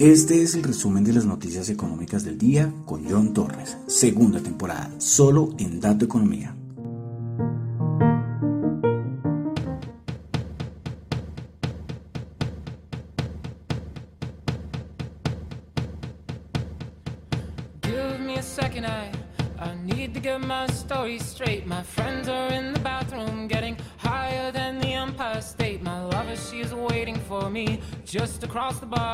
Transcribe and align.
Este 0.00 0.42
es 0.42 0.56
el 0.56 0.64
resumen 0.64 1.04
de 1.04 1.12
las 1.12 1.24
noticias 1.24 1.68
económicas 1.68 2.24
del 2.24 2.36
día 2.36 2.74
con 2.84 3.08
John 3.08 3.32
Torres, 3.32 3.78
segunda 3.86 4.40
temporada, 4.40 4.90
solo 4.98 5.54
en 5.56 5.78
Dato 5.78 6.04
Economía. 6.04 6.56
Give 17.82 18.18
me 18.18 18.34
a 18.36 18.42
second, 18.42 18.86
I, 18.86 19.12
need 19.84 20.12
to 20.14 20.20
get 20.20 20.40
my 20.40 20.66
story 20.72 21.20
straight. 21.20 21.66
My 21.66 21.84
friends 21.84 22.28
are 22.28 22.52
in 22.52 22.72
the 22.72 22.80
bathroom 22.80 23.46
getting 23.46 23.76
higher 23.98 24.50
than 24.50 24.80
the 24.80 24.92
Empire 24.92 25.40
State. 25.40 25.82
My 25.82 26.02
lover, 26.02 26.34
she's 26.34 26.74
waiting 26.74 27.16
for 27.28 27.48
me 27.48 27.80
just 28.04 28.42
across 28.42 28.80
the 28.80 28.86
bar. 28.86 29.13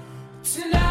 tonight. 0.53 0.81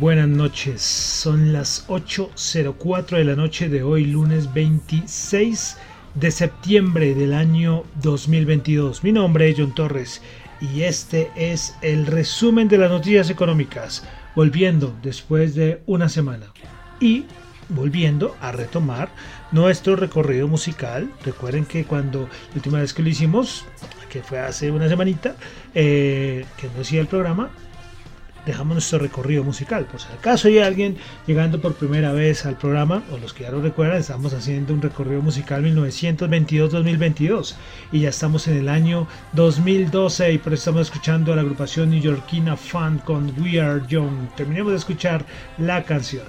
Buenas 0.00 0.28
noches, 0.28 0.82
son 0.82 1.52
las 1.52 1.86
8.04 1.88 3.16
de 3.16 3.24
la 3.24 3.36
noche 3.36 3.68
de 3.68 3.84
hoy, 3.84 4.06
lunes 4.06 4.52
26 4.52 5.76
de 6.14 6.30
septiembre 6.32 7.14
del 7.14 7.32
año 7.32 7.84
2022. 8.02 9.04
Mi 9.04 9.12
nombre 9.12 9.48
es 9.48 9.56
John 9.56 9.74
Torres 9.74 10.20
y 10.60 10.82
este 10.82 11.30
es 11.36 11.76
el 11.80 12.06
resumen 12.06 12.66
de 12.66 12.78
las 12.78 12.90
noticias 12.90 13.30
económicas, 13.30 14.04
volviendo 14.34 14.96
después 15.02 15.54
de 15.54 15.82
una 15.86 16.08
semana 16.08 16.46
y 16.98 17.26
volviendo 17.68 18.36
a 18.40 18.50
retomar 18.50 19.10
nuestro 19.52 19.94
recorrido 19.94 20.48
musical. 20.48 21.08
Recuerden 21.24 21.66
que 21.66 21.84
cuando 21.84 22.22
la 22.22 22.56
última 22.56 22.80
vez 22.80 22.92
que 22.94 23.02
lo 23.02 23.10
hicimos, 23.10 23.64
que 24.10 24.22
fue 24.22 24.40
hace 24.40 24.72
una 24.72 24.88
semanita, 24.88 25.36
eh, 25.72 26.44
que 26.56 26.68
no 26.74 26.80
hacía 26.80 27.00
el 27.00 27.06
programa, 27.06 27.50
dejamos 28.46 28.74
nuestro 28.74 28.98
recorrido 28.98 29.44
musical. 29.44 29.84
Por 29.86 30.00
si 30.00 30.08
acaso 30.12 30.48
hay 30.48 30.58
alguien 30.58 30.96
llegando 31.26 31.60
por 31.60 31.74
primera 31.74 32.12
vez 32.12 32.46
al 32.46 32.56
programa, 32.56 33.02
o 33.10 33.18
los 33.18 33.32
que 33.32 33.44
ya 33.44 33.50
lo 33.50 33.60
recuerdan, 33.60 33.98
estamos 33.98 34.32
haciendo 34.32 34.74
un 34.74 34.82
recorrido 34.82 35.22
musical 35.22 35.64
1922-2022 35.64 37.54
y 37.92 38.00
ya 38.00 38.08
estamos 38.08 38.46
en 38.48 38.58
el 38.58 38.68
año 38.68 39.06
2012 39.32 40.32
y 40.32 40.38
por 40.38 40.52
eso 40.52 40.60
estamos 40.60 40.82
escuchando 40.82 41.32
a 41.32 41.36
la 41.36 41.42
agrupación 41.42 41.90
neoyorquina 41.90 42.56
Fun 42.56 42.98
con 42.98 43.32
We 43.40 43.60
Are 43.60 43.82
Young. 43.88 44.28
Terminemos 44.36 44.72
de 44.72 44.78
escuchar 44.78 45.24
la 45.58 45.84
canción. 45.84 46.24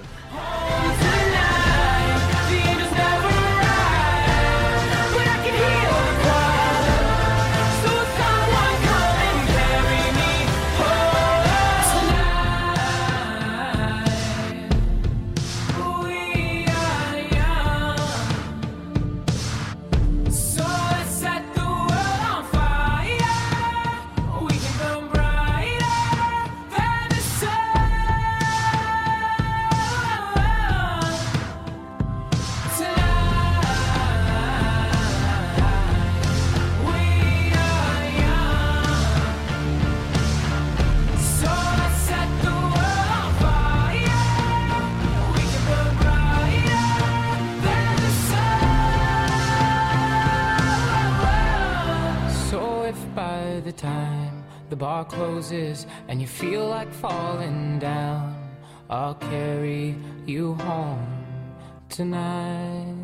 And 55.52 56.20
you 56.20 56.26
feel 56.26 56.66
like 56.68 56.92
falling 56.92 57.78
down, 57.78 58.34
I'll 58.90 59.14
carry 59.14 59.94
you 60.26 60.54
home 60.54 61.06
tonight. 61.88 62.94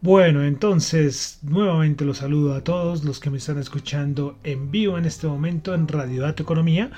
Bueno, 0.00 0.44
entonces 0.44 1.38
nuevamente 1.42 2.04
los 2.04 2.18
saludo 2.18 2.54
a 2.54 2.62
todos 2.62 3.04
los 3.04 3.20
que 3.20 3.30
me 3.30 3.38
están 3.38 3.58
escuchando 3.58 4.38
en 4.44 4.70
vivo 4.70 4.98
en 4.98 5.06
este 5.06 5.26
momento 5.26 5.74
en 5.74 5.88
Radio 5.88 6.22
Dato 6.22 6.42
Economía, 6.42 6.90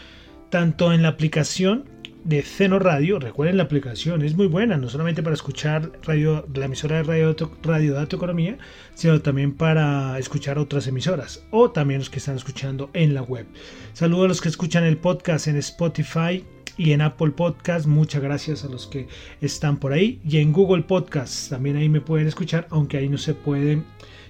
tanto 0.51 0.93
en 0.93 1.03
la 1.03 1.09
aplicación 1.11 1.85
de 2.27 2.43
Ceno 2.43 2.81
Radio, 2.81 3.21
recuerden 3.21 3.57
la 3.57 3.63
aplicación 3.63 4.23
es 4.23 4.37
muy 4.37 4.49
buena, 4.49 4.77
no 4.77 4.89
solamente 4.89 5.23
para 5.23 5.35
escuchar 5.35 5.93
radio, 6.03 6.45
la 6.53 6.65
emisora 6.65 6.97
de 6.97 7.05
Radio, 7.05 7.37
Radio 7.63 7.95
Dato 7.95 8.17
Economía, 8.17 8.59
sino 8.95 9.21
también 9.21 9.55
para 9.55 10.19
escuchar 10.19 10.59
otras 10.59 10.89
emisoras 10.89 11.47
o 11.53 11.71
también 11.71 12.01
los 12.01 12.11
que 12.11 12.19
están 12.19 12.35
escuchando 12.35 12.91
en 12.95 13.15
la 13.15 13.23
web. 13.23 13.47
Saludo 13.93 14.25
a 14.25 14.29
los 14.29 14.41
que 14.41 14.49
escuchan 14.49 14.83
el 14.83 14.97
podcast 14.97 15.47
en 15.47 15.57
Spotify, 15.57 16.45
y 16.79 16.93
en 16.93 17.01
Apple 17.01 17.31
Podcast. 17.31 17.87
Muchas 17.87 18.23
gracias 18.23 18.63
a 18.63 18.69
los 18.69 18.87
que 18.87 19.09
están 19.41 19.79
por 19.79 19.95
ahí. 19.95 20.21
Y 20.29 20.37
en 20.39 20.53
Google 20.53 20.83
Podcast 20.83 21.49
también 21.49 21.77
ahí 21.77 21.89
me 21.89 22.03
pueden 22.03 22.27
escuchar, 22.27 22.67
aunque 22.69 22.99
ahí 22.99 23.09
no 23.09 23.17
se 23.17 23.33
pueden 23.33 23.87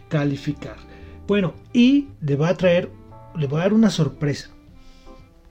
calificar. 0.09 0.77
Bueno, 1.27 1.55
y 1.73 2.07
les 2.21 2.39
voy 2.39 2.49
a 2.49 2.55
traer, 2.55 2.89
les 3.37 3.49
voy 3.49 3.59
a 3.59 3.63
dar 3.65 3.73
una 3.73 3.91
sorpresa. 3.91 4.56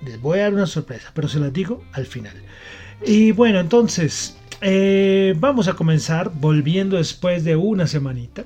Les 0.06 0.22
voy 0.22 0.40
a 0.40 0.44
dar 0.44 0.54
una 0.54 0.68
sorpresa, 0.68 1.12
pero 1.14 1.28
se 1.28 1.40
las 1.40 1.52
digo 1.52 1.84
al 1.94 2.06
final. 2.06 2.36
Y 3.06 3.32
bueno, 3.32 3.60
entonces, 3.60 4.38
eh, 4.62 5.34
vamos 5.38 5.68
a 5.68 5.74
comenzar 5.74 6.32
volviendo 6.34 6.98
después 6.98 7.44
de 7.44 7.56
una 7.56 7.88
semanita. 7.88 8.46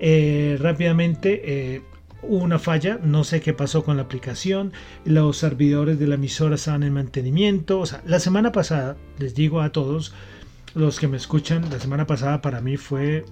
Eh, 0.00 0.56
rápidamente, 0.60 1.42
eh, 1.44 1.82
una 2.22 2.58
falla, 2.58 2.98
no 3.02 3.24
sé 3.24 3.40
qué 3.40 3.52
pasó 3.52 3.84
con 3.84 3.96
la 3.96 4.04
aplicación, 4.04 4.72
los 5.04 5.36
servidores 5.36 5.98
de 5.98 6.06
la 6.06 6.14
emisora 6.14 6.54
estaban 6.54 6.82
en 6.82 6.92
mantenimiento, 6.92 7.80
o 7.80 7.86
sea, 7.86 8.02
la 8.06 8.20
semana 8.20 8.52
pasada, 8.52 8.96
les 9.18 9.34
digo 9.34 9.60
a 9.60 9.70
todos 9.70 10.14
los 10.74 10.98
que 10.98 11.08
me 11.08 11.16
escuchan, 11.16 11.68
la 11.70 11.80
semana 11.80 12.06
pasada 12.06 12.40
para 12.40 12.60
mí 12.60 12.76
fue 12.76 13.24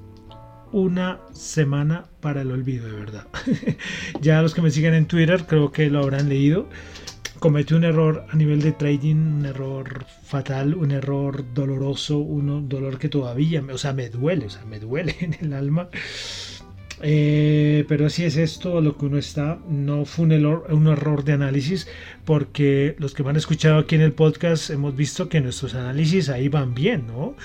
una 0.72 1.20
semana 1.32 2.04
para 2.20 2.42
el 2.42 2.50
olvido, 2.50 2.86
de 2.86 2.92
verdad. 2.92 3.26
ya 4.20 4.42
los 4.42 4.54
que 4.54 4.62
me 4.62 4.70
siguen 4.70 4.94
en 4.94 5.06
Twitter 5.06 5.44
creo 5.46 5.72
que 5.72 5.90
lo 5.90 6.00
habrán 6.00 6.28
leído. 6.28 6.68
Cometí 7.40 7.72
un 7.72 7.84
error 7.84 8.26
a 8.28 8.36
nivel 8.36 8.60
de 8.60 8.72
trading, 8.72 9.16
un 9.16 9.46
error 9.46 10.04
fatal, 10.22 10.74
un 10.74 10.90
error 10.90 11.42
doloroso, 11.54 12.18
un 12.18 12.68
dolor 12.68 12.98
que 12.98 13.08
todavía, 13.08 13.64
o 13.72 13.78
sea, 13.78 13.94
me 13.94 14.10
duele, 14.10 14.44
o 14.44 14.50
sea, 14.50 14.64
me 14.66 14.78
duele 14.78 15.16
en 15.20 15.34
el 15.40 15.54
alma. 15.54 15.88
Eh, 17.02 17.86
pero 17.88 18.04
así 18.04 18.24
es 18.24 18.36
esto 18.36 18.82
lo 18.82 18.98
que 18.98 19.06
uno 19.06 19.16
está. 19.16 19.58
No 19.68 20.04
fue 20.04 20.26
un 20.26 20.32
error, 20.32 20.66
un 20.68 20.86
error 20.88 21.24
de 21.24 21.32
análisis, 21.32 21.88
porque 22.26 22.94
los 22.98 23.14
que 23.14 23.22
me 23.22 23.30
han 23.30 23.36
escuchado 23.36 23.78
aquí 23.78 23.94
en 23.94 24.02
el 24.02 24.12
podcast 24.12 24.68
hemos 24.68 24.94
visto 24.94 25.30
que 25.30 25.40
nuestros 25.40 25.74
análisis 25.74 26.28
ahí 26.28 26.48
van 26.48 26.74
bien, 26.74 27.06
¿no? 27.06 27.36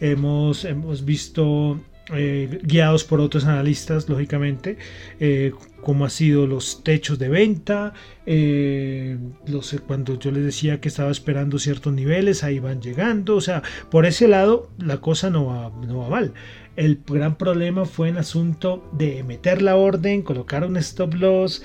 Hemos, 0.00 0.64
hemos 0.64 1.04
visto 1.04 1.80
eh, 2.12 2.60
guiados 2.62 3.04
por 3.04 3.20
otros 3.20 3.44
analistas, 3.44 4.08
lógicamente, 4.08 4.78
eh, 5.20 5.52
como 5.80 6.04
ha 6.04 6.10
sido 6.10 6.46
los 6.46 6.82
techos 6.82 7.18
de 7.18 7.28
venta, 7.28 7.94
los, 8.26 9.76
cuando 9.86 10.18
yo 10.18 10.30
les 10.30 10.44
decía 10.44 10.80
que 10.80 10.88
estaba 10.88 11.10
esperando 11.10 11.58
ciertos 11.58 11.92
niveles, 11.92 12.42
ahí 12.42 12.58
van 12.58 12.80
llegando, 12.82 13.36
o 13.36 13.40
sea, 13.40 13.62
por 13.90 14.06
ese 14.06 14.28
lado 14.28 14.70
la 14.78 15.00
cosa 15.00 15.30
no 15.30 15.46
va, 15.46 15.72
no 15.86 15.98
va 15.98 16.08
mal. 16.08 16.34
El 16.76 17.00
gran 17.06 17.36
problema 17.36 17.84
fue 17.84 18.08
el 18.08 18.18
asunto 18.18 18.88
de 18.92 19.22
meter 19.22 19.62
la 19.62 19.76
orden, 19.76 20.22
colocar 20.22 20.64
un 20.64 20.76
stop 20.76 21.14
loss, 21.14 21.62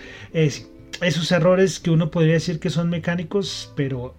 esos 1.02 1.32
errores 1.32 1.80
que 1.80 1.90
uno 1.90 2.12
podría 2.12 2.34
decir 2.34 2.60
que 2.60 2.70
son 2.70 2.90
mecánicos, 2.90 3.72
pero, 3.76 4.16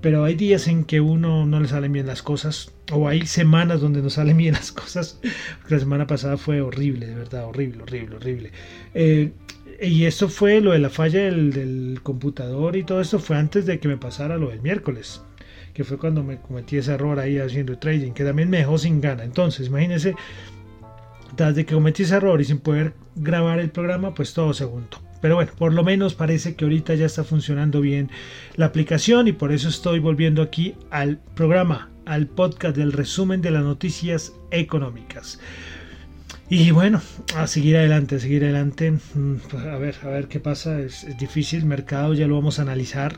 pero 0.00 0.24
hay 0.24 0.34
días 0.34 0.68
en 0.68 0.84
que 0.84 1.00
uno 1.00 1.46
no 1.46 1.60
le 1.60 1.68
salen 1.68 1.92
bien 1.92 2.06
las 2.06 2.22
cosas, 2.22 2.72
o 2.92 3.08
hay 3.08 3.26
semanas 3.26 3.80
donde 3.80 4.02
no 4.02 4.10
salen 4.10 4.36
bien 4.36 4.54
las 4.54 4.72
cosas. 4.72 5.20
La 5.68 5.78
semana 5.78 6.06
pasada 6.06 6.36
fue 6.36 6.60
horrible, 6.60 7.06
de 7.06 7.14
verdad, 7.14 7.44
horrible, 7.44 7.82
horrible, 7.82 8.16
horrible. 8.16 8.52
Eh, 8.94 9.32
y 9.80 10.04
esto 10.04 10.28
fue 10.28 10.60
lo 10.60 10.72
de 10.72 10.78
la 10.78 10.90
falla 10.90 11.22
del, 11.22 12.00
computador 12.02 12.76
y 12.76 12.84
todo 12.84 13.00
esto 13.00 13.18
fue 13.18 13.36
antes 13.36 13.66
de 13.66 13.78
que 13.78 13.88
me 13.88 13.96
pasara 13.96 14.36
lo 14.36 14.50
del 14.50 14.60
miércoles 14.60 15.22
que 15.72 15.84
fue 15.84 15.98
cuando 15.98 16.22
me 16.22 16.38
cometí 16.38 16.76
ese 16.76 16.92
error 16.92 17.18
ahí 17.20 17.38
haciendo 17.38 17.78
trading, 17.78 18.10
que 18.10 18.24
también 18.24 18.50
me 18.50 18.58
dejó 18.58 18.76
sin 18.76 19.00
gana. 19.00 19.22
Entonces, 19.22 19.68
imagínense, 19.68 20.16
desde 21.36 21.64
que 21.64 21.74
cometí 21.74 22.02
ese 22.02 22.16
error 22.16 22.40
y 22.40 22.44
sin 22.44 22.58
poder 22.58 22.92
grabar 23.14 23.60
el 23.60 23.70
programa, 23.70 24.12
pues 24.12 24.34
todo 24.34 24.52
se 24.52 24.64
juntó. 24.64 25.00
Pero 25.20 25.36
bueno, 25.36 25.52
por 25.56 25.72
lo 25.72 25.84
menos 25.84 26.14
parece 26.14 26.54
que 26.54 26.64
ahorita 26.64 26.94
ya 26.94 27.06
está 27.06 27.24
funcionando 27.24 27.80
bien 27.80 28.10
la 28.56 28.66
aplicación 28.66 29.28
y 29.28 29.32
por 29.32 29.52
eso 29.52 29.68
estoy 29.68 29.98
volviendo 29.98 30.42
aquí 30.42 30.74
al 30.90 31.18
programa, 31.34 31.90
al 32.10 32.26
podcast 32.26 32.76
del 32.76 32.92
resumen 32.92 33.40
de 33.40 33.52
las 33.52 33.62
noticias 33.62 34.32
económicas. 34.50 35.38
Y 36.48 36.72
bueno, 36.72 37.00
a 37.36 37.46
seguir 37.46 37.76
adelante, 37.76 38.16
a 38.16 38.18
seguir 38.18 38.42
adelante. 38.42 38.90
Mm, 38.90 39.36
pues, 39.48 39.64
a 39.64 39.78
ver, 39.78 39.94
a 40.02 40.08
ver 40.08 40.26
qué 40.26 40.40
pasa. 40.40 40.80
Es, 40.80 41.04
es 41.04 41.16
difícil, 41.16 41.64
mercado 41.64 42.12
ya 42.12 42.26
lo 42.26 42.34
vamos 42.34 42.58
a 42.58 42.62
analizar. 42.62 43.16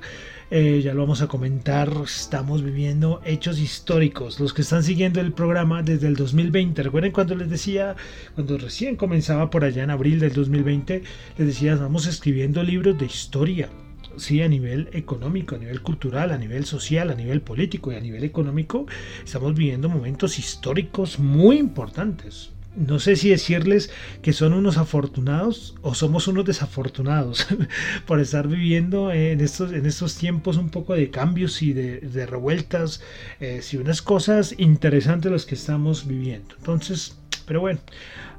Eh, 0.50 0.82
ya 0.84 0.92
lo 0.92 1.00
vamos 1.00 1.22
a 1.22 1.28
comentar, 1.28 1.90
estamos 2.04 2.62
viviendo 2.62 3.22
hechos 3.24 3.58
históricos. 3.58 4.38
Los 4.38 4.52
que 4.52 4.60
están 4.60 4.84
siguiendo 4.84 5.18
el 5.18 5.32
programa 5.32 5.82
desde 5.82 6.08
el 6.08 6.14
2020, 6.14 6.82
recuerden 6.82 7.12
cuando 7.12 7.34
les 7.34 7.48
decía, 7.48 7.96
cuando 8.34 8.58
recién 8.58 8.96
comenzaba 8.96 9.48
por 9.48 9.64
allá 9.64 9.82
en 9.82 9.88
abril 9.88 10.20
del 10.20 10.34
2020, 10.34 11.02
les 11.38 11.46
decía, 11.46 11.72
estamos 11.72 12.06
escribiendo 12.06 12.62
libros 12.62 12.98
de 12.98 13.06
historia. 13.06 13.70
Sí, 14.16 14.42
a 14.42 14.48
nivel 14.48 14.88
económico, 14.92 15.56
a 15.56 15.58
nivel 15.58 15.82
cultural, 15.82 16.32
a 16.32 16.38
nivel 16.38 16.64
social, 16.64 17.10
a 17.10 17.14
nivel 17.14 17.40
político 17.40 17.92
y 17.92 17.96
a 17.96 18.00
nivel 18.00 18.24
económico, 18.24 18.86
estamos 19.24 19.54
viviendo 19.54 19.88
momentos 19.88 20.38
históricos 20.38 21.18
muy 21.18 21.58
importantes 21.58 22.52
no 22.74 22.98
sé 22.98 23.16
si 23.16 23.28
decirles 23.28 23.90
que 24.22 24.32
son 24.32 24.54
unos 24.54 24.78
afortunados 24.78 25.74
o 25.82 25.94
somos 25.94 26.26
unos 26.26 26.44
desafortunados 26.44 27.46
por 28.06 28.20
estar 28.20 28.48
viviendo 28.48 29.12
en 29.12 29.40
estos, 29.40 29.72
en 29.72 29.84
estos 29.86 30.16
tiempos 30.16 30.56
un 30.56 30.70
poco 30.70 30.94
de 30.94 31.10
cambios 31.10 31.62
y 31.62 31.72
de, 31.72 32.26
revueltas, 32.26 33.02
eh, 33.40 33.60
y 33.70 33.76
unas 33.76 34.00
cosas 34.00 34.54
interesantes 34.58 35.30
las 35.30 35.44
que 35.44 35.54
estamos 35.54 36.06
viviendo. 36.06 36.54
Entonces, 36.56 37.18
pero 37.46 37.60
bueno, 37.60 37.80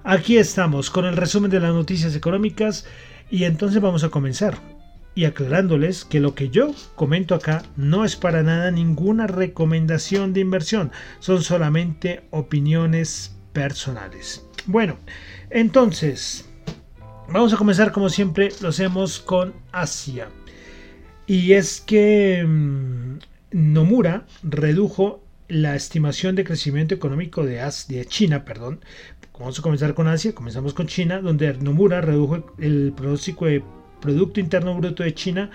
aquí 0.04 0.38
estamos 0.38 0.90
con 0.90 1.06
el 1.06 1.16
resumen 1.16 1.52
de 1.52 1.60
las 1.60 1.74
noticias 1.74 2.16
económicas 2.16 2.86
y 3.30 3.44
entonces 3.44 3.82
vamos 3.82 4.04
a 4.04 4.10
comenzar. 4.10 4.73
Y 5.16 5.26
aclarándoles 5.26 6.06
que 6.06 6.20
lo 6.20 6.34
que 6.34 6.50
yo 6.50 6.74
comento 6.96 7.36
acá 7.36 7.64
no 7.76 8.04
es 8.04 8.16
para 8.16 8.42
nada 8.42 8.72
ninguna 8.72 9.28
recomendación 9.28 10.34
de 10.34 10.40
inversión, 10.40 10.92
son 11.20 11.44
solamente 11.44 12.24
opiniones 12.32 13.36
personales. 13.54 14.46
Bueno, 14.66 14.98
entonces, 15.50 16.50
vamos 17.30 17.54
a 17.54 17.58
comenzar 17.58 17.92
como 17.92 18.10
siempre, 18.10 18.50
lo 18.62 18.70
hacemos 18.70 19.20
con 19.20 19.54
Asia. 19.72 20.30
Y 21.28 21.54
es 21.54 21.80
que 21.80 22.44
mm, 22.46 23.20
Nomura 23.52 24.26
redujo 24.42 25.24
la 25.48 25.76
estimación 25.76 26.36
de 26.36 26.44
crecimiento 26.44 26.96
económico 26.96 27.46
de, 27.46 27.62
de 27.88 28.06
China, 28.06 28.46
perdón. 28.46 28.84
Vamos 29.40 29.60
a 29.60 29.62
comenzar 29.62 29.94
con 29.94 30.08
Asia, 30.08 30.34
comenzamos 30.34 30.74
con 30.74 30.88
China, 30.88 31.22
donde 31.22 31.54
Nomura 31.56 32.02
redujo 32.02 32.54
el 32.60 32.94
pronóstico 32.96 33.46
de 33.46 33.64
Producto 34.04 34.42
Interno 34.42 34.76
Bruto 34.76 35.02
de 35.04 35.14
China 35.14 35.50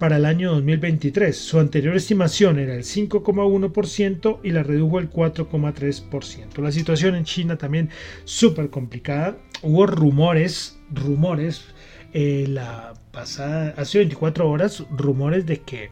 para 0.00 0.16
el 0.16 0.24
año 0.24 0.50
2023. 0.54 1.38
Su 1.38 1.60
anterior 1.60 1.94
estimación 1.94 2.58
era 2.58 2.74
el 2.74 2.82
5,1% 2.82 4.40
y 4.42 4.50
la 4.50 4.64
redujo 4.64 4.98
al 4.98 5.08
4,3%. 5.08 6.60
La 6.60 6.72
situación 6.72 7.14
en 7.14 7.22
China 7.22 7.56
también 7.56 7.90
súper 8.24 8.70
complicada. 8.70 9.38
Hubo 9.62 9.86
rumores, 9.86 10.80
rumores, 10.90 11.64
eh, 12.12 12.46
la 12.48 12.94
pasada, 13.12 13.72
hace 13.76 13.98
24 13.98 14.50
horas, 14.50 14.84
rumores 14.90 15.46
de 15.46 15.60
que, 15.60 15.90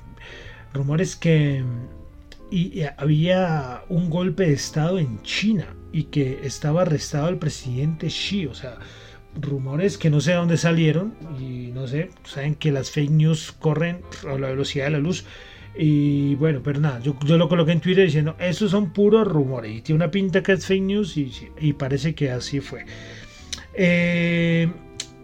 rumores 0.74 1.14
que 1.14 1.62
y 2.50 2.82
había 2.96 3.84
un 3.88 4.10
golpe 4.10 4.46
de 4.46 4.54
estado 4.54 4.98
en 4.98 5.22
China 5.22 5.76
y 5.92 6.04
que 6.04 6.40
estaba 6.42 6.82
arrestado 6.82 7.28
el 7.28 7.38
presidente 7.38 8.08
Xi, 8.08 8.46
o 8.46 8.54
sea, 8.54 8.78
rumores 9.40 9.98
que 9.98 10.10
no 10.10 10.20
sé 10.20 10.32
de 10.32 10.36
dónde 10.36 10.56
salieron 10.56 11.14
y 11.38 11.70
no 11.72 11.86
sé, 11.86 12.10
saben 12.24 12.54
que 12.54 12.72
las 12.72 12.90
fake 12.90 13.10
news 13.10 13.52
corren 13.58 14.00
a 14.28 14.38
la 14.38 14.48
velocidad 14.48 14.86
de 14.86 14.90
la 14.90 14.98
luz 14.98 15.24
y 15.76 16.34
bueno, 16.34 16.60
pero 16.64 16.80
nada, 16.80 17.00
yo, 17.00 17.16
yo 17.24 17.38
lo 17.38 17.48
coloqué 17.48 17.72
en 17.72 17.80
Twitter 17.80 18.04
diciendo, 18.04 18.34
esos 18.38 18.72
son 18.72 18.92
puros 18.92 19.26
rumores 19.26 19.72
y 19.72 19.82
tiene 19.82 19.96
una 19.96 20.10
pinta 20.10 20.42
que 20.42 20.52
es 20.52 20.66
fake 20.66 20.82
news 20.82 21.16
y, 21.16 21.32
y 21.60 21.72
parece 21.74 22.14
que 22.14 22.30
así 22.30 22.60
fue. 22.60 22.84
Eh, 23.74 24.68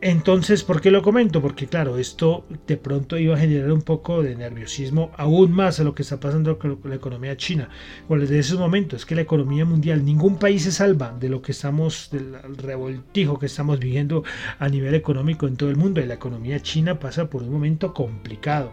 entonces, 0.00 0.62
¿por 0.62 0.80
qué 0.80 0.90
lo 0.90 1.02
comento? 1.02 1.40
Porque 1.40 1.66
claro, 1.66 1.98
esto 1.98 2.44
de 2.66 2.76
pronto 2.76 3.16
iba 3.18 3.34
a 3.34 3.38
generar 3.38 3.72
un 3.72 3.82
poco 3.82 4.22
de 4.22 4.36
nerviosismo 4.36 5.10
aún 5.16 5.52
más 5.52 5.80
a 5.80 5.84
lo 5.84 5.94
que 5.94 6.02
está 6.02 6.20
pasando 6.20 6.58
con 6.58 6.78
la 6.84 6.94
economía 6.94 7.36
china. 7.36 7.70
Bueno, 8.08 8.22
desde 8.22 8.38
esos 8.38 8.58
momentos 8.58 9.00
es 9.00 9.06
que 9.06 9.14
la 9.14 9.22
economía 9.22 9.64
mundial, 9.64 10.04
ningún 10.04 10.38
país 10.38 10.64
se 10.64 10.72
salva 10.72 11.16
de 11.18 11.28
lo 11.28 11.40
que 11.40 11.52
estamos, 11.52 12.10
del 12.12 12.34
revoltijo 12.58 13.38
que 13.38 13.46
estamos 13.46 13.78
viviendo 13.78 14.22
a 14.58 14.68
nivel 14.68 14.94
económico 14.94 15.46
en 15.46 15.56
todo 15.56 15.70
el 15.70 15.76
mundo. 15.76 16.00
Y 16.00 16.06
la 16.06 16.14
economía 16.14 16.60
china 16.60 16.98
pasa 16.98 17.30
por 17.30 17.42
un 17.42 17.50
momento 17.50 17.94
complicado. 17.94 18.72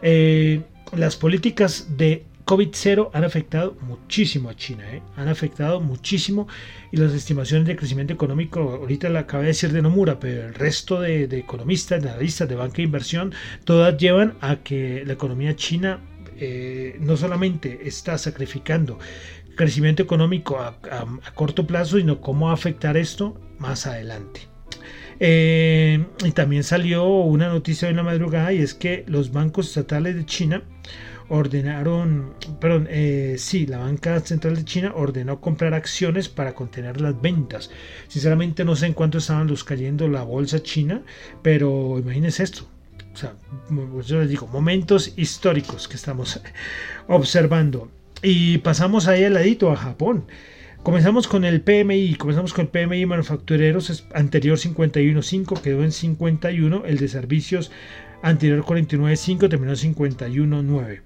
Eh, 0.00 0.62
las 0.94 1.16
políticas 1.16 1.96
de 1.96 2.24
COVID-0 2.46 3.10
han 3.12 3.24
afectado 3.24 3.76
muchísimo 3.82 4.48
a 4.48 4.54
China, 4.54 4.84
¿eh? 4.88 5.02
han 5.16 5.26
afectado 5.26 5.80
muchísimo 5.80 6.46
y 6.92 6.96
las 6.96 7.12
estimaciones 7.12 7.66
de 7.66 7.74
crecimiento 7.74 8.14
económico, 8.14 8.60
ahorita 8.60 9.08
la 9.08 9.20
acabé 9.20 9.42
de 9.42 9.48
decir 9.48 9.72
de 9.72 9.82
Nomura, 9.82 10.20
pero 10.20 10.46
el 10.46 10.54
resto 10.54 11.00
de, 11.00 11.24
economistas, 11.24 12.00
de 12.00 12.08
analistas 12.08 12.48
de 12.48 12.54
banca 12.54 12.76
de 12.76 12.84
inversión, 12.84 13.34
todas 13.64 13.96
llevan 13.98 14.34
a 14.40 14.56
que 14.56 15.02
la 15.04 15.14
economía 15.14 15.56
china 15.56 16.00
eh, 16.38 16.96
no 17.00 17.16
solamente 17.16 17.80
está 17.88 18.16
sacrificando 18.16 18.98
crecimiento 19.56 20.04
económico 20.04 20.60
a, 20.60 20.78
corto 21.34 21.66
plazo, 21.66 21.98
sino 21.98 22.20
cómo 22.20 22.46
va 22.46 22.52
a 22.52 22.54
afectar 22.54 22.96
esto 22.96 23.40
más 23.58 23.88
adelante. 23.88 24.42
Eh, 25.18 26.04
y 26.24 26.30
también 26.30 26.62
salió 26.62 27.06
una 27.06 27.48
noticia 27.48 27.88
en 27.88 27.96
la 27.96 28.02
madrugada 28.04 28.52
y 28.52 28.58
es 28.58 28.74
que 28.74 29.02
los 29.08 29.32
bancos 29.32 29.68
estatales 29.68 30.14
de 30.14 30.26
China 30.26 30.62
ordenaron, 31.28 32.34
perdón, 32.60 32.86
eh, 32.90 33.36
sí, 33.38 33.66
la 33.66 33.78
banca 33.78 34.20
central 34.20 34.56
de 34.56 34.64
China 34.64 34.92
ordenó 34.94 35.40
comprar 35.40 35.74
acciones 35.74 36.28
para 36.28 36.54
contener 36.54 37.00
las 37.00 37.20
ventas. 37.20 37.70
Sinceramente 38.08 38.64
no 38.64 38.76
sé 38.76 38.86
en 38.86 38.92
cuánto 38.92 39.18
estaban 39.18 39.48
los 39.48 39.64
cayendo 39.64 40.08
la 40.08 40.22
bolsa 40.22 40.62
china, 40.62 41.02
pero 41.42 41.98
imagínense 41.98 42.42
esto. 42.42 42.68
O 43.12 43.16
sea, 43.16 43.34
pues 43.92 44.06
yo 44.06 44.20
les 44.20 44.28
digo, 44.28 44.46
momentos 44.46 45.14
históricos 45.16 45.88
que 45.88 45.96
estamos 45.96 46.40
observando. 47.08 47.90
y 48.22 48.58
pasamos 48.58 49.08
ahí 49.08 49.24
al 49.24 49.34
ladito 49.34 49.70
a 49.70 49.76
Japón. 49.76 50.26
Comenzamos 50.82 51.26
con 51.26 51.44
el 51.44 51.62
PMI, 51.62 52.14
comenzamos 52.14 52.52
con 52.52 52.66
el 52.66 52.68
PMI 52.68 53.06
manufactureros 53.06 54.06
anterior 54.14 54.56
51.5, 54.56 55.60
quedó 55.60 55.82
en 55.82 55.90
51, 55.90 56.84
el 56.86 56.98
de 56.98 57.08
servicios 57.08 57.72
anterior 58.22 58.64
49.5 58.64 59.48
terminó 59.48 59.72
en 59.72 59.94
51.9. 59.94 61.00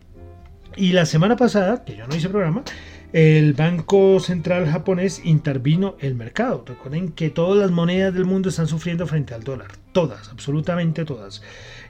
Y 0.76 0.92
la 0.92 1.04
semana 1.06 1.36
pasada, 1.36 1.84
que 1.84 1.96
yo 1.96 2.06
no 2.06 2.14
hice 2.14 2.28
programa, 2.28 2.62
el 3.12 3.54
Banco 3.54 4.20
Central 4.20 4.66
japonés 4.70 5.20
intervino 5.24 5.96
el 5.98 6.14
mercado. 6.14 6.64
Recuerden 6.64 7.10
que 7.10 7.28
todas 7.28 7.58
las 7.58 7.70
monedas 7.72 8.14
del 8.14 8.24
mundo 8.24 8.50
están 8.50 8.68
sufriendo 8.68 9.06
frente 9.06 9.34
al 9.34 9.42
dólar. 9.42 9.72
Todas, 9.92 10.28
absolutamente 10.28 11.04
todas. 11.04 11.42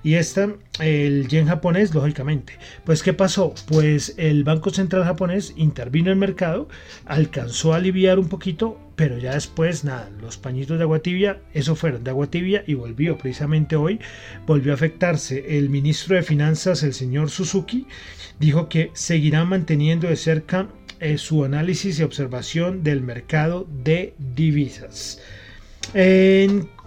Y 0.03 0.15
esta, 0.15 0.49
el 0.81 1.29
yen 1.29 1.47
japonés, 1.47 1.95
lógicamente. 1.95 2.55
Pues, 2.85 3.03
¿qué 3.03 3.13
pasó? 3.13 3.55
Pues 3.67 4.15
el 4.17 4.45
Banco 4.45 4.71
Central 4.71 5.05
japonés 5.05 5.53
intervino 5.57 6.11
el 6.11 6.17
mercado, 6.17 6.69
alcanzó 7.05 7.75
a 7.75 7.77
aliviar 7.77 8.19
un 8.19 8.29
poquito, 8.29 8.81
pero 8.97 9.19
ya 9.19 9.35
después, 9.35 9.85
nada, 9.85 10.11
los 10.21 10.39
pañitos 10.39 10.79
de 10.79 10.85
agua 10.85 11.01
tibia, 11.01 11.41
eso 11.53 11.77
fueron 11.77 12.03
de 12.03 12.11
agua 12.11 12.29
tibia 12.29 12.65
y 12.67 12.75
volvió. 12.75 13.19
Precisamente 13.19 13.77
hoy 13.77 14.01
volvió 14.47 14.73
a 14.73 14.77
afectarse. 14.77 15.59
El 15.59 15.69
ministro 15.69 16.17
de 16.17 16.23
Finanzas, 16.23 16.83
el 16.83 16.95
señor 16.95 17.29
Suzuki, 17.29 17.87
dijo 18.39 18.69
que 18.71 18.91
seguirá 18.95 19.45
manteniendo 19.45 20.09
de 20.09 20.17
cerca 20.17 20.69
eh, 20.99 21.19
su 21.19 21.45
análisis 21.45 21.99
y 21.99 22.03
observación 22.03 22.83
del 22.83 23.03
mercado 23.03 23.67
de 23.85 24.15
divisas. 24.19 25.21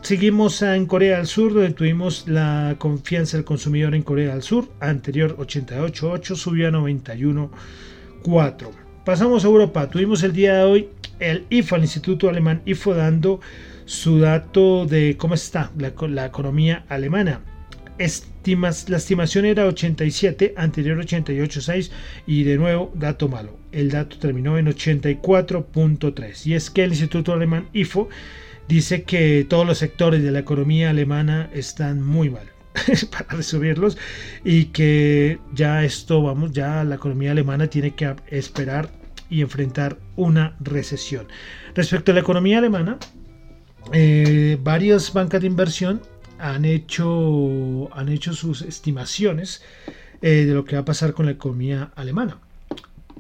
Seguimos 0.02 0.62
en 0.62 0.86
Corea 0.86 1.18
del 1.18 1.28
Sur, 1.28 1.54
donde 1.54 1.72
tuvimos 1.72 2.28
la 2.28 2.76
confianza 2.78 3.38
del 3.38 3.46
consumidor 3.46 3.96
en 3.96 4.04
Corea 4.04 4.34
del 4.34 4.44
Sur, 4.44 4.70
anterior 4.80 5.38
88.8, 5.38 6.36
subió 6.36 6.68
a 6.68 6.72
91.4. 6.72 8.70
Pasamos 9.06 9.44
a 9.44 9.48
Europa, 9.48 9.90
tuvimos 9.90 10.24
el 10.24 10.34
día 10.34 10.58
de 10.58 10.64
hoy 10.64 10.90
el 11.20 11.46
IFO, 11.50 11.76
el 11.76 11.84
Instituto 11.84 12.30
Alemán 12.30 12.62
IFO, 12.66 12.94
dando 12.94 13.42
su 13.86 14.20
dato 14.20 14.86
de 14.86 15.18
cómo 15.18 15.34
está 15.34 15.72
la 15.78 16.26
economía 16.26 16.86
alemana 16.88 17.42
estimas, 17.98 18.90
la 18.90 18.98
estimación 18.98 19.46
era 19.46 19.66
87, 19.66 20.54
anterior 20.58 20.98
88.6 20.98 21.92
y 22.26 22.44
de 22.44 22.58
nuevo 22.58 22.92
dato 22.96 23.28
malo. 23.28 23.58
El 23.72 23.92
dato 23.92 24.18
terminó 24.18 24.58
en 24.58 24.68
84.3 24.68 26.48
y 26.48 26.54
es 26.54 26.70
que 26.70 26.84
el 26.84 26.92
Instituto 26.92 27.34
Alemán 27.34 27.70
IFO 27.74 28.10
dice 28.68 29.04
que 29.04 29.46
todos 29.50 29.66
los 29.66 29.78
sectores 29.78 30.24
de 30.24 30.32
la 30.32 30.40
economía 30.40 30.90
alemana 30.90 31.50
están 31.54 32.02
muy 32.02 32.30
mal 32.30 32.50
para 33.12 33.38
resumirlos 33.38 33.98
y 34.44 34.66
que 34.66 35.40
ya 35.54 35.84
esto 35.84 36.22
vamos 36.22 36.52
ya 36.52 36.84
la 36.84 36.96
economía 36.96 37.32
alemana 37.32 37.68
tiene 37.68 37.92
que 37.92 38.16
esperar 38.28 38.90
y 39.30 39.42
enfrentar 39.42 39.98
una 40.16 40.56
recesión 40.60 41.28
respecto 41.76 42.12
a 42.12 42.16
la 42.16 42.22
economía 42.22 42.58
alemana 42.60 42.98
eh, 43.92 44.58
varias 44.62 45.12
bancas 45.12 45.42
de 45.42 45.48
inversión 45.48 46.02
han 46.40 46.66
hecho, 46.66 47.90
han 47.96 48.10
hecho 48.10 48.34
sus 48.34 48.62
estimaciones 48.62 49.64
eh, 50.22 50.46
de 50.46 50.54
lo 50.54 50.66
que 50.66 50.76
va 50.76 50.82
a 50.82 50.86
pasar 50.86 51.14
con 51.14 51.26
la 51.26 51.34
economía 51.34 51.92
alemana. 51.96 52.40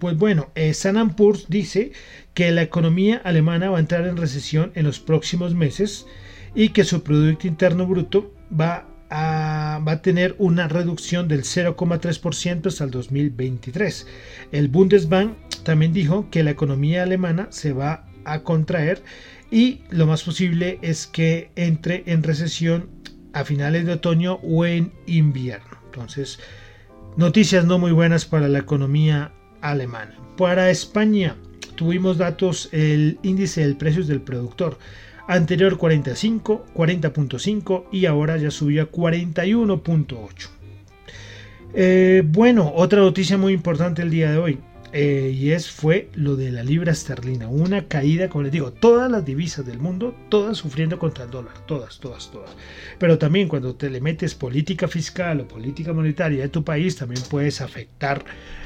Pues 0.04 0.18
bueno, 0.18 0.52
eh, 0.56 0.74
Poor's 1.16 1.46
dice 1.48 1.94
que 2.34 2.52
la 2.52 2.62
economía 2.62 3.22
alemana 3.24 3.70
va 3.70 3.78
a 3.78 3.80
entrar 3.80 4.06
en 4.06 4.18
recesión 4.18 4.74
en 4.76 4.84
los 4.84 5.00
próximos 5.00 5.56
meses 5.56 6.08
y 6.54 6.70
que 6.70 6.84
su 6.84 7.04
Producto 7.04 7.48
Interno 7.48 7.88
Bruto 7.88 8.34
va 8.52 8.86
a, 9.10 9.80
va 9.88 9.94
a 9.94 10.02
tener 10.02 10.36
una 10.40 10.68
reducción 10.68 11.30
del 11.30 11.44
0,3% 11.44 12.68
hasta 12.68 12.84
el 12.84 12.92
2023. 12.92 14.06
El 14.52 14.68
Bundesbank 14.68 15.38
también 15.64 15.94
dijo 15.94 16.30
que 16.30 16.44
la 16.44 16.52
economía 16.52 17.04
alemana 17.04 17.48
se 17.52 17.72
va 17.72 18.06
a 18.26 18.44
contraer 18.44 19.02
y 19.52 19.84
lo 19.90 20.06
más 20.06 20.24
posible 20.24 20.80
es 20.82 21.08
que 21.08 21.50
entre 21.56 22.04
en 22.08 22.24
recesión 22.24 22.90
a 23.32 23.46
finales 23.46 23.86
de 23.86 23.94
otoño 23.94 24.42
o 24.44 24.66
en 24.66 24.92
invierno. 25.06 25.78
Entonces, 25.86 26.40
noticias 27.16 27.64
no 27.64 27.80
muy 27.80 27.94
buenas 27.94 28.26
para 28.26 28.50
la 28.50 28.60
economía 28.60 29.32
alemana. 29.64 30.14
Para 30.38 30.70
España 30.70 31.36
tuvimos 31.76 32.18
datos, 32.18 32.70
el 32.72 33.18
índice 33.24 33.62
del 33.62 33.78
precios 33.78 34.08
del 34.08 34.22
productor. 34.22 34.78
Anterior 35.28 35.78
45, 35.78 36.66
40.5 36.76 37.86
y 37.92 38.06
ahora 38.06 38.38
ya 38.38 38.52
subió 38.52 38.84
a 38.84 38.92
41.8. 38.92 40.50
Eh, 41.76 42.24
bueno, 42.26 42.72
otra 42.76 43.00
noticia 43.00 43.38
muy 43.38 43.54
importante 43.54 44.02
el 44.02 44.12
día 44.12 44.32
de 44.32 44.38
hoy. 44.38 44.60
Eh, 44.96 45.34
y 45.36 45.52
es 45.52 45.72
fue 45.72 46.10
lo 46.14 46.36
de 46.36 46.52
la 46.52 46.64
libra 46.64 46.92
esterlina, 46.92 47.48
una 47.48 47.88
caída, 47.88 48.30
como 48.30 48.44
les 48.44 48.52
digo, 48.52 48.72
todas 48.72 49.10
las 49.10 49.26
divisas 49.26 49.66
del 49.66 49.80
mundo, 49.80 50.16
todas 50.30 50.58
sufriendo 50.58 51.00
contra 51.00 51.24
el 51.24 51.32
dólar, 51.32 51.66
todas, 51.66 52.00
todas, 52.00 52.30
todas. 52.32 52.56
Pero 53.00 53.18
también 53.18 53.48
cuando 53.48 53.74
te 53.74 53.90
le 53.90 54.00
metes 54.02 54.36
política 54.36 54.88
fiscal 54.88 55.40
o 55.42 55.48
política 55.48 55.94
monetaria 55.94 56.44
de 56.44 56.50
tu 56.50 56.64
país, 56.64 56.96
también 56.96 57.24
puedes 57.28 57.60
afectar 57.60 58.24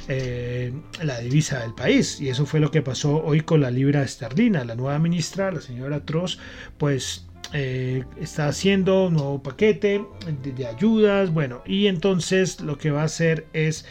eh, 0.10 0.74
la 1.02 1.20
divisa 1.20 1.60
del 1.60 1.74
país. 1.74 2.20
Y 2.20 2.28
eso 2.28 2.46
fue 2.46 2.60
lo 2.60 2.72
que 2.72 2.82
pasó 2.82 3.24
hoy 3.24 3.42
con 3.42 3.62
la 3.62 3.72
libra 3.72 4.04
esterlina. 4.04 4.66
La 4.66 4.76
nueva 4.76 5.00
ministra, 5.00 5.50
la 5.52 5.62
señora 5.62 6.06
Tross, 6.06 6.40
pues 6.78 7.26
eh, 7.54 8.04
está 8.20 8.50
haciendo 8.50 9.08
un 9.08 9.14
nuevo 9.14 9.42
paquete 9.42 10.04
de, 10.44 10.68
ayudas, 10.68 11.32
bueno, 11.32 11.62
y 11.66 11.88
entonces 11.88 12.60
lo 12.60 12.78
que 12.78 12.92
va 12.92 13.04
a 13.04 13.06
hacer 13.06 13.48
es 13.54 13.86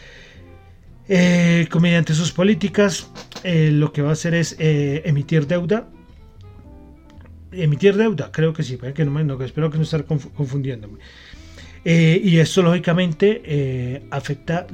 eh, 1.09 1.67
mediante 1.79 2.13
sus 2.13 2.31
políticas, 2.31 3.09
eh, 3.43 3.71
lo 3.71 3.93
que 3.93 4.01
va 4.01 4.09
a 4.09 4.13
hacer 4.13 4.33
es 4.33 4.55
eh, 4.59 5.01
emitir 5.05 5.47
deuda. 5.47 5.87
Emitir 7.51 7.95
deuda, 7.95 8.31
creo 8.31 8.53
que 8.53 8.63
sí, 8.63 8.77
que 8.77 9.05
no, 9.05 9.11
me, 9.11 9.45
espero 9.45 9.71
que 9.71 9.77
no 9.77 9.83
esté 9.83 10.03
confundiéndome. 10.03 10.99
y 11.85 12.37
esto 12.39 12.61
lógicamente 12.61 14.03
afecta 14.11 14.67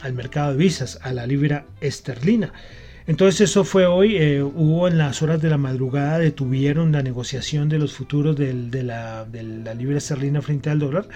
al 0.00 0.12
mercado 0.12 0.52
de 0.52 0.58
visas, 0.58 1.00
a 1.02 1.12
la 1.12 1.26
libra 1.26 1.66
esterlina. 1.80 2.52
Entonces 3.08 3.50
eso 3.50 3.64
fue 3.64 3.86
hoy, 3.86 4.40
hubo 4.40 4.86
en 4.86 4.98
las 4.98 5.20
horas 5.22 5.42
de 5.42 5.50
la 5.50 5.58
madrugada, 5.58 6.18
detuvieron 6.18 6.92
la 6.92 7.02
negociación 7.02 7.68
de 7.68 7.78
los 7.78 7.94
futuros 7.94 8.36
de 8.36 8.82
la 8.84 9.26
libra 9.76 9.98
esterlina 9.98 10.40
frente 10.40 10.70
al 10.70 10.78
dólar 10.78 11.08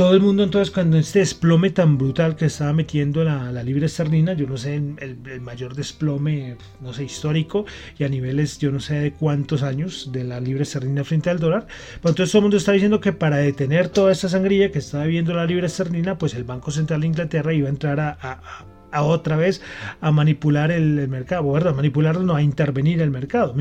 todo 0.00 0.14
el 0.14 0.22
mundo 0.22 0.44
entonces 0.44 0.72
cuando 0.72 0.96
este 0.96 1.18
desplome 1.18 1.68
tan 1.68 1.98
brutal 1.98 2.34
que 2.34 2.46
estaba 2.46 2.72
metiendo 2.72 3.22
la, 3.22 3.52
la 3.52 3.62
libre 3.62 3.84
esterlina, 3.84 4.32
yo 4.32 4.46
no 4.46 4.56
sé, 4.56 4.76
el, 4.76 5.40
mayor 5.42 5.74
desplome, 5.74 6.56
no 6.80 6.94
sé, 6.94 7.04
histórico 7.04 7.66
y 7.98 8.04
a 8.04 8.08
niveles, 8.08 8.58
yo 8.58 8.72
no 8.72 8.80
sé 8.80 8.94
de 8.94 9.12
cuántos 9.12 9.62
años 9.62 10.08
de 10.10 10.24
la 10.24 10.40
libre 10.40 10.62
esterlina 10.62 11.04
frente 11.04 11.28
al 11.28 11.38
dólar, 11.38 11.66
pues 12.00 12.12
entonces 12.12 12.32
todo 12.32 12.38
el 12.38 12.44
mundo 12.44 12.56
está 12.56 12.72
diciendo 12.72 12.98
que 12.98 13.12
para 13.12 13.36
detener 13.36 13.90
toda 13.90 14.10
esta 14.10 14.30
sangría 14.30 14.72
que 14.72 14.78
estaba 14.78 15.04
viendo 15.04 15.34
la 15.34 15.44
libre 15.44 15.66
esterlina, 15.66 16.16
pues 16.16 16.32
el 16.32 16.44
Banco 16.44 16.70
Central 16.70 17.02
de 17.02 17.06
Inglaterra 17.06 17.52
iba 17.52 17.66
a 17.66 17.70
entrar 17.70 18.00
a, 18.00 19.02
otra 19.02 19.36
vez 19.36 19.60
a 20.00 20.10
manipular 20.12 20.70
el, 20.70 21.08
mercado, 21.08 21.52
¿verdad? 21.52 21.74
Manipularlo, 21.74 22.22
no, 22.22 22.36
a 22.36 22.40
intervenir 22.40 23.02
el 23.02 23.10
mercado, 23.10 23.54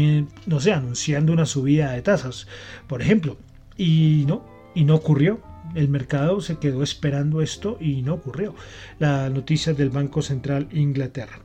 no 0.46 0.60
sé, 0.62 0.72
anunciando 0.72 1.34
una 1.34 1.46
subida 1.46 1.92
de 1.92 2.02
tasas, 2.02 2.48
por 2.88 3.02
ejemplo. 3.02 3.36
Y 3.76 4.24
no, 4.26 4.46
y 4.74 4.86
no 4.86 4.96
ocurrió 4.96 5.49
el 5.76 5.90
mercado 5.90 6.42
se 6.42 6.58
quedó 6.58 6.84
esperando 6.84 7.42
esto 7.42 7.78
y 7.80 8.02
no 8.02 8.16
ocurrió. 8.16 8.56
La 9.00 9.30
noticia 9.30 9.74
del 9.74 9.90
Banco 9.90 10.22
Central 10.22 10.68
Inglaterra. 10.72 11.40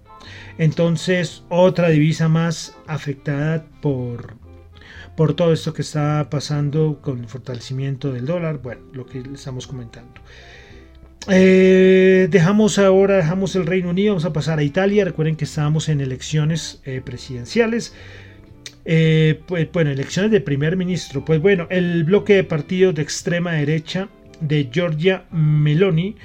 Entonces, 0.59 1.45
otra 1.49 1.89
divisa 1.89 2.29
más 2.29 2.77
afectada 2.87 3.67
por, 3.81 4.35
por 5.17 5.35
todo 5.35 5.53
esto 5.53 5.75
que 5.75 5.83
está 5.83 6.29
pasando 6.31 7.01
con 7.03 7.21
el 7.21 7.29
fortalecimiento 7.29 8.13
del 8.13 8.27
dólar. 8.27 8.59
Bueno, 8.63 8.83
lo 8.93 9.07
que 9.07 9.23
estamos 9.35 9.67
comentando. 9.67 10.21
Eh, 11.29 12.29
dejamos 12.31 12.79
ahora, 12.79 13.17
dejamos 13.17 13.57
el 13.57 13.65
Reino 13.65 13.91
Unido, 13.91 14.13
vamos 14.13 14.27
a 14.27 14.33
pasar 14.33 14.59
a 14.59 14.63
Italia. 14.63 15.05
Recuerden 15.05 15.37
que 15.37 15.45
estábamos 15.45 15.89
en 15.89 16.01
elecciones 16.01 16.81
eh, 16.85 17.01
presidenciales. 17.03 17.95
Eh, 18.85 19.41
pues, 19.47 19.71
bueno, 19.73 19.91
elecciones 19.91 20.31
de 20.31 20.41
primer 20.41 20.77
ministro. 20.77 21.25
Pues 21.25 21.41
bueno, 21.41 21.67
el 21.71 22.05
bloque 22.05 22.35
de 22.35 22.45
partidos 22.45 22.95
de 22.95 23.03
extrema 23.03 23.53
derecha 23.53 24.09
de 24.41 24.69
Giorgia 24.73 25.25
Meloni, 25.31 26.17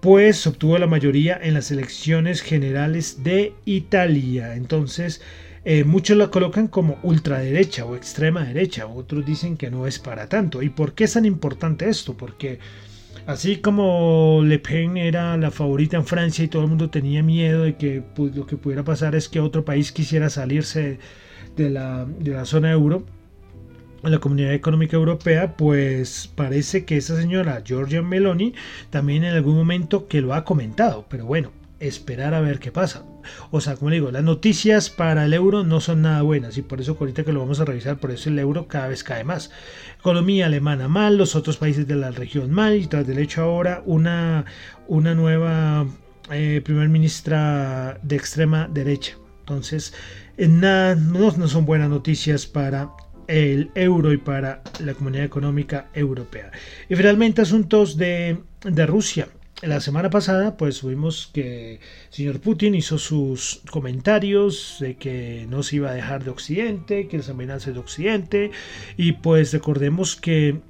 pues 0.00 0.46
obtuvo 0.46 0.78
la 0.78 0.86
mayoría 0.86 1.38
en 1.40 1.54
las 1.54 1.70
elecciones 1.70 2.40
generales 2.42 3.22
de 3.22 3.54
Italia. 3.64 4.56
Entonces, 4.56 5.22
eh, 5.64 5.84
muchos 5.84 6.16
la 6.16 6.28
colocan 6.28 6.66
como 6.66 6.98
ultraderecha 7.04 7.84
o 7.84 7.94
extrema 7.94 8.44
derecha, 8.44 8.86
otros 8.86 9.24
dicen 9.24 9.56
que 9.56 9.70
no 9.70 9.86
es 9.86 10.00
para 10.00 10.28
tanto. 10.28 10.60
¿Y 10.62 10.70
por 10.70 10.94
qué 10.94 11.04
es 11.04 11.12
tan 11.12 11.24
importante 11.24 11.88
esto? 11.88 12.16
Porque 12.16 12.58
así 13.26 13.58
como 13.58 14.42
Le 14.44 14.58
Pen 14.58 14.96
era 14.96 15.36
la 15.36 15.52
favorita 15.52 15.96
en 15.96 16.06
Francia 16.06 16.44
y 16.44 16.48
todo 16.48 16.62
el 16.62 16.68
mundo 16.68 16.90
tenía 16.90 17.22
miedo 17.22 17.62
de 17.62 17.76
que 17.76 18.02
pues, 18.02 18.34
lo 18.34 18.44
que 18.46 18.56
pudiera 18.56 18.82
pasar 18.82 19.14
es 19.14 19.28
que 19.28 19.38
otro 19.38 19.64
país 19.64 19.92
quisiera 19.92 20.28
salirse 20.30 20.98
de 21.56 21.70
la, 21.70 22.04
de 22.04 22.32
la 22.32 22.44
zona 22.44 22.72
euro, 22.72 23.04
la 24.02 24.18
Comunidad 24.18 24.52
Económica 24.52 24.96
Europea, 24.96 25.56
pues 25.56 26.30
parece 26.34 26.84
que 26.84 26.96
esa 26.96 27.16
señora 27.16 27.62
Giorgia 27.64 28.02
Meloni 28.02 28.54
también 28.90 29.24
en 29.24 29.34
algún 29.34 29.54
momento 29.54 30.08
que 30.08 30.20
lo 30.20 30.34
ha 30.34 30.44
comentado, 30.44 31.06
pero 31.08 31.24
bueno, 31.24 31.52
esperar 31.78 32.34
a 32.34 32.40
ver 32.40 32.58
qué 32.58 32.72
pasa. 32.72 33.04
O 33.50 33.60
sea, 33.60 33.76
como 33.76 33.90
digo, 33.90 34.10
las 34.10 34.24
noticias 34.24 34.90
para 34.90 35.24
el 35.24 35.34
euro 35.34 35.62
no 35.62 35.80
son 35.80 36.02
nada 36.02 36.22
buenas 36.22 36.56
y 36.58 36.62
por 36.62 36.80
eso 36.80 36.96
ahorita 36.98 37.24
que 37.24 37.32
lo 37.32 37.40
vamos 37.40 37.60
a 37.60 37.64
revisar, 37.64 37.98
por 37.98 38.10
eso 38.10 38.28
el 38.28 38.38
euro 38.38 38.66
cada 38.66 38.88
vez 38.88 39.04
cae 39.04 39.24
más. 39.24 39.50
Economía 39.98 40.46
alemana 40.46 40.88
mal, 40.88 41.16
los 41.16 41.36
otros 41.36 41.56
países 41.56 41.86
de 41.86 41.96
la 41.96 42.10
región 42.10 42.50
mal 42.50 42.76
y 42.76 42.86
tras 42.86 43.06
del 43.06 43.18
hecho 43.18 43.42
ahora 43.42 43.82
una, 43.86 44.44
una 44.88 45.14
nueva 45.14 45.86
eh, 46.30 46.60
primer 46.64 46.88
ministra 46.88 47.98
de 48.02 48.16
extrema 48.16 48.68
derecha. 48.72 49.16
Entonces, 49.40 49.92
nada, 50.38 50.94
no, 50.94 51.30
no 51.32 51.48
son 51.48 51.64
buenas 51.64 51.90
noticias 51.90 52.46
para 52.46 52.90
el 53.28 53.70
euro 53.74 54.12
y 54.12 54.18
para 54.18 54.62
la 54.80 54.94
comunidad 54.94 55.24
económica 55.24 55.88
europea. 55.94 56.50
Y 56.88 56.96
finalmente 56.96 57.42
asuntos 57.42 57.96
de, 57.96 58.38
de 58.64 58.86
Rusia 58.86 59.28
la 59.62 59.80
semana 59.80 60.10
pasada, 60.10 60.56
pues 60.56 60.84
vimos 60.84 61.30
que 61.32 61.74
el 61.74 61.80
señor 62.10 62.40
Putin 62.40 62.74
hizo 62.74 62.98
sus 62.98 63.62
comentarios 63.70 64.78
de 64.80 64.96
que 64.96 65.46
no 65.48 65.62
se 65.62 65.76
iba 65.76 65.90
a 65.90 65.94
dejar 65.94 66.24
de 66.24 66.30
Occidente, 66.30 67.06
que 67.06 67.18
las 67.18 67.28
amenazas 67.28 67.74
de 67.74 67.78
Occidente, 67.78 68.50
y 68.96 69.12
pues 69.12 69.52
recordemos 69.52 70.16
que 70.16 70.60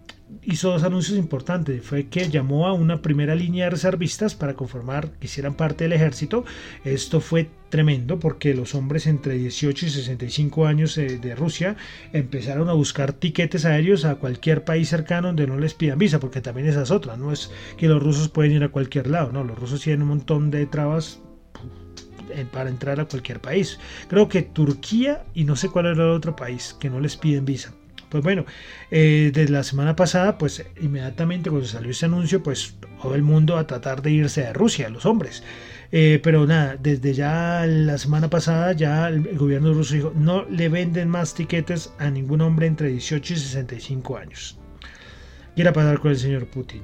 hizo 0.42 0.70
dos 0.70 0.82
anuncios 0.82 1.18
importantes. 1.18 1.84
Fue 1.84 2.08
que 2.08 2.28
llamó 2.28 2.66
a 2.66 2.72
una 2.72 3.02
primera 3.02 3.34
línea 3.34 3.64
de 3.64 3.70
reservistas 3.70 4.34
para 4.34 4.54
conformar 4.54 5.10
que 5.12 5.26
hicieran 5.26 5.54
parte 5.54 5.84
del 5.84 5.92
ejército. 5.92 6.44
Esto 6.84 7.20
fue 7.20 7.48
tremendo 7.68 8.18
porque 8.18 8.54
los 8.54 8.74
hombres 8.74 9.06
entre 9.06 9.34
18 9.34 9.86
y 9.86 9.90
65 9.90 10.66
años 10.66 10.94
de 10.96 11.34
Rusia 11.34 11.76
empezaron 12.12 12.68
a 12.68 12.74
buscar 12.74 13.12
tiquetes 13.12 13.64
aéreos 13.64 14.04
a 14.04 14.16
cualquier 14.16 14.64
país 14.64 14.88
cercano 14.88 15.28
donde 15.28 15.46
no 15.46 15.58
les 15.58 15.74
pidan 15.74 15.98
visa, 15.98 16.20
porque 16.20 16.40
también 16.40 16.68
esas 16.68 16.90
otras. 16.90 17.18
No 17.18 17.32
es 17.32 17.50
que 17.76 17.88
los 17.88 18.02
rusos 18.02 18.28
pueden 18.28 18.52
ir 18.52 18.64
a 18.64 18.68
cualquier 18.68 19.06
lado, 19.06 19.32
no, 19.32 19.44
los 19.44 19.58
rusos 19.58 19.80
tienen 19.80 20.02
un 20.02 20.08
montón 20.08 20.50
de 20.50 20.66
trabas 20.66 21.20
eh, 22.30 22.46
para 22.50 22.70
entrar 22.70 23.00
a 23.00 23.04
cualquier 23.06 23.40
país. 23.40 23.78
Creo 24.08 24.28
que 24.28 24.42
Turquía 24.42 25.24
y 25.34 25.44
no 25.44 25.56
sé 25.56 25.68
cuál 25.68 25.86
era 25.86 26.04
el 26.04 26.10
otro 26.10 26.36
país 26.36 26.76
que 26.78 26.90
no 26.90 27.00
les 27.00 27.16
piden 27.16 27.44
visa. 27.44 27.74
Pues 28.12 28.22
bueno, 28.22 28.44
eh, 28.90 29.30
desde 29.32 29.50
la 29.50 29.62
semana 29.62 29.96
pasada, 29.96 30.36
pues 30.36 30.62
inmediatamente 30.82 31.48
cuando 31.48 31.66
salió 31.66 31.92
ese 31.92 32.04
anuncio, 32.04 32.42
pues 32.42 32.74
todo 33.00 33.14
el 33.14 33.22
mundo 33.22 33.56
a 33.56 33.66
tratar 33.66 34.02
de 34.02 34.10
irse 34.10 34.42
de 34.42 34.52
Rusia, 34.52 34.90
los 34.90 35.06
hombres. 35.06 35.42
Eh, 35.92 36.20
pero 36.22 36.46
nada, 36.46 36.76
desde 36.78 37.14
ya 37.14 37.64
la 37.66 37.96
semana 37.96 38.28
pasada 38.28 38.72
ya 38.72 39.08
el, 39.08 39.38
gobierno 39.38 39.72
ruso 39.72 39.94
dijo, 39.94 40.12
no 40.14 40.44
le 40.44 40.68
venden 40.68 41.08
más 41.08 41.32
tiquetes 41.32 41.94
a 41.98 42.10
ningún 42.10 42.42
hombre 42.42 42.66
entre 42.66 42.88
18 42.88 43.32
y 43.32 43.36
65 43.38 44.18
años. 44.18 44.58
Y 45.56 45.62
era 45.62 45.72
pasar 45.72 45.98
con 45.98 46.10
el 46.10 46.18
señor 46.18 46.48
Putin. 46.48 46.82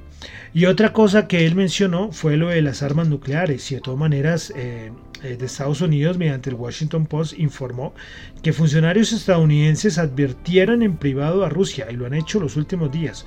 Y 0.51 0.65
otra 0.65 0.93
cosa 0.93 1.27
que 1.27 1.45
él 1.45 1.53
mencionó 1.53 2.11
fue 2.11 2.37
lo 2.37 2.49
de 2.49 2.63
las 2.63 2.81
armas 2.81 3.07
nucleares. 3.07 3.71
Y 3.71 3.75
de 3.75 3.81
todas 3.81 3.99
maneras, 3.99 4.51
eh, 4.55 4.91
eh, 4.91 4.91
de 5.21 5.45
Estados 5.45 5.81
Unidos, 5.81 6.17
mediante 6.17 6.49
el 6.49 6.55
Washington 6.55 7.05
Post, 7.05 7.37
informó 7.37 7.93
que 8.41 8.53
funcionarios 8.53 9.11
estadounidenses 9.11 9.97
advirtieron 9.97 10.81
en 10.81 10.97
privado 10.97 11.45
a 11.45 11.49
Rusia, 11.49 11.87
y 11.89 11.95
lo 11.95 12.05
han 12.05 12.13
hecho 12.13 12.39
los 12.39 12.55
últimos 12.55 12.91
días, 12.91 13.25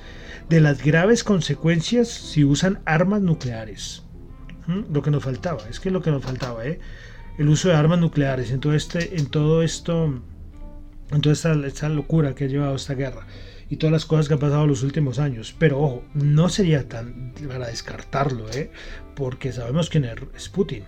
de 0.49 0.61
las 0.61 0.83
graves 0.83 1.23
consecuencias 1.23 2.09
si 2.09 2.43
usan 2.43 2.79
armas 2.85 3.21
nucleares. 3.21 4.03
¿Mm? 4.67 4.93
Lo 4.93 5.01
que 5.01 5.11
nos 5.11 5.23
faltaba, 5.23 5.61
es 5.69 5.79
que 5.79 5.91
lo 5.91 6.01
que 6.01 6.11
nos 6.11 6.23
faltaba, 6.23 6.65
¿eh? 6.65 6.79
el 7.37 7.49
uso 7.49 7.69
de 7.69 7.75
armas 7.75 7.99
nucleares 7.99 8.51
en 8.51 8.59
todo, 8.59 8.73
este, 8.73 9.17
en 9.17 9.27
todo 9.27 9.63
esto, 9.63 10.21
en 11.11 11.21
toda 11.21 11.33
esta, 11.33 11.53
esta 11.65 11.89
locura 11.89 12.35
que 12.35 12.45
ha 12.45 12.47
llevado 12.47 12.75
esta 12.75 12.93
guerra 12.93 13.25
y 13.69 13.77
todas 13.77 13.91
las 13.91 14.05
cosas 14.05 14.27
que 14.27 14.35
han 14.35 14.39
pasado 14.39 14.67
los 14.67 14.83
últimos 14.83 15.19
años. 15.19 15.55
Pero 15.57 15.79
ojo, 15.79 16.03
no 16.13 16.49
sería 16.49 16.87
tan 16.87 17.33
para 17.47 17.67
descartarlo, 17.67 18.49
¿eh? 18.51 18.71
porque 19.15 19.51
sabemos 19.51 19.89
quién 19.89 20.05
es 20.35 20.49
Putin. 20.49 20.83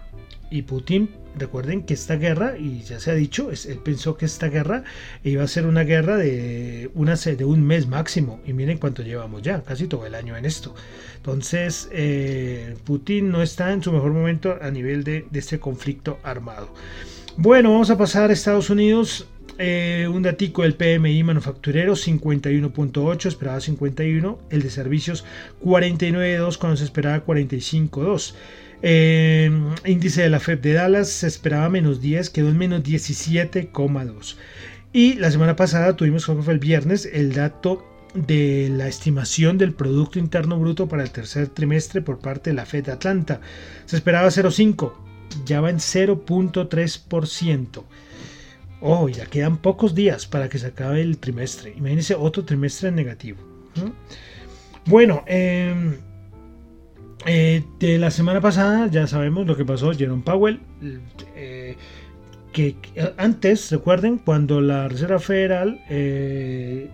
Y 0.49 0.61
Putin, 0.61 1.09
recuerden 1.37 1.83
que 1.83 1.93
esta 1.93 2.15
guerra, 2.15 2.57
y 2.57 2.81
ya 2.81 2.99
se 2.99 3.11
ha 3.11 3.15
dicho, 3.15 3.49
él 3.51 3.79
pensó 3.83 4.15
que 4.15 4.25
esta 4.25 4.47
guerra 4.47 4.83
iba 5.23 5.43
a 5.43 5.47
ser 5.47 5.65
una 5.65 5.83
guerra 5.83 6.17
de, 6.17 6.89
una, 6.93 7.15
de 7.15 7.45
un 7.45 7.63
mes 7.63 7.87
máximo. 7.87 8.39
Y 8.45 8.53
miren 8.53 8.77
cuánto 8.77 9.01
llevamos 9.01 9.41
ya, 9.41 9.61
casi 9.61 9.87
todo 9.87 10.05
el 10.05 10.15
año 10.15 10.37
en 10.37 10.45
esto. 10.45 10.75
Entonces, 11.17 11.89
eh, 11.91 12.75
Putin 12.83 13.31
no 13.31 13.41
está 13.41 13.73
en 13.73 13.81
su 13.81 13.91
mejor 13.91 14.13
momento 14.13 14.57
a 14.61 14.69
nivel 14.69 15.03
de, 15.03 15.25
este 15.33 15.59
conflicto 15.59 16.19
armado. 16.23 16.69
Bueno, 17.37 17.71
vamos 17.71 17.89
a 17.89 17.97
pasar 17.97 18.29
a 18.29 18.33
Estados 18.33 18.69
Unidos. 18.69 19.27
Eh, 19.57 20.09
un 20.11 20.21
datico 20.21 20.63
del 20.63 20.75
PMI 20.75 21.23
manufacturero 21.23 21.93
51.8, 21.93 23.27
esperaba 23.27 23.61
51. 23.61 24.39
El 24.49 24.61
de 24.61 24.69
servicios 24.69 25.23
49.2 25.63 26.57
cuando 26.57 26.75
se 26.77 26.83
esperaba 26.83 27.25
45.2. 27.25 28.33
Eh, 28.81 29.49
índice 29.85 30.23
de 30.23 30.29
la 30.29 30.39
FED 30.39 30.59
de 30.59 30.73
Dallas 30.73 31.09
se 31.09 31.27
esperaba 31.27 31.69
menos 31.69 32.01
10, 32.01 32.29
quedó 32.29 32.49
en 32.49 32.57
menos 32.57 32.83
17,2. 32.83 34.35
Y 34.91 35.13
la 35.15 35.31
semana 35.31 35.55
pasada 35.55 35.95
tuvimos, 35.95 36.29
el 36.47 36.59
viernes, 36.59 37.09
el 37.11 37.33
dato 37.33 37.85
de 38.13 38.69
la 38.71 38.87
estimación 38.87 39.57
del 39.57 39.73
Producto 39.73 40.19
Interno 40.19 40.59
Bruto 40.59 40.87
para 40.87 41.03
el 41.03 41.11
tercer 41.11 41.49
trimestre 41.49 42.01
por 42.01 42.19
parte 42.19 42.49
de 42.49 42.55
la 42.55 42.65
Fed 42.65 42.85
de 42.85 42.93
Atlanta. 42.93 43.41
Se 43.85 43.97
esperaba 43.97 44.27
0,5, 44.27 44.93
ya 45.45 45.61
va 45.61 45.69
en 45.69 45.79
0.3%. 45.79 47.83
Oh, 48.81 49.09
ya 49.09 49.25
quedan 49.25 49.57
pocos 49.57 49.95
días 49.95 50.27
para 50.27 50.49
que 50.49 50.59
se 50.59 50.67
acabe 50.67 51.01
el 51.01 51.17
trimestre. 51.17 51.73
Imagínense 51.75 52.15
otro 52.15 52.43
trimestre 52.43 52.91
negativo. 52.91 53.37
Bueno, 54.85 55.23
eh, 55.27 55.97
eh, 57.25 57.63
de 57.79 57.97
la 57.97 58.11
semana 58.11 58.39
pasada 58.39 58.87
ya 58.87 59.07
sabemos 59.07 59.47
lo 59.47 59.57
que 59.57 59.65
pasó 59.65 59.91
Jerome 59.93 60.23
Powell. 60.23 60.59
Eh, 61.35 61.75
que 62.53 62.75
antes, 63.17 63.71
recuerden, 63.71 64.17
cuando 64.17 64.61
la 64.61 64.87
Reserva 64.87 65.19
Federal 65.19 65.81
eh, 65.89 66.89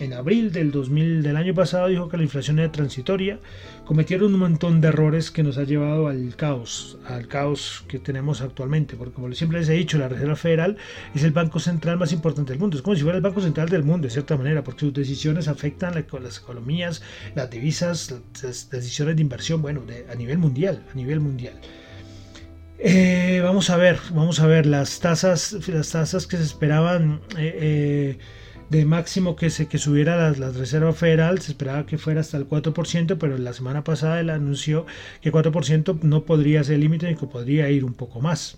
en 0.00 0.12
abril 0.14 0.52
del 0.52 0.70
2000 0.70 1.22
del 1.22 1.36
año 1.36 1.52
pasado 1.52 1.88
dijo 1.88 2.08
que 2.08 2.16
la 2.16 2.22
inflación 2.22 2.58
era 2.60 2.72
transitoria, 2.72 3.38
cometieron 3.84 4.32
un 4.34 4.40
montón 4.40 4.80
de 4.80 4.88
errores 4.88 5.30
que 5.30 5.42
nos 5.42 5.58
ha 5.58 5.64
llevado 5.64 6.08
al 6.08 6.36
caos, 6.36 6.98
al 7.06 7.28
caos 7.28 7.84
que 7.88 7.98
tenemos 7.98 8.40
actualmente, 8.40 8.96
porque 8.96 9.12
como 9.14 9.32
siempre 9.34 9.60
les 9.60 9.68
he 9.68 9.74
dicho, 9.74 9.98
la 9.98 10.08
Reserva 10.08 10.36
Federal 10.36 10.76
es 11.14 11.24
el 11.24 11.32
banco 11.32 11.58
central 11.58 11.98
más 11.98 12.12
importante 12.12 12.52
del 12.52 12.60
mundo, 12.60 12.76
es 12.76 12.82
como 12.82 12.96
si 12.96 13.02
fuera 13.02 13.16
el 13.16 13.22
banco 13.22 13.40
central 13.40 13.68
del 13.68 13.82
mundo, 13.82 14.06
de 14.06 14.12
cierta 14.12 14.36
manera, 14.36 14.62
porque 14.62 14.80
sus 14.80 14.94
decisiones 14.94 15.48
afectan 15.48 15.94
las 15.94 16.38
economías, 16.38 17.02
las 17.34 17.50
divisas, 17.50 18.14
las 18.42 18.70
decisiones 18.70 19.16
de 19.16 19.22
inversión, 19.22 19.62
bueno, 19.62 19.82
a 20.10 20.14
nivel 20.14 20.38
mundial, 20.38 20.84
a 20.90 20.94
nivel 20.94 21.20
mundial. 21.20 21.54
Eh, 22.84 23.40
vamos 23.44 23.70
a 23.70 23.76
ver, 23.76 24.00
vamos 24.12 24.40
a 24.40 24.46
ver 24.46 24.66
las 24.66 24.98
tasas, 24.98 25.56
las 25.68 25.90
tasas 25.90 26.26
que 26.26 26.36
se 26.36 26.42
esperaban. 26.42 27.20
Eh, 27.38 27.58
eh, 27.60 28.18
de 28.72 28.86
máximo 28.86 29.36
que 29.36 29.50
se 29.50 29.68
que 29.68 29.76
subiera 29.76 30.16
la, 30.16 30.30
la, 30.30 30.50
Reserva 30.50 30.94
Federal, 30.94 31.40
se 31.42 31.52
esperaba 31.52 31.84
que 31.84 31.98
fuera 31.98 32.22
hasta 32.22 32.38
el 32.38 32.48
4%, 32.48 33.18
pero 33.18 33.36
la 33.36 33.52
semana 33.52 33.84
pasada 33.84 34.18
él 34.18 34.30
anunció 34.30 34.86
que 35.20 35.30
4% 35.30 36.00
no 36.00 36.22
podría 36.22 36.64
ser 36.64 36.76
el 36.76 36.80
límite 36.80 37.10
y 37.10 37.14
que 37.14 37.26
podría 37.26 37.68
ir 37.68 37.84
un 37.84 37.92
poco 37.92 38.22
más. 38.22 38.56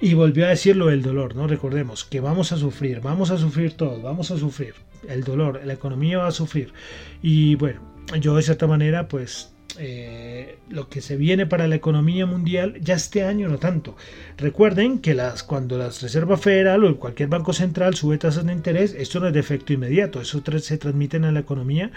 Y 0.00 0.14
volvió 0.14 0.46
a 0.46 0.48
decir 0.48 0.74
lo 0.74 0.86
del 0.86 1.02
dolor, 1.02 1.36
¿no? 1.36 1.46
Recordemos 1.46 2.04
que 2.06 2.20
vamos 2.20 2.52
a 2.52 2.56
sufrir, 2.56 3.02
vamos 3.02 3.30
a 3.30 3.36
sufrir 3.36 3.74
todos, 3.74 4.02
vamos 4.02 4.30
a 4.30 4.38
sufrir. 4.38 4.74
El 5.06 5.22
dolor, 5.22 5.60
la 5.66 5.74
economía 5.74 6.18
va 6.18 6.28
a 6.28 6.32
sufrir. 6.32 6.72
Y 7.22 7.56
bueno, 7.56 7.80
yo 8.18 8.34
de 8.34 8.42
cierta 8.42 8.66
manera, 8.66 9.06
pues 9.06 9.52
eh, 9.82 10.58
lo 10.68 10.90
que 10.90 11.00
se 11.00 11.16
viene 11.16 11.46
para 11.46 11.66
la 11.66 11.74
economía 11.74 12.26
mundial 12.26 12.78
ya 12.82 12.94
este 12.96 13.24
año 13.24 13.48
no 13.48 13.58
tanto. 13.58 13.96
Recuerden 14.36 14.98
que 14.98 15.14
las, 15.14 15.42
cuando 15.42 15.78
la 15.78 15.86
Reserva 15.86 16.36
Federal 16.36 16.84
o 16.84 16.98
cualquier 16.98 17.30
banco 17.30 17.54
central 17.54 17.94
sube 17.94 18.18
tasas 18.18 18.44
de 18.44 18.52
interés, 18.52 18.94
esto 18.98 19.20
no 19.20 19.28
es 19.28 19.32
de 19.32 19.40
efecto 19.40 19.72
inmediato, 19.72 20.20
eso 20.20 20.42
se 20.60 20.76
transmite 20.76 21.16
a 21.16 21.32
la 21.32 21.40
economía 21.40 21.92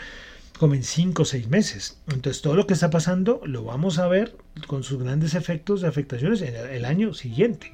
como 0.58 0.76
en 0.76 0.84
5 0.84 1.24
o 1.24 1.26
6 1.26 1.50
meses. 1.50 1.98
Entonces 2.08 2.42
todo 2.42 2.56
lo 2.56 2.68
que 2.68 2.74
está 2.74 2.90
pasando 2.90 3.42
lo 3.44 3.66
vamos 3.66 4.00
a 4.00 4.08
ver 4.08 4.38
con 4.66 4.84
sus 4.84 5.04
grandes 5.04 5.36
efectos 5.36 5.82
de 5.82 5.90
afectaciones 5.90 6.42
en 6.42 6.56
el, 6.56 6.86
año 6.86 7.14
siguiente. 7.14 7.74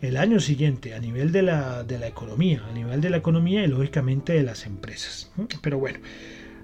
El 0.00 0.16
año 0.16 0.40
siguiente 0.40 0.94
a 0.94 0.98
nivel 0.98 1.30
de 1.30 1.42
la, 1.42 1.84
de 1.84 1.98
la 1.98 2.06
economía, 2.06 2.64
a 2.70 2.72
nivel 2.72 3.02
de 3.02 3.10
la 3.10 3.18
economía 3.18 3.62
y 3.64 3.66
lógicamente 3.66 4.32
de 4.32 4.44
las 4.44 4.64
empresas. 4.64 5.30
Pero 5.60 5.78
bueno. 5.78 5.98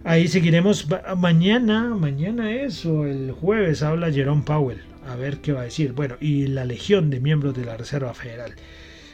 Ahí 0.04 0.28
seguiremos 0.28 0.86
mañana, 1.16 1.94
mañana 1.94 2.52
es 2.52 2.86
o 2.86 3.04
el 3.04 3.32
jueves 3.32 3.82
habla 3.82 4.12
Jerome 4.12 4.42
Powell, 4.42 4.80
a 5.06 5.16
ver 5.16 5.38
qué 5.38 5.52
va 5.52 5.62
a 5.62 5.64
decir. 5.64 5.92
Bueno, 5.92 6.16
y 6.20 6.46
la 6.46 6.64
legión 6.64 7.10
de 7.10 7.20
miembros 7.20 7.54
de 7.54 7.64
la 7.64 7.76
Reserva 7.76 8.14
Federal. 8.14 8.54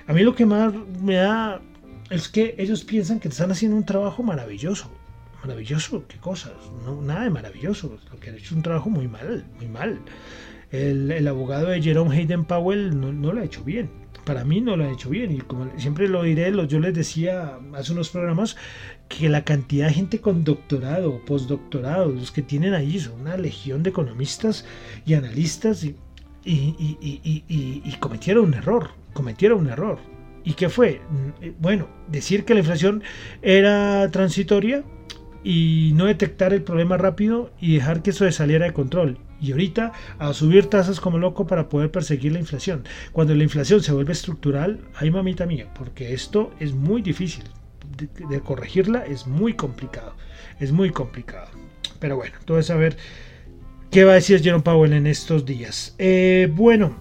A 0.07 0.13
mí 0.13 0.23
lo 0.23 0.35
que 0.35 0.45
más 0.45 0.75
me 1.01 1.15
da 1.15 1.63
es 2.11 2.29
que 2.29 2.55
ellos 2.59 2.85
piensan 2.85 3.19
que 3.19 3.29
están 3.29 3.51
haciendo 3.51 3.77
un 3.77 3.85
trabajo 3.85 4.23
maravilloso. 4.23 4.91
Maravilloso, 5.43 6.05
qué 6.07 6.19
cosas, 6.19 6.53
no, 6.85 7.01
nada 7.01 7.25
de 7.25 7.31
maravilloso. 7.31 7.99
Lo 8.13 8.21
que 8.21 8.31
han 8.31 8.37
hecho 8.37 8.47
es 8.47 8.53
un 8.53 8.63
trabajo 8.63 8.91
muy 8.91 9.09
mal, 9.09 9.45
muy 9.57 9.69
mal. 9.69 9.99
El, 10.71 11.27
abogado 11.27 11.69
de 11.69 11.81
Jerome 11.81 12.15
Hayden 12.15 12.45
Powell 12.45 12.99
no, 12.99 13.13
no 13.13 13.33
lo 13.33 13.41
ha 13.41 13.45
hecho 13.45 13.65
bien 13.65 14.05
para 14.25 14.45
mí 14.45 14.61
no 14.61 14.77
lo 14.77 14.85
ha 14.85 14.91
hecho 14.91 15.11
bien. 15.11 15.31
Y 15.31 15.39
como 15.39 15.71
siempre 15.79 16.09
lo 16.09 16.23
diré, 16.23 16.53
yo 16.67 16.81
les 16.81 16.95
decía 16.95 17.59
hace 17.75 17.93
unos 17.93 18.11
programas 18.11 18.57
que 19.09 19.29
la 19.29 19.45
cantidad 19.45 19.89
de 19.89 19.95
gente 19.95 20.21
con 20.21 20.45
doctorado, 20.45 21.25
postdoctorado, 21.25 22.11
los 22.11 22.33
que 22.33 22.43
tienen 22.43 22.75
ahí 22.75 22.99
son 22.99 23.21
una 23.21 23.37
legión 23.37 23.83
de 23.83 23.91
economistas 23.91 24.65
y 25.07 25.15
analistas. 25.15 25.85
Y 25.85 25.97
y, 26.45 27.97
cometieron 28.01 28.45
un 28.47 28.55
error, 28.55 28.91
cometieron 29.13 29.61
un 29.61 29.71
error. 29.71 29.99
¿Y 30.45 30.53
qué 30.55 30.69
fue? 30.69 31.01
Mm, 31.11 31.49
bueno, 31.59 31.89
decir 32.09 32.45
que 32.45 32.55
la 32.55 32.61
inflación 32.61 33.03
era 33.41 34.11
transitoria 34.11 34.85
y 35.43 35.93
no 35.95 36.07
detectar 36.07 36.53
el 36.53 36.63
problema 36.63 36.97
rápido 36.97 37.51
y 37.61 37.75
dejar 37.75 38.03
que 38.03 38.11
eso 38.11 38.31
saliera 38.31 38.67
de 38.67 38.73
control. 38.73 39.19
Y 39.41 39.53
ahorita 39.53 39.93
a 40.19 40.33
subir 40.33 40.67
tasas 40.67 41.01
como 41.01 41.19
loco 41.19 41.47
para 41.47 41.69
poder 41.69 41.91
perseguir 41.91 42.33
la 42.33 42.39
inflación. 42.39 42.85
Cuando 43.13 43.35
la 43.35 43.43
inflación 43.43 43.83
se 43.83 43.93
vuelve 43.93 44.13
estructural, 44.13 44.81
hay 44.97 45.11
mamita 45.11 45.47
mía, 45.47 45.69
porque 45.75 46.13
esto 46.15 46.53
es 46.61 46.75
muy 46.75 47.03
difícil. 47.03 47.45
De, 47.97 48.41
corregirla 48.41 49.05
es 49.07 49.27
muy 49.27 49.55
complicado. 49.55 50.15
Es 50.61 50.73
muy 50.73 50.91
complicado. 50.91 51.49
Pero 52.01 52.17
bueno, 52.17 52.35
todo 52.45 52.59
es 52.59 52.67
saber 52.67 52.97
qué 53.91 54.05
va 54.05 54.13
a 54.13 54.17
decir 54.17 54.43
Jerome 54.43 54.63
Powell 54.63 54.93
en 54.93 55.07
estos 55.07 55.45
días. 55.45 55.95
Eh, 55.99 56.51
bueno, 56.53 56.97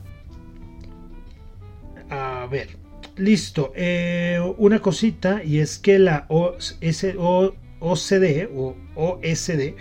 a 2.10 2.48
ver, 2.50 2.70
listo. 3.18 3.72
Eh, 3.76 4.40
una 4.58 4.80
cosita 4.80 5.44
y 5.44 5.60
es 5.60 5.78
que 5.78 6.00
la 6.00 6.26
OCDE 6.30 8.50
o 8.54 8.76
OSD 8.96 9.76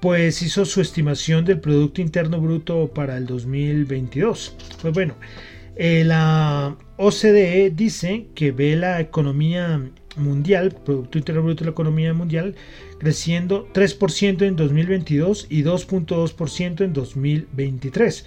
pues 0.00 0.42
hizo 0.42 0.64
su 0.64 0.80
estimación 0.80 1.44
del 1.44 1.60
Producto 1.60 2.00
Interno 2.00 2.40
Bruto 2.40 2.92
para 2.92 3.16
el 3.16 3.24
2022. 3.24 4.56
Pues 4.82 4.92
bueno, 4.92 5.14
eh, 5.76 6.02
la 6.04 6.76
OCDE 6.96 7.70
dice 7.70 8.26
que 8.34 8.50
ve 8.50 8.74
la 8.74 9.00
economía 9.00 9.80
mundial, 10.16 10.74
Producto 10.84 11.18
Interno 11.18 11.42
Bruto 11.42 11.60
de 11.60 11.66
la 11.66 11.72
economía 11.72 12.14
mundial, 12.14 12.54
creciendo 12.98 13.68
3% 13.72 14.42
en 14.42 14.56
2022 14.56 15.46
y 15.48 15.62
2.2% 15.62 16.84
en 16.84 16.92
2023. 16.92 18.24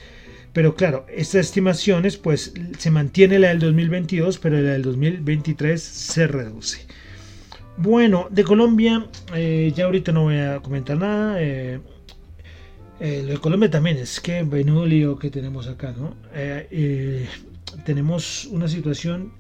Pero 0.53 0.75
claro, 0.75 1.05
estas 1.09 1.47
estimaciones 1.47 2.15
pues 2.17 2.53
se 2.77 2.91
mantiene 2.91 3.39
la 3.39 3.49
del 3.49 3.59
2022, 3.59 4.39
pero 4.39 4.61
la 4.61 4.71
del 4.71 4.83
2023 4.83 5.81
se 5.81 6.27
reduce. 6.27 6.87
Bueno, 7.77 8.27
de 8.31 8.45
Colombia, 8.45 9.05
eh, 9.33 9.73
ya 9.75 9.83
ahorita 9.83 10.13
no 10.13 10.23
voy 10.23 10.37
a 10.37 10.61
comentar 10.61 10.97
nada. 10.97 11.41
Eh, 11.41 11.81
eh, 13.01 13.21
lo 13.25 13.33
de 13.33 13.37
Colombia 13.39 13.69
también 13.69 13.97
es 13.97 14.21
que 14.21 14.45
menudo 14.45 14.85
lío 14.85 15.19
que 15.19 15.29
tenemos 15.29 15.67
acá, 15.67 15.93
¿no? 15.97 16.15
tenemos 17.83 18.45
una 18.45 18.69
situación 18.69 19.33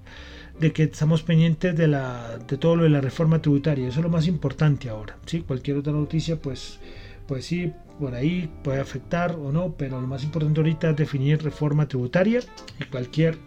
de 0.59 0.71
que 0.71 0.83
estamos 0.83 1.23
pendientes 1.23 1.75
de, 1.75 1.87
la, 1.87 2.37
de 2.37 2.57
todo 2.57 2.77
lo 2.77 2.83
de 2.83 2.89
la 2.89 3.01
reforma 3.01 3.41
tributaria. 3.41 3.87
Eso 3.87 3.99
es 3.99 4.03
lo 4.03 4.09
más 4.09 4.27
importante 4.27 4.89
ahora. 4.89 5.17
¿sí? 5.25 5.41
Cualquier 5.41 5.77
otra 5.77 5.93
noticia, 5.93 6.37
pues, 6.37 6.79
pues 7.27 7.45
sí, 7.45 7.71
por 7.99 8.13
ahí 8.13 8.49
puede 8.63 8.79
afectar 8.79 9.35
o 9.35 9.51
no, 9.51 9.75
pero 9.77 9.99
lo 9.99 10.07
más 10.07 10.23
importante 10.23 10.59
ahorita 10.59 10.91
es 10.91 10.95
definir 10.95 11.43
reforma 11.43 11.87
tributaria 11.87 12.39
y 12.79 12.85
cualquier 12.85 13.37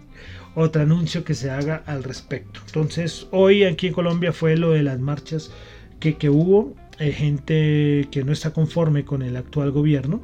otro 0.54 0.82
anuncio 0.82 1.24
que 1.24 1.34
se 1.34 1.50
haga 1.50 1.82
al 1.86 2.02
respecto. 2.02 2.60
Entonces, 2.66 3.26
hoy 3.30 3.64
aquí 3.64 3.88
en 3.88 3.92
Colombia 3.92 4.32
fue 4.32 4.56
lo 4.56 4.70
de 4.70 4.82
las 4.82 4.98
marchas 4.98 5.50
que, 6.00 6.16
que 6.16 6.30
hubo, 6.30 6.74
eh, 6.98 7.12
gente 7.12 8.08
que 8.10 8.24
no 8.24 8.32
está 8.32 8.52
conforme 8.52 9.04
con 9.04 9.22
el 9.22 9.36
actual 9.36 9.70
gobierno, 9.70 10.20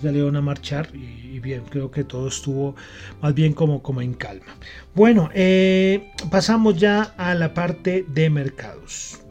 salieron 0.00 0.36
a 0.36 0.40
marchar 0.40 0.88
y, 0.94 1.38
bien, 1.40 1.62
creo 1.68 1.90
que 1.90 2.04
todo 2.04 2.28
estuvo 2.28 2.74
más 3.20 3.34
bien 3.34 3.52
como, 3.52 3.82
como 3.82 4.00
en 4.00 4.14
calma. 4.14 4.56
Bueno, 4.94 5.30
eh, 5.34 6.10
pasamos 6.30 6.76
ya 6.76 7.02
a 7.16 7.34
la 7.34 7.54
parte 7.54 8.04
de 8.08 8.30
mercados. 8.30 9.22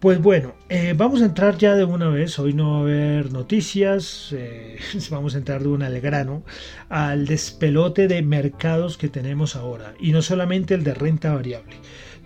Pues 0.00 0.22
bueno, 0.22 0.54
eh, 0.68 0.94
vamos 0.96 1.22
a 1.22 1.24
entrar 1.24 1.58
ya 1.58 1.74
de 1.74 1.82
una 1.82 2.08
vez, 2.08 2.38
hoy 2.38 2.52
no 2.54 2.70
va 2.70 2.78
a 2.78 2.80
haber 2.82 3.32
noticias, 3.32 4.28
eh, 4.30 4.78
vamos 5.10 5.34
a 5.34 5.38
entrar 5.38 5.60
de 5.60 5.68
una 5.68 5.86
al 5.86 6.00
grano, 6.00 6.44
al 6.88 7.26
despelote 7.26 8.06
de 8.06 8.22
mercados 8.22 8.96
que 8.96 9.08
tenemos 9.08 9.56
ahora, 9.56 9.94
y 9.98 10.12
no 10.12 10.22
solamente 10.22 10.74
el 10.74 10.84
de 10.84 10.94
renta 10.94 11.34
variable. 11.34 11.74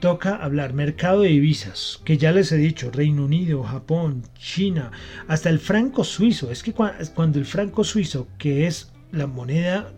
Toca 0.03 0.35
hablar 0.35 0.73
mercado 0.73 1.21
de 1.21 1.29
divisas, 1.29 2.01
que 2.05 2.19
ya 2.19 2.33
les 2.33 2.51
he 2.51 2.57
dicho, 2.57 2.91
Reino 2.91 3.25
Unido, 3.25 3.63
Japón, 3.63 4.25
China, 4.37 4.91
hasta 5.29 5.49
el 5.49 5.61
franco 5.61 6.03
suizo. 6.03 6.51
Es 6.51 6.65
que 6.65 6.73
cuando 6.73 7.39
el 7.39 7.45
franco 7.45 7.85
suizo, 7.85 8.27
que 8.37 8.67
es 8.67 8.91
la 9.13 9.29
moneda, 9.29 9.93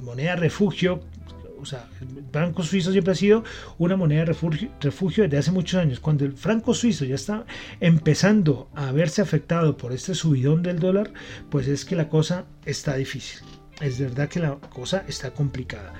moneda 0.00 0.36
refugio 0.36 1.02
o 1.60 1.66
sea, 1.66 1.86
el 2.00 2.24
franco 2.32 2.62
suizo 2.62 2.92
siempre 2.92 3.12
ha 3.12 3.14
sido 3.14 3.44
una 3.76 3.94
moneda 3.94 4.24
refugio, 4.24 4.70
refugio, 4.80 5.24
desde 5.24 5.36
hace 5.36 5.50
muchos 5.52 5.78
años. 5.78 6.00
Cuando 6.00 6.24
el 6.24 6.32
franco 6.32 6.72
suizo 6.72 7.04
ya 7.04 7.14
está 7.14 7.44
empezando 7.78 8.70
a 8.74 8.90
verse 8.90 9.20
afectado 9.20 9.76
por 9.76 9.92
este 9.92 10.14
subidón 10.14 10.62
del 10.62 10.78
dólar, 10.78 11.12
pues 11.50 11.68
es 11.68 11.84
que 11.84 11.94
la 11.94 12.08
cosa 12.08 12.46
está 12.64 12.96
difícil. 12.96 13.40
Es 13.82 14.00
verdad 14.00 14.30
que 14.30 14.40
la 14.40 14.56
cosa 14.56 15.04
está 15.06 15.32
complicada. 15.32 15.92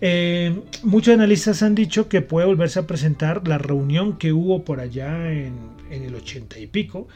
Eh, 0.00 0.58
muchos 0.82 1.14
analistas 1.14 1.62
han 1.62 1.74
dicho 1.74 2.08
que 2.08 2.22
puede 2.22 2.46
volverse 2.46 2.78
a 2.78 2.86
presentar 2.86 3.46
la 3.46 3.58
reunión 3.58 4.16
que 4.16 4.32
hubo 4.32 4.64
por 4.64 4.80
allá 4.80 5.30
en, 5.32 5.54
el 5.90 6.14
80 6.14 6.58
y 6.58 6.66
pico, 6.66 7.08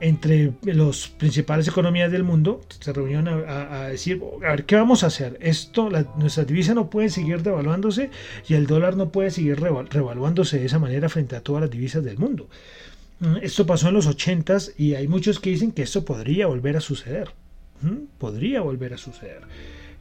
entre 0.00 0.52
las 0.62 1.08
principales 1.08 1.68
economías 1.68 2.10
del 2.10 2.24
mundo 2.24 2.62
se 2.80 2.92
reunieron 2.92 3.28
a, 3.48 3.84
decir, 3.84 4.20
a 4.44 4.50
ver, 4.50 4.64
¿qué 4.64 4.74
vamos 4.74 5.04
a 5.04 5.06
hacer? 5.06 5.38
Esto, 5.40 5.88
la, 5.88 6.06
nuestra 6.18 6.44
divisa 6.44 6.74
no 6.74 6.90
puede 6.90 7.10
seguir 7.10 7.42
devaluándose 7.42 8.10
y 8.48 8.54
el 8.54 8.66
dólar 8.66 8.96
no 8.96 9.10
puede 9.10 9.30
seguir 9.30 9.60
revaluándose 9.60 10.58
de 10.58 10.66
esa 10.66 10.78
manera 10.78 11.08
frente 11.08 11.36
a 11.36 11.40
todas 11.40 11.62
las 11.62 11.70
divisas 11.70 12.04
del 12.04 12.18
mundo. 12.18 12.48
Mm, 13.20 13.36
esto 13.42 13.66
pasó 13.66 13.88
en 13.88 13.94
los 13.94 14.06
80 14.06 14.58
y 14.76 14.94
hay 14.94 15.06
muchos 15.06 15.38
que 15.38 15.50
dicen 15.50 15.70
que 15.70 15.82
esto 15.82 16.04
podría 16.04 16.48
volver 16.48 16.76
a 16.76 16.80
suceder. 16.80 17.30
Mm, 17.80 18.06
podría 18.18 18.62
volver 18.62 18.94
a 18.94 18.98
suceder. 18.98 19.42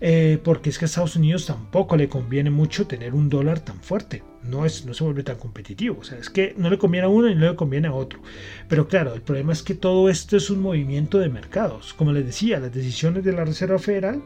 Eh, 0.05 0.37
porque 0.43 0.69
es 0.69 0.77
que 0.77 0.83
a 0.83 0.87
Estados 0.87 1.15
Unidos 1.15 1.45
tampoco 1.45 1.95
le 1.95 2.09
conviene 2.09 2.49
mucho 2.49 2.85
tener 2.85 3.13
un 3.13 3.29
dólar 3.29 3.61
tan 3.61 3.79
fuerte. 3.79 4.21
No, 4.43 4.65
es, 4.65 4.85
no 4.85 4.93
se 4.93 5.01
vuelve 5.05 5.23
tan 5.23 5.37
competitivo. 5.37 5.99
O 6.01 6.03
sea, 6.03 6.17
es 6.17 6.29
que 6.29 6.53
no 6.57 6.69
le 6.69 6.77
conviene 6.77 7.05
a 7.05 7.09
uno 7.09 7.29
y 7.29 7.35
no 7.35 7.49
le 7.49 7.55
conviene 7.55 7.87
a 7.87 7.93
otro. 7.93 8.19
Pero 8.67 8.89
claro, 8.89 9.13
el 9.13 9.21
problema 9.21 9.53
es 9.53 9.63
que 9.63 9.75
todo 9.75 10.09
esto 10.09 10.35
es 10.35 10.49
un 10.49 10.61
movimiento 10.61 11.19
de 11.19 11.29
mercados. 11.29 11.93
Como 11.93 12.11
les 12.11 12.25
decía, 12.25 12.59
las 12.59 12.73
decisiones 12.73 13.23
de 13.23 13.31
la 13.31 13.45
Reserva 13.45 13.79
Federal, 13.79 14.21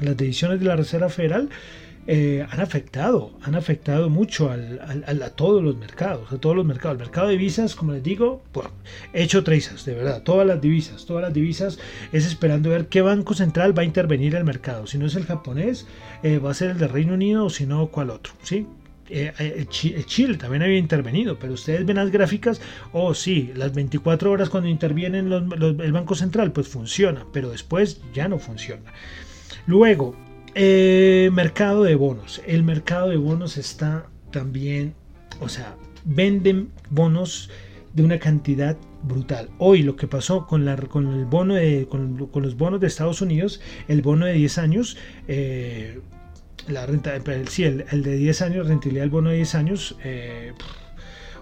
las 0.00 0.16
decisiones 0.16 0.60
de 0.60 0.66
la 0.66 0.76
Reserva 0.76 1.08
Federal 1.08 1.50
eh, 2.06 2.46
han 2.50 2.60
afectado, 2.60 3.32
han 3.42 3.54
afectado 3.54 4.08
mucho 4.08 4.50
a 4.50 5.30
todos 5.30 5.62
los 5.62 5.76
mercados, 5.76 6.32
a 6.32 6.38
todos 6.38 6.56
los 6.56 6.64
mercados. 6.64 6.94
El 6.94 7.04
mercado 7.04 7.28
de 7.28 7.34
divisas, 7.34 7.74
como 7.74 7.92
les 7.92 8.02
digo, 8.02 8.42
pues, 8.52 8.68
hecho 9.12 9.44
trizas, 9.44 9.84
de 9.84 9.94
verdad, 9.94 10.22
todas 10.22 10.46
las 10.46 10.60
divisas, 10.60 11.04
todas 11.04 11.22
las 11.22 11.34
divisas 11.34 11.78
es 12.12 12.26
esperando 12.26 12.70
ver 12.70 12.88
qué 12.88 13.02
banco 13.02 13.34
central 13.34 13.76
va 13.76 13.82
a 13.82 13.84
intervenir 13.84 14.34
el 14.34 14.44
mercado. 14.44 14.86
Si 14.86 14.98
no 14.98 15.06
es 15.06 15.14
el 15.14 15.26
japonés, 15.26 15.86
eh, 16.22 16.38
va 16.38 16.50
a 16.50 16.54
ser 16.54 16.70
el 16.70 16.78
de 16.78 16.88
Reino 16.88 17.14
Unido 17.14 17.44
o 17.44 17.50
si 17.50 17.66
no, 17.66 17.88
cuál 17.88 18.10
otro, 18.10 18.32
¿sí? 18.42 18.66
Eh, 19.12 19.66
Chile 19.68 20.36
también 20.36 20.62
había 20.62 20.78
intervenido, 20.78 21.36
pero 21.36 21.54
ustedes 21.54 21.84
ven 21.84 21.96
las 21.96 22.12
gráficas, 22.12 22.60
oh 22.92 23.12
sí, 23.12 23.50
las 23.56 23.74
24 23.74 24.30
horas 24.30 24.48
cuando 24.48 24.68
intervienen 24.68 25.32
el 25.32 25.92
Banco 25.92 26.14
Central, 26.14 26.52
pues 26.52 26.68
funciona, 26.68 27.26
pero 27.32 27.50
después 27.50 28.00
ya 28.14 28.28
no 28.28 28.38
funciona. 28.38 28.92
Luego, 29.66 30.14
eh, 30.54 31.30
mercado 31.32 31.84
de 31.84 31.94
bonos. 31.94 32.40
El 32.46 32.62
mercado 32.62 33.08
de 33.08 33.16
bonos 33.16 33.56
está 33.56 34.06
también, 34.30 34.94
o 35.40 35.48
sea, 35.48 35.76
venden 36.04 36.70
bonos 36.90 37.50
de 37.92 38.02
una 38.02 38.18
cantidad 38.18 38.76
brutal. 39.02 39.48
Hoy 39.58 39.82
lo 39.82 39.96
que 39.96 40.06
pasó 40.06 40.46
con, 40.46 40.64
la, 40.64 40.76
con 40.76 41.06
el 41.12 41.24
bono 41.24 41.54
de, 41.54 41.86
con, 41.88 42.16
los 42.34 42.56
bonos 42.56 42.80
de 42.80 42.86
Estados 42.86 43.20
Unidos, 43.20 43.60
el 43.88 44.02
bono 44.02 44.26
de 44.26 44.34
10 44.34 44.58
años, 44.58 44.96
eh, 45.28 46.00
la 46.68 46.86
renta, 46.86 47.12
sí, 47.48 47.64
el, 47.64 48.02
de 48.02 48.16
10 48.16 48.42
años, 48.42 48.68
rentabilidad 48.68 49.04
del 49.04 49.10
bono 49.10 49.30
de 49.30 49.36
10 49.36 49.54
años, 49.54 49.96
eh, 50.04 50.52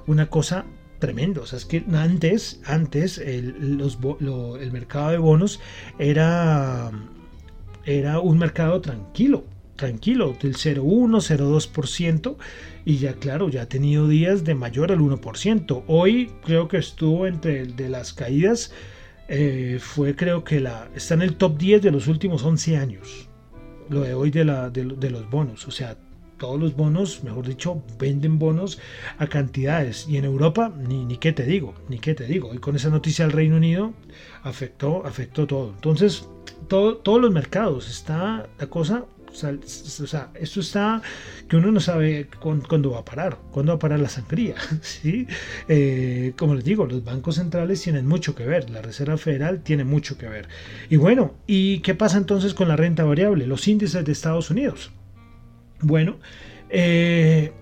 una 0.07 0.31
cosa 0.31 0.64
tremenda. 0.99 1.42
O 1.42 1.47
sea, 1.47 1.59
es 1.59 1.64
que 1.64 1.85
antes, 1.92 2.61
antes 2.64 3.18
el, 3.18 3.77
los, 3.77 3.99
el 4.61 4.73
mercado 4.73 5.11
de 5.11 5.18
bonos 5.18 5.61
era 5.99 6.90
era 7.88 8.20
un 8.20 8.38
mercado 8.38 8.83
tranquilo, 8.83 9.44
tranquilo, 9.77 10.37
del 10.42 10.57
0,1, 10.57 11.22
0,2%, 11.22 12.37
y 12.85 12.98
ya 12.98 13.14
claro, 13.14 13.48
ya 13.48 13.62
ha 13.62 13.66
tenido 13.66 14.07
días 14.07 14.44
de 14.44 14.55
mayor 14.55 14.92
al 14.92 14.98
1%. 14.98 15.85
Hoy 15.87 16.31
creo 16.44 16.68
que 16.68 16.77
estuvo 16.77 17.27
entre 17.27 17.64
de 17.64 17.88
las 17.88 18.12
caídas, 18.12 18.72
eh, 19.29 19.79
fue 19.81 20.14
creo 20.14 20.44
que 20.44 20.61
la, 20.61 20.90
está 20.94 21.14
en 21.14 21.22
el 21.22 21.37
top 21.37 21.57
10 21.57 21.81
de 21.81 21.90
los 21.90 22.09
últimos 22.09 22.42
11 22.42 22.77
años, 22.77 23.31
lo 23.88 24.03
de 24.03 24.12
hoy 24.12 24.31
de, 24.31 24.44
la, 24.44 24.68
de, 24.68 25.11
los 25.11 25.31
bonos, 25.31 25.66
o 25.66 25.70
sea, 25.70 25.96
todos 26.38 26.59
los 26.59 26.74
bonos, 26.77 27.22
mejor 27.24 27.46
dicho, 27.46 27.83
venden 27.98 28.38
bonos 28.38 28.79
a 29.18 29.27
cantidades. 29.27 30.07
Y 30.09 30.16
en 30.16 30.24
Europa, 30.24 30.72
ni, 30.88 31.05
ni 31.05 31.18
qué 31.18 31.33
te 31.33 31.44
digo, 31.44 31.74
ni 31.88 31.98
qué 31.98 32.14
te 32.14 32.24
digo. 32.24 32.55
Y 32.55 32.59
con 32.59 32.77
esa 32.77 32.90
noticia 32.90 33.27
del 33.27 33.33
Reino 33.33 33.57
Unido 33.57 33.92
afectó, 34.42 35.05
afectó 35.05 35.46
todo. 35.46 35.72
Entonces, 35.74 36.29
todos 36.68 37.20
los 37.20 37.33
mercados, 37.33 37.88
está 37.88 38.48
la 38.59 38.66
cosa 38.66 39.05
O 39.31 39.35
sea, 39.35 40.31
esto 40.35 40.61
está 40.61 41.03
que 41.48 41.57
uno 41.57 41.70
no 41.70 41.81
sabe 41.81 42.29
cuándo 42.40 42.90
va 42.90 43.01
a 43.01 43.05
parar, 43.05 43.38
cuándo 43.51 43.72
va 43.72 43.77
a 43.77 43.79
parar 43.79 44.01
la 44.01 44.09
sangría. 44.09 44.55
¿sí? 44.83 45.27
Eh, 45.68 46.33
como 46.37 46.55
les 46.55 46.64
digo, 46.64 46.87
los 46.87 47.05
bancos 47.05 47.37
centrales 47.37 47.83
tienen 47.83 48.07
mucho 48.07 48.35
que 48.35 48.44
ver, 48.44 48.70
la 48.70 48.83
Reserva 48.83 49.16
Federal 49.16 49.62
tiene 49.62 49.85
mucho 49.85 50.16
que 50.18 50.29
ver. 50.29 50.48
Y 50.90 50.96
bueno, 50.96 51.35
¿y 51.46 51.81
qué 51.81 51.94
pasa 51.94 52.18
entonces 52.18 52.55
con 52.55 52.68
la 52.68 52.77
renta 52.77 53.05
variable? 53.05 53.46
Los 53.46 53.68
índices 53.68 54.05
de 54.05 54.12
Estados 54.12 54.51
Unidos. 54.51 54.90
Bueno, 55.81 56.17
eh, 56.71 57.53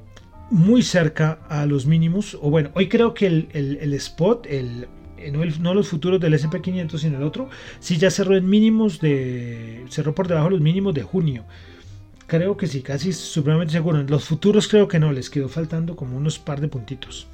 muy 0.51 0.83
cerca 0.83 1.41
a 1.49 1.67
los 1.67 1.87
mínimos, 1.87 2.37
o 2.41 2.51
bueno, 2.51 2.71
hoy 2.75 2.89
creo 2.89 3.15
que 3.15 3.27
el, 3.27 3.49
el 3.53 3.93
spot, 3.95 4.47
el 4.47 4.89
eh, 5.19 5.33
no, 5.61 5.75
los 5.75 5.89
futuros 5.89 6.21
del 6.21 6.35
SP500, 6.35 6.99
sino 6.99 7.17
el 7.19 7.25
otro, 7.25 7.49
sí 7.81 7.97
ya 7.97 8.11
cerró 8.11 8.37
en 8.37 8.49
mínimos 8.49 9.01
de. 9.01 9.85
cerró 9.89 10.15
por 10.15 10.29
debajo 10.29 10.47
de 10.47 10.53
los 10.53 10.61
mínimos 10.61 10.95
de 10.95 11.03
junio. 11.03 11.45
Creo 12.27 12.57
que 12.57 12.67
sí, 12.67 12.83
casi 12.83 13.13
supremamente 13.13 13.73
seguro. 13.73 14.03
Los 14.03 14.25
futuros 14.25 14.67
creo 14.67 14.89
que 14.89 14.99
no, 14.99 15.13
les 15.13 15.31
quedó 15.31 15.49
faltando 15.49 15.95
como 15.95 16.17
unos 16.17 16.41
par 16.41 16.61
de 16.61 16.67
puntitos. 16.67 17.29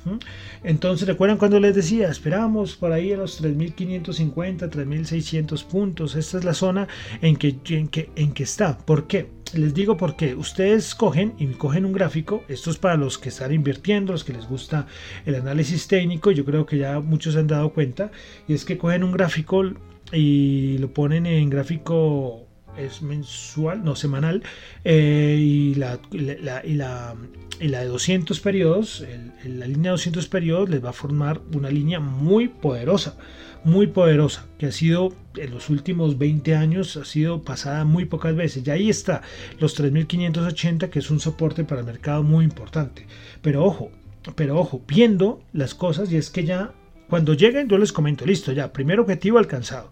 Entonces, 0.63 1.09
¿recuerdan 1.09 1.39
cuando 1.39 1.59
les 1.59 1.75
decía? 1.75 2.11
Esperamos 2.11 2.77
por 2.77 2.93
ahí 2.93 3.11
a 3.13 3.17
los 3.17 3.43
3.550, 3.43 4.69
3.600 4.69 5.65
puntos. 5.65 6.15
Esta 6.15 6.37
es 6.37 6.45
la 6.45 6.53
zona 6.53 6.89
en 7.23 7.37
que, 7.37 7.57
en, 7.71 7.89
que, 7.89 8.11
en 8.17 8.33
que 8.33 8.43
está. 8.43 8.77
¿Por 8.77 9.07
qué? 9.07 9.31
Les 9.55 9.73
digo 9.73 9.97
porque 9.97 10.35
ustedes 10.35 10.95
cogen 10.95 11.33
y 11.39 11.47
cogen 11.47 11.87
un 11.87 11.93
gráfico. 11.95 12.45
Esto 12.49 12.71
es 12.71 12.77
para 12.77 12.97
los 12.97 13.17
que 13.17 13.31
están 13.31 13.55
invirtiendo, 13.55 14.13
los 14.13 14.25
que 14.25 14.35
les 14.35 14.47
gusta 14.47 14.87
el 15.25 15.37
análisis 15.37 15.89
técnico. 15.89 16.33
Yo 16.33 16.45
creo 16.45 16.67
que 16.67 16.77
ya 16.77 17.01
muchos 17.01 17.33
se 17.33 17.41
han 17.41 17.47
dado 17.47 17.73
cuenta. 17.73 18.11
Y 18.47 18.53
es 18.53 18.67
que 18.67 18.77
cogen 18.77 19.05
un 19.05 19.13
gráfico 19.13 19.65
y 20.13 20.77
lo 20.77 20.93
ponen 20.93 21.25
en 21.25 21.49
gráfico 21.49 22.47
es 22.77 23.03
mensual, 23.03 23.85
no 23.85 23.97
semanal, 23.97 24.43
eh, 24.85 25.37
y, 25.39 25.75
la, 25.75 25.99
y, 26.11 26.19
la, 26.19 26.65
y, 26.65 26.75
la, 26.75 27.81
de 27.81 27.87
200 27.87 28.41
periodos, 28.41 29.05
la 29.45 29.67
línea 29.67 29.91
de 29.91 29.97
200 29.97 30.27
periodos 30.29 30.69
les 30.71 30.85
va 30.85 30.91
a 30.91 30.95
formar 30.95 31.41
una 31.55 31.71
línea 31.71 32.01
muy 32.01 32.49
poderosa, 32.49 33.17
muy 33.65 33.87
poderosa, 33.87 34.47
que 34.59 34.67
ha 34.67 34.73
sido 34.73 35.13
en 35.37 35.51
los 35.53 35.71
últimos 35.71 36.19
20 36.19 36.55
años, 36.57 36.97
ha 36.97 37.05
sido 37.05 37.43
pasada 37.43 37.85
muy 37.85 38.05
pocas 38.05 38.35
veces. 38.35 38.67
Y 38.67 38.71
ahí 38.71 38.91
está 38.91 39.23
los 39.61 39.75
3580, 39.75 40.91
que 40.91 40.99
es 40.99 41.11
un 41.11 41.21
soporte 41.21 41.65
para 41.65 41.81
el 41.81 41.87
mercado 41.87 42.23
muy 42.23 42.45
importante. 42.45 43.07
Pero 43.41 43.65
ojo, 43.65 43.91
pero 44.35 44.59
ojo, 44.59 44.83
viendo 44.87 45.43
las 45.53 45.75
cosas, 45.75 46.11
y 46.11 46.17
es 46.17 46.31
que 46.31 46.45
ya 46.45 46.73
cuando 47.09 47.35
lleguen 47.35 47.69
yo 47.69 47.79
les 47.79 47.93
comento, 47.93 48.25
listo, 48.25 48.53
ya, 48.53 48.73
primer 48.73 48.99
objetivo 48.99 49.39
alcanzado, 49.39 49.91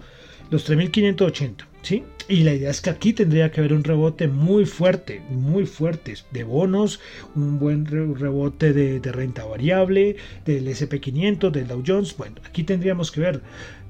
los 0.51 0.65
3580 0.65 1.71
¿sí? 1.83 2.05
Y 2.29 2.45
la 2.45 2.55
idea 2.55 2.71
es 2.71 2.81
que 2.81 2.91
aquí 2.91 3.13
tendría 3.13 3.51
que 3.51 3.61
haber 3.61 3.73
un 3.73 3.85
rebote 3.85 4.29
muy 4.29 4.65
fuerte, 4.65 5.23
muy 5.31 5.67
fuerte, 5.67 6.15
de 6.31 6.45
bonos, 6.45 7.01
un 7.35 7.59
buen 7.59 7.87
rebote 7.87 8.73
de, 8.73 9.13
renta 9.13 9.45
variable, 9.45 10.17
del 10.45 10.69
SP500, 10.69 11.51
del 11.51 11.67
Dow 11.67 11.83
Jones. 11.85 12.17
Bueno, 12.17 12.37
aquí 12.45 12.63
tendríamos 12.63 13.11
que 13.11 13.21
ver. 13.21 13.43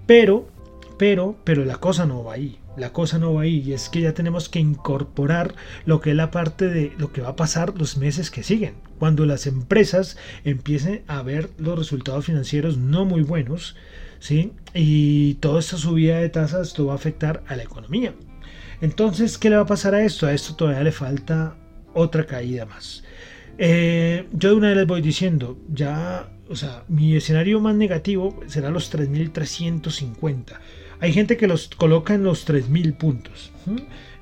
Pero, 0.07 0.49
pero, 0.99 1.37
pero 1.45 1.65
la 1.65 1.77
cosa 1.77 2.07
no 2.07 2.25
va 2.25 2.35
ahí. 2.35 2.59
La 2.79 2.93
cosa 2.95 3.19
no 3.19 3.35
va 3.35 3.43
ahí. 3.43 3.63
Y 3.67 3.75
es 3.75 3.91
que 3.91 4.01
ya 4.01 4.15
tenemos 4.15 4.49
que 4.49 4.59
incorporar 4.59 5.55
lo 5.85 6.01
que 6.01 6.11
es 6.11 6.17
la 6.17 6.31
parte 6.31 6.69
de 6.69 6.93
lo 6.97 7.13
que 7.13 7.21
va 7.21 7.31
a 7.31 7.37
pasar 7.37 7.79
los 7.79 7.99
meses 7.99 8.31
que 8.31 8.43
siguen. 8.43 8.75
Cuando 8.99 9.27
las 9.27 9.47
empresas 9.47 10.17
empiecen 10.45 11.03
a 11.09 11.23
ver 11.23 11.51
los 11.59 11.79
resultados 11.79 12.25
financieros 12.25 12.79
no 12.79 13.05
muy 13.05 13.23
buenos 13.23 13.77
¿sí? 14.21 14.53
Y 14.73 15.35
toda 15.35 15.59
esta 15.59 15.77
subida 15.77 16.21
de 16.21 16.29
tasas 16.29 16.69
esto 16.69 16.87
va 16.87 16.93
a 16.93 16.97
afectar 16.97 17.43
a 17.49 17.57
la 17.57 17.65
economía. 17.65 18.15
Entonces, 18.81 19.37
¿qué 19.37 19.51
le 19.51 19.57
va 19.57 19.63
a 19.63 19.67
pasar 19.67 19.95
a 19.95 20.05
esto? 20.05 20.27
A 20.27 20.33
esto 20.33 20.55
todavía 20.55 20.85
le 20.85 20.93
falta 20.93 21.57
otra 21.93 22.25
caída 22.25 22.65
más. 22.67 23.03
Eh, 23.59 24.27
yo 24.33 24.51
de 24.51 24.55
una 24.55 24.69
vez 24.69 24.77
les 24.77 24.87
voy 24.87 25.03
diciendo, 25.03 25.59
ya, 25.69 26.31
o 26.49 26.57
sea, 26.57 26.85
mi 26.89 27.17
escenario 27.17 27.61
más 27.61 27.75
negativo 27.75 28.41
será 28.47 28.71
los 28.71 28.93
3.350. 28.93 30.59
Hay 31.01 31.13
gente 31.13 31.37
que 31.37 31.47
los 31.47 31.69
coloca 31.69 32.15
en 32.15 32.23
los 32.23 32.47
3.000 32.47 32.97
puntos. 32.97 33.53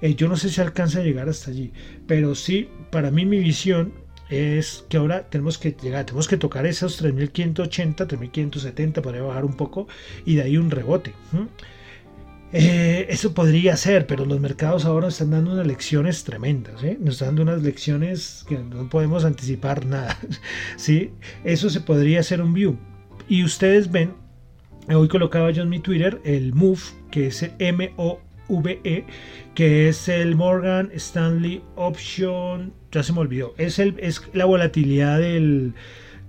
Eh, 0.00 0.14
yo 0.14 0.28
no 0.28 0.36
sé 0.36 0.48
si 0.48 0.60
alcanza 0.60 1.00
a 1.00 1.02
llegar 1.02 1.28
hasta 1.28 1.50
allí, 1.50 1.72
pero 2.06 2.34
sí, 2.34 2.68
para 2.90 3.10
mí 3.10 3.26
mi 3.26 3.38
visión 3.38 3.92
es 4.30 4.84
que 4.88 4.96
ahora 4.96 5.28
tenemos 5.28 5.58
que 5.58 5.72
llegar, 5.72 6.04
tenemos 6.04 6.28
que 6.28 6.36
tocar 6.36 6.66
esos 6.66 6.96
3580, 6.98 8.06
3570, 8.06 9.02
podría 9.02 9.22
bajar 9.22 9.44
un 9.44 9.54
poco 9.54 9.88
y 10.24 10.36
de 10.36 10.42
ahí 10.42 10.56
un 10.56 10.70
rebote. 10.70 11.14
Eh, 12.52 13.06
eso 13.10 13.34
podría 13.34 13.76
ser, 13.76 14.06
pero 14.06 14.24
los 14.24 14.40
mercados 14.40 14.86
ahora 14.86 15.08
están 15.08 15.30
dando 15.30 15.52
unas 15.52 15.66
lecciones 15.66 16.24
tremendas, 16.24 16.82
¿eh? 16.82 16.96
nos 16.98 17.14
están 17.14 17.28
dando 17.28 17.42
unas 17.42 17.62
lecciones 17.62 18.44
que 18.48 18.58
no 18.58 18.88
podemos 18.88 19.24
anticipar 19.24 19.84
nada. 19.84 20.18
¿sí? 20.76 21.12
Eso 21.44 21.68
se 21.68 21.80
podría 21.80 22.20
hacer 22.20 22.40
un 22.40 22.54
view. 22.54 22.78
Y 23.28 23.44
ustedes 23.44 23.90
ven, 23.90 24.14
hoy 24.88 25.08
colocaba 25.08 25.50
yo 25.50 25.62
en 25.62 25.68
mi 25.68 25.80
Twitter 25.80 26.20
el 26.24 26.54
MOVE, 26.54 26.80
que 27.10 27.26
es 27.26 27.42
el 27.42 27.92
o 27.96 28.20
VE, 28.48 29.04
que 29.54 29.88
es 29.88 30.08
el 30.08 30.34
Morgan 30.34 30.90
Stanley 30.94 31.62
Option, 31.76 32.72
ya 32.92 33.02
se 33.02 33.12
me 33.12 33.20
olvidó, 33.20 33.54
es, 33.58 33.78
el, 33.78 33.96
es 33.98 34.22
la 34.32 34.44
volatilidad 34.44 35.18
del, 35.18 35.74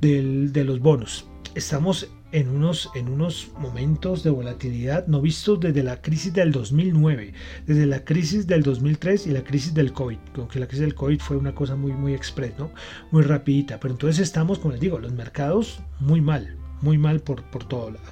de 0.02 0.64
los 0.64 0.80
bonos. 0.80 1.28
Estamos 1.56 2.10
en 2.32 2.50
unos, 2.50 2.90
en 2.94 3.10
unos 3.10 3.52
momentos 3.58 4.24
de 4.24 4.30
volatilidad 4.30 5.08
no 5.08 5.22
vistos 5.22 5.60
desde 5.60 5.82
la 5.84 6.02
crisis 6.02 6.34
del 6.34 6.52
2009, 6.52 7.34
desde 7.66 7.86
la 7.86 8.04
crisis 8.04 8.46
del 8.46 8.62
2003 8.62 9.28
y 9.28 9.32
la 9.32 9.44
crisis 9.44 9.74
del 9.74 9.94
COVID, 9.94 10.18
aunque 10.36 10.60
la 10.60 10.68
crisis 10.68 10.82
del 10.82 10.96
COVID 10.96 11.20
fue 11.20 11.38
una 11.38 11.56
cosa 11.56 11.76
muy, 11.76 11.92
muy 11.94 12.14
express, 12.14 12.54
¿no? 12.60 12.72
muy 13.12 13.24
rapidita, 13.24 13.80
pero 13.80 13.94
entonces 13.94 14.20
estamos, 14.20 14.60
como 14.60 14.74
les 14.74 14.82
digo, 14.82 15.00
los 15.00 15.12
mercados 15.14 15.82
muy 16.00 16.22
mal, 16.22 16.56
muy 16.82 16.98
mal 16.98 17.20
por, 17.20 17.44
por 17.44 17.68
todo 17.68 17.92
lado. 17.92 18.06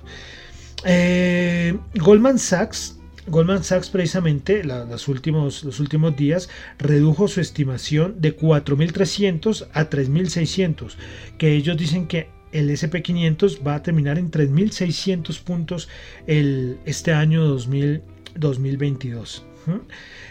Eh, 0.83 1.77
Goldman 1.95 2.39
Sachs 2.39 2.96
Goldman 3.28 3.63
Sachs 3.63 3.90
precisamente 3.90 4.63
los, 4.63 5.08
últimos, 5.08 5.63
los 5.63 5.80
últimos 5.80 6.16
días 6.16 6.50
redujo 6.80 7.28
su 7.28 7.42
estimación 7.42 8.16
de 8.20 8.38
4.300 8.38 9.68
a 9.74 9.90
3.600, 9.90 10.96
que 11.38 11.54
ellos 11.54 11.78
dicen 11.78 12.08
que 12.08 12.30
el 12.52 12.70
SP500 12.70 13.66
va 13.66 13.76
a 13.76 13.84
terminar 13.84 14.18
en 14.18 14.32
3.600 14.32 15.42
puntos 15.42 15.90
el, 16.26 16.80
este 16.86 17.13
año 17.13 17.44
2022. 17.44 19.44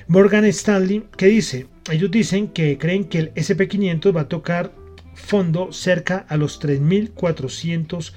Morgan 0.09 0.45
Stanley, 0.47 1.05
¿qué 1.17 1.27
dice? 1.27 1.67
Ellos 1.91 2.11
dicen 2.11 2.49
que 2.49 2.79
creen 2.79 3.05
que 3.05 3.19
el 3.19 3.35
SP500 3.35 4.17
va 4.17 4.23
a 4.23 4.29
tocar 4.29 4.73
fondo 5.15 5.73
cerca 5.73 6.25
a 6.29 6.37
los 6.37 6.61
3.400 6.61 8.13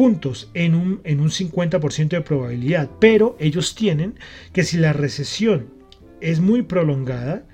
puntos 0.00 0.50
en 0.54 0.74
un, 0.74 1.02
en 1.04 1.20
un 1.20 1.28
50% 1.28 2.08
de 2.08 2.22
probabilidad, 2.22 2.88
pero 3.00 3.36
ellos 3.38 3.74
tienen 3.74 4.14
que 4.54 4.64
si 4.64 4.78
la 4.78 4.94
recesión 4.94 5.66
es 6.22 6.40
muy 6.40 6.62
prolongada, 6.62 7.44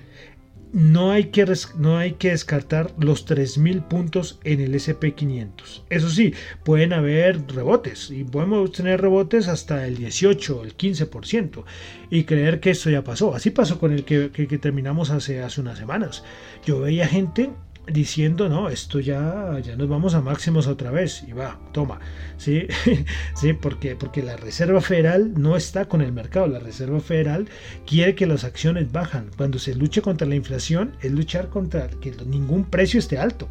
no 0.72 1.10
hay 1.10 1.24
que, 1.24 1.44
no 1.76 1.98
hay 1.98 2.12
que 2.12 2.30
descartar 2.30 2.94
los 3.00 3.26
3.000 3.26 3.88
puntos 3.88 4.38
en 4.44 4.60
el 4.60 4.74
SP500. 4.74 5.82
Eso 5.90 6.08
sí, 6.08 6.34
pueden 6.62 6.92
haber 6.92 7.44
rebotes 7.48 8.12
y 8.12 8.22
podemos 8.22 8.70
tener 8.70 9.00
rebotes 9.00 9.48
hasta 9.48 9.84
el 9.84 9.96
18 9.96 10.60
o 10.60 10.62
el 10.62 10.76
15% 10.76 11.64
y 12.10 12.22
creer 12.22 12.60
que 12.60 12.70
esto 12.70 12.90
ya 12.90 13.02
pasó. 13.02 13.34
Así 13.34 13.50
pasó 13.50 13.80
con 13.80 13.92
el 13.92 14.04
que, 14.04 14.30
que, 14.30 14.46
que 14.46 14.58
terminamos 14.58 15.10
hace, 15.10 15.42
hace 15.42 15.60
unas 15.60 15.78
semanas. 15.78 16.22
Yo 16.64 16.78
veía 16.78 17.08
gente 17.08 17.50
diciendo, 17.86 18.48
no, 18.48 18.68
esto 18.68 19.00
ya, 19.00 19.58
ya 19.62 19.76
nos 19.76 19.88
vamos 19.88 20.14
a 20.14 20.20
máximos 20.20 20.66
otra 20.66 20.90
vez 20.90 21.24
y 21.26 21.32
va, 21.32 21.58
toma, 21.72 22.00
¿sí? 22.36 22.66
¿Sí? 23.36 23.52
Porque, 23.52 23.96
porque 23.96 24.22
la 24.22 24.36
Reserva 24.36 24.80
Federal 24.80 25.34
no 25.36 25.56
está 25.56 25.86
con 25.86 26.02
el 26.02 26.12
mercado, 26.12 26.46
la 26.46 26.58
Reserva 26.58 27.00
Federal 27.00 27.48
quiere 27.86 28.14
que 28.14 28.26
las 28.26 28.44
acciones 28.44 28.90
bajan. 28.90 29.30
Cuando 29.36 29.58
se 29.58 29.74
luche 29.74 30.02
contra 30.02 30.26
la 30.26 30.34
inflación 30.34 30.92
es 31.00 31.12
luchar 31.12 31.48
contra 31.48 31.88
que 31.88 32.12
ningún 32.26 32.64
precio 32.64 32.98
esté 32.98 33.18
alto. 33.18 33.48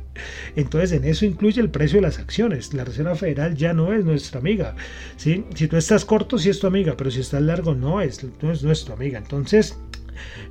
Entonces 0.55 0.91
en 0.91 1.05
eso 1.05 1.25
incluye 1.25 1.61
el 1.61 1.69
precio 1.69 1.97
de 1.97 2.07
las 2.07 2.19
acciones. 2.19 2.73
La 2.73 2.83
Reserva 2.83 3.15
Federal 3.15 3.55
ya 3.55 3.73
no 3.73 3.93
es 3.93 4.03
nuestra 4.03 4.39
amiga, 4.39 4.75
¿sí? 5.17 5.45
Si 5.55 5.67
tú 5.67 5.77
estás 5.77 6.05
corto, 6.05 6.37
sí 6.37 6.49
es 6.49 6.59
tu 6.59 6.67
amiga, 6.67 6.95
pero 6.97 7.09
si 7.11 7.21
estás 7.21 7.41
largo, 7.41 7.73
no 7.73 8.01
es, 8.01 8.25
no 8.41 8.51
es 8.51 8.63
nuestra 8.63 8.95
amiga. 8.95 9.17
Entonces, 9.17 9.77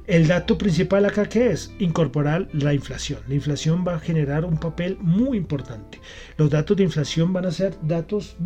el 0.06 0.26
dato 0.26 0.58
principal 0.58 1.04
acá 1.04 1.28
que 1.28 1.50
es 1.50 1.72
incorporar 1.78 2.48
la 2.52 2.74
inflación. 2.74 3.20
La 3.28 3.34
inflación 3.34 3.84
va 3.86 3.96
a 3.96 4.00
generar 4.00 4.44
un 4.44 4.58
papel 4.58 4.96
muy 5.00 5.38
importante. 5.38 6.00
Los 6.36 6.50
datos 6.50 6.76
de 6.76 6.84
inflación 6.84 7.32
van 7.32 7.46
a 7.46 7.50
ser 7.50 7.74
datos 7.82 8.36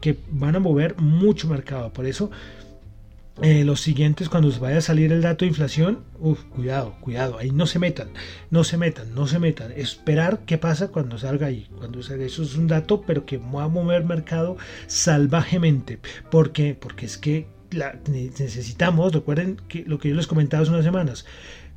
que 0.00 0.16
van 0.30 0.56
a 0.56 0.60
mover 0.60 0.96
mucho 0.98 1.48
mercado. 1.48 1.92
Por 1.92 2.06
eso 2.06 2.30
eh, 3.42 3.64
los 3.64 3.80
siguientes, 3.80 4.28
cuando 4.28 4.50
vaya 4.60 4.78
a 4.78 4.82
salir 4.82 5.12
el 5.12 5.22
dato 5.22 5.44
de 5.44 5.48
inflación, 5.48 6.00
cuidado, 6.54 6.96
cuidado, 7.00 7.38
ahí 7.38 7.50
no 7.50 7.66
se 7.66 7.78
metan, 7.78 8.10
no 8.50 8.64
se 8.64 8.76
metan, 8.76 9.14
no 9.14 9.26
se 9.26 9.38
metan. 9.38 9.72
Esperar 9.72 10.40
qué 10.44 10.58
pasa 10.58 10.88
cuando 10.88 11.16
salga 11.16 11.46
ahí. 11.46 11.66
Cuando 11.78 12.02
salga, 12.02 12.24
eso 12.26 12.42
es 12.42 12.56
un 12.56 12.66
dato, 12.66 13.00
pero 13.00 13.24
que 13.24 13.38
va 13.38 13.64
a 13.64 13.68
mover 13.68 14.04
mercado 14.04 14.58
salvajemente. 14.88 16.00
¿Por 16.30 16.52
qué? 16.52 16.76
Porque 16.78 17.06
es 17.06 17.16
que 17.16 17.46
necesitamos, 18.08 19.12
recuerden 19.12 19.56
que 19.68 19.84
lo 19.86 19.98
que 19.98 20.10
yo 20.10 20.14
les 20.14 20.26
comentaba 20.26 20.62
hace 20.62 20.72
unas 20.72 20.84
semanas, 20.84 21.24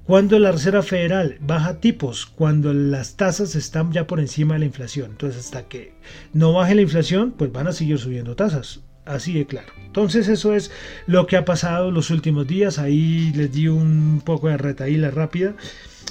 Cuando 0.06 0.38
la 0.38 0.52
Reserva 0.52 0.84
Federal 0.84 1.38
baja 1.40 1.80
tipos, 1.80 2.26
cuando 2.26 2.74
las 2.74 3.16
tasas 3.16 3.56
están 3.56 3.94
ya 3.94 4.06
por 4.06 4.20
encima 4.20 4.56
de 4.56 4.60
la 4.60 4.66
inflación. 4.66 5.12
Entonces, 5.12 5.46
hasta 5.46 5.64
que 5.70 5.94
no 6.34 6.52
baje 6.52 6.76
la 6.76 6.82
inflación, 6.82 7.32
pues 7.32 7.54
van 7.54 7.68
a 7.68 7.72
seguir 7.72 7.98
subiendo 7.98 8.36
tasas. 8.36 8.82
Así 9.06 9.34
de 9.34 9.46
claro. 9.46 9.72
Entonces, 9.86 10.28
eso 10.28 10.54
es 10.54 10.72
lo 11.08 11.26
que 11.26 11.38
ha 11.38 11.46
pasado 11.46 11.90
los 11.92 12.10
últimos 12.10 12.48
días. 12.48 12.80
Ahí 12.80 13.32
les 13.34 13.54
di 13.54 13.70
un 13.70 14.22
poco 14.26 14.50
de 14.50 14.58
retaíla 14.58 15.10
rápida. 15.10 15.56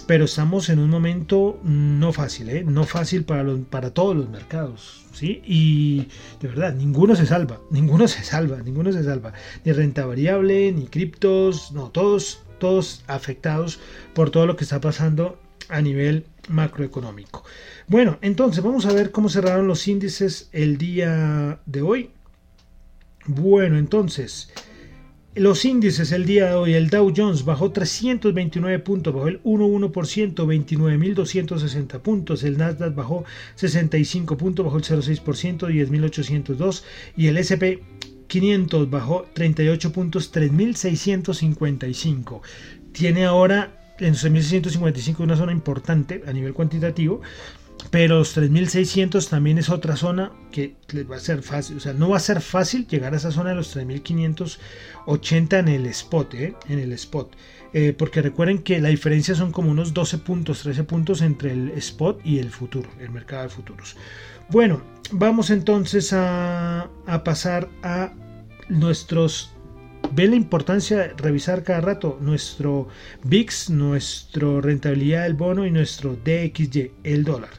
Pero 0.06 0.24
estamos 0.24 0.68
en 0.68 0.78
un 0.78 0.90
momento 0.90 1.60
no 1.62 2.12
fácil, 2.12 2.50
¿eh? 2.50 2.64
no 2.64 2.84
fácil 2.84 3.24
para, 3.24 3.44
para 3.70 3.90
todos 3.90 4.16
los 4.16 4.28
mercados. 4.28 5.04
¿sí? 5.12 5.42
Y 5.44 6.08
de 6.40 6.48
verdad, 6.48 6.74
ninguno 6.74 7.14
se 7.14 7.26
salva, 7.26 7.60
ninguno 7.70 8.08
se 8.08 8.24
salva, 8.24 8.58
ninguno 8.62 8.92
se 8.92 9.04
salva. 9.04 9.32
Ni 9.64 9.72
renta 9.72 10.04
variable, 10.04 10.72
ni 10.72 10.86
criptos, 10.86 11.72
no, 11.72 11.90
todos 11.90 12.42
todos 12.62 13.02
afectados 13.08 13.80
por 14.14 14.30
todo 14.30 14.46
lo 14.46 14.54
que 14.54 14.62
está 14.62 14.80
pasando 14.80 15.36
a 15.68 15.80
nivel 15.80 16.26
macroeconómico. 16.48 17.44
Bueno, 17.88 18.18
entonces 18.22 18.62
vamos 18.62 18.86
a 18.86 18.92
ver 18.92 19.10
cómo 19.10 19.28
cerraron 19.28 19.66
los 19.66 19.88
índices 19.88 20.48
el 20.52 20.78
día 20.78 21.58
de 21.66 21.82
hoy. 21.82 22.10
Bueno, 23.26 23.78
entonces, 23.78 24.52
los 25.34 25.64
índices 25.64 26.12
el 26.12 26.26
día 26.26 26.50
de 26.50 26.54
hoy, 26.54 26.74
el 26.74 26.90
Dow 26.90 27.12
Jones 27.16 27.44
bajó 27.44 27.70
329 27.70 28.78
puntos, 28.80 29.14
bajó 29.14 29.28
el 29.28 29.42
1,1%, 29.42 30.34
29.260 30.34 32.00
puntos, 32.00 32.44
el 32.44 32.58
Nasdaq 32.58 32.94
bajó 32.94 33.24
65 33.54 34.36
puntos, 34.36 34.66
bajó 34.66 34.76
el 34.76 34.84
0,6%, 34.84 35.68
10.802 35.68 36.82
y 37.16 37.28
el 37.28 37.38
SP 37.40 37.80
500 38.26 38.90
bajó 38.90 39.24
38 39.32 39.92
puntos, 39.92 40.30
3.655. 40.32 42.42
Tiene 42.92 43.24
ahora 43.24 43.94
en 43.98 44.14
3.655 44.14 45.20
una 45.20 45.36
zona 45.36 45.52
importante 45.52 46.22
a 46.26 46.32
nivel 46.32 46.52
cuantitativo, 46.52 47.22
pero 47.90 48.18
los 48.18 48.36
3.600 48.36 49.28
también 49.28 49.58
es 49.58 49.68
otra 49.68 49.96
zona 49.96 50.32
que 50.50 50.74
les 50.92 51.10
va 51.10 51.16
a 51.16 51.20
ser 51.20 51.42
fácil, 51.42 51.76
o 51.76 51.80
sea, 51.80 51.92
no 51.92 52.10
va 52.10 52.16
a 52.16 52.20
ser 52.20 52.40
fácil 52.40 52.86
llegar 52.86 53.14
a 53.14 53.16
esa 53.16 53.30
zona 53.30 53.50
de 53.50 53.56
los 53.56 53.76
3.580 53.76 55.58
en 55.58 55.68
el 55.68 55.86
spot, 55.86 56.34
¿eh? 56.34 56.54
en 56.68 56.78
el 56.78 56.92
spot. 56.92 57.34
Eh, 57.74 57.94
porque 57.96 58.20
recuerden 58.20 58.58
que 58.58 58.80
la 58.80 58.90
diferencia 58.90 59.34
son 59.34 59.50
como 59.50 59.70
unos 59.70 59.94
12 59.94 60.18
puntos, 60.18 60.62
13 60.62 60.84
puntos 60.84 61.22
entre 61.22 61.52
el 61.52 61.70
spot 61.70 62.20
y 62.22 62.38
el 62.38 62.50
futuro, 62.50 62.88
el 63.00 63.10
mercado 63.10 63.44
de 63.44 63.48
futuros. 63.48 63.96
Bueno, 64.50 64.82
vamos 65.10 65.48
entonces 65.48 66.12
a, 66.12 66.90
a 67.06 67.24
pasar 67.24 67.70
a 67.82 68.12
nuestros 68.68 69.51
ven 70.14 70.30
la 70.30 70.36
importancia 70.36 70.98
de 70.98 71.08
revisar 71.16 71.62
cada 71.62 71.80
rato 71.80 72.18
nuestro 72.20 72.88
VIX, 73.24 73.70
nuestra 73.70 74.60
rentabilidad 74.60 75.22
del 75.24 75.34
bono 75.34 75.66
y 75.66 75.70
nuestro 75.70 76.16
DXY, 76.16 76.92
el 77.02 77.24
dólar. 77.24 77.50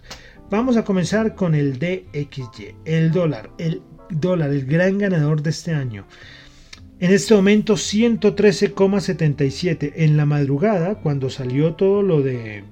Vamos 0.50 0.78
a 0.78 0.84
comenzar 0.84 1.36
con 1.36 1.54
el 1.56 1.80
DXY, 1.80 2.76
el 2.86 3.12
dólar, 3.12 3.50
el 3.58 3.82
dólar, 4.10 4.52
el 4.52 4.66
gran 4.66 5.00
ganador 5.00 5.42
de 5.42 5.50
este 5.50 5.74
año. 5.74 6.06
En 7.00 7.12
este 7.12 7.34
momento 7.34 7.74
113,77 7.74 9.92
en 9.96 10.16
la 10.16 10.26
madrugada 10.26 10.96
cuando 10.96 11.30
salió 11.30 11.74
todo 11.74 12.02
lo 12.02 12.22
de 12.22 12.64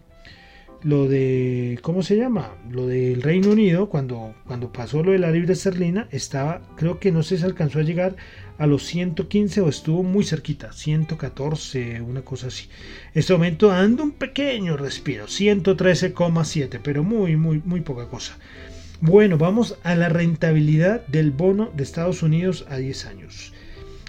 lo 0.84 1.08
de, 1.08 1.80
¿cómo 1.82 2.02
se 2.02 2.18
llama? 2.18 2.56
Lo 2.70 2.88
del 2.88 3.22
Reino 3.22 3.52
Unido, 3.52 3.90
cuando, 3.90 4.34
cuando 4.48 4.72
pasó 4.72 5.04
lo 5.04 5.12
de 5.12 5.20
la 5.20 5.32
libra 5.32 5.54
esterlina, 5.54 6.08
estaba, 6.12 6.62
creo 6.76 7.00
que 7.00 7.12
no 7.12 7.24
si 7.24 7.42
alcanzó 7.44 7.80
a 7.80 7.84
llegar 7.84 8.16
a 8.62 8.68
los 8.68 8.84
115 8.84 9.62
o 9.62 9.70
estuvo 9.70 10.04
muy 10.04 10.24
cerquita, 10.24 10.72
114, 10.72 12.00
una 12.02 12.22
cosa 12.22 12.46
así. 12.48 12.70
En 13.16 13.20
este 13.20 13.34
momento 13.34 13.70
dando 13.70 14.04
un 14.04 14.12
pequeño 14.12 14.78
respiro, 14.78 15.26
113,7, 15.26 16.80
pero 16.84 17.04
muy, 17.04 17.36
muy, 17.36 17.60
muy 17.66 17.82
poca 17.82 18.08
cosa. 18.08 18.38
Bueno, 19.00 19.40
vamos 19.40 19.80
a 19.82 19.96
la 19.96 20.10
rentabilidad 20.10 21.04
del 21.08 21.32
bono 21.32 21.72
de 21.76 21.82
Estados 21.82 22.22
Unidos 22.22 22.68
a 22.70 22.78
10 22.78 23.06
años. 23.08 23.52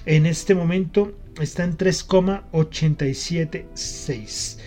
En 0.05 0.27
este 0.27 0.55
momento 0.55 1.17
está 1.41 1.65
en 1.65 1.79
3,876 1.79 4.59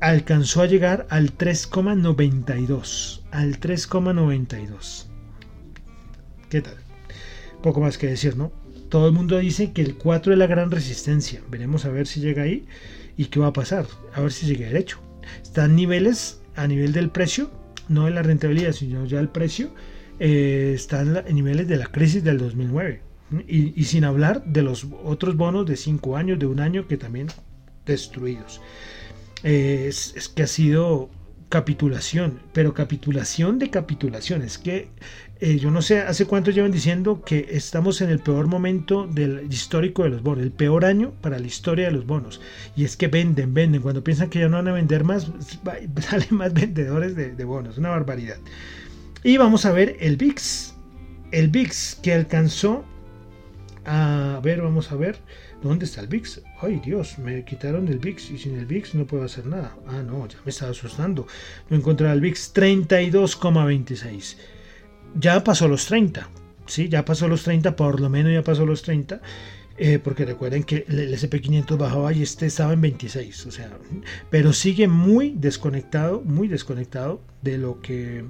alcanzó 0.00 0.62
a 0.62 0.66
llegar 0.66 1.06
al 1.10 1.36
3,92. 1.36 3.20
Al 3.30 3.60
3,92. 3.60 5.06
¿Qué 6.48 6.62
tal? 6.62 6.76
Poco 7.62 7.80
más 7.80 7.98
que 7.98 8.06
decir, 8.06 8.36
¿no? 8.36 8.63
Todo 8.94 9.08
el 9.08 9.12
mundo 9.12 9.38
dice 9.38 9.72
que 9.72 9.82
el 9.82 9.96
4 9.96 10.34
es 10.34 10.38
la 10.38 10.46
gran 10.46 10.70
resistencia. 10.70 11.42
Veremos 11.50 11.84
a 11.84 11.88
ver 11.88 12.06
si 12.06 12.20
llega 12.20 12.44
ahí 12.44 12.64
y 13.16 13.24
qué 13.24 13.40
va 13.40 13.48
a 13.48 13.52
pasar. 13.52 13.88
A 14.14 14.20
ver 14.20 14.30
si 14.30 14.46
llega 14.46 14.68
derecho. 14.68 15.00
Están 15.42 15.74
niveles 15.74 16.40
a 16.54 16.68
nivel 16.68 16.92
del 16.92 17.10
precio, 17.10 17.50
no 17.88 18.04
de 18.04 18.12
la 18.12 18.22
rentabilidad, 18.22 18.70
sino 18.70 19.04
ya 19.04 19.18
el 19.18 19.30
precio. 19.30 19.74
Eh, 20.20 20.74
están 20.76 21.24
en 21.26 21.34
niveles 21.34 21.66
de 21.66 21.76
la 21.76 21.86
crisis 21.86 22.22
del 22.22 22.38
2009. 22.38 23.00
Y, 23.48 23.82
sin 23.82 24.04
hablar 24.04 24.44
de 24.44 24.62
los 24.62 24.86
otros 25.02 25.36
bonos 25.36 25.66
de 25.66 25.74
5 25.74 26.16
años, 26.16 26.38
de 26.38 26.46
un 26.46 26.60
año 26.60 26.86
que 26.86 26.96
también 26.96 27.26
destruidos 27.84 28.60
es, 29.42 30.32
que 30.36 30.44
ha 30.44 30.46
sido 30.46 31.10
capitulación, 31.48 32.38
pero 32.52 32.74
capitulación 32.74 33.58
de 33.58 33.70
capitulación. 33.70 34.42
Es 34.42 34.56
que 34.56 34.90
eh, 35.44 35.58
yo 35.58 35.70
no 35.70 35.82
sé 35.82 35.98
hace 35.98 36.24
cuánto 36.24 36.50
llevan 36.50 36.72
diciendo 36.72 37.20
que 37.22 37.48
estamos 37.50 38.00
en 38.00 38.08
el 38.08 38.18
peor 38.18 38.46
momento 38.46 39.06
del 39.06 39.46
histórico 39.52 40.02
de 40.04 40.08
los 40.08 40.22
bonos, 40.22 40.42
el 40.42 40.52
peor 40.52 40.86
año 40.86 41.12
para 41.20 41.38
la 41.38 41.46
historia 41.46 41.84
de 41.84 41.92
los 41.92 42.06
bonos. 42.06 42.40
Y 42.74 42.84
es 42.84 42.96
que 42.96 43.08
venden, 43.08 43.52
venden. 43.52 43.82
Cuando 43.82 44.02
piensan 44.02 44.30
que 44.30 44.38
ya 44.38 44.48
no 44.48 44.56
van 44.56 44.68
a 44.68 44.72
vender 44.72 45.04
más, 45.04 45.30
salen 46.00 46.28
más 46.30 46.54
vendedores 46.54 47.14
de, 47.14 47.44
bonos. 47.44 47.76
Una 47.76 47.90
barbaridad. 47.90 48.38
Y 49.22 49.36
vamos 49.36 49.66
a 49.66 49.72
ver 49.72 49.98
el 50.00 50.16
VIX. 50.16 50.76
El 51.30 51.48
VIX 51.48 51.96
que 51.96 52.14
alcanzó 52.14 52.82
a 53.84 54.40
ver, 54.42 54.62
vamos 54.62 54.92
a 54.92 54.94
ver. 54.94 55.18
¿Dónde 55.62 55.84
está 55.84 56.00
el 56.00 56.06
VIX? 56.06 56.40
Ay 56.62 56.80
Dios, 56.82 57.18
me 57.18 57.44
quitaron 57.44 57.88
el 57.88 57.98
VIX 57.98 58.30
y 58.30 58.38
sin 58.38 58.58
el 58.58 58.64
VIX 58.64 58.94
no 58.94 59.06
puedo 59.06 59.24
hacer 59.24 59.44
nada. 59.44 59.76
Ah, 59.88 60.02
no, 60.02 60.26
ya 60.26 60.38
me 60.42 60.48
estaba 60.48 60.70
asustando. 60.70 61.26
No 61.68 61.76
encontré 61.76 62.10
el 62.10 62.22
VIX 62.22 62.54
32,26. 62.54 64.36
Ya 65.18 65.42
pasó 65.44 65.68
los 65.68 65.86
30. 65.86 66.28
Sí, 66.66 66.88
ya 66.88 67.04
pasó 67.04 67.28
los 67.28 67.42
30, 67.42 67.76
por 67.76 68.00
lo 68.00 68.08
menos 68.08 68.32
ya 68.32 68.42
pasó 68.42 68.66
los 68.66 68.82
30. 68.82 69.20
Eh, 69.76 69.98
porque 69.98 70.24
recuerden 70.24 70.62
que 70.62 70.84
el 70.88 71.12
SP500 71.12 71.76
bajaba 71.76 72.12
y 72.12 72.22
este 72.22 72.46
estaba 72.46 72.72
en 72.74 72.80
26, 72.80 73.46
o 73.46 73.50
sea, 73.50 73.76
pero 74.30 74.52
sigue 74.52 74.86
muy 74.86 75.34
desconectado, 75.36 76.22
muy 76.24 76.46
desconectado 76.46 77.20
de 77.42 77.58
lo 77.58 77.80
que 77.80 78.24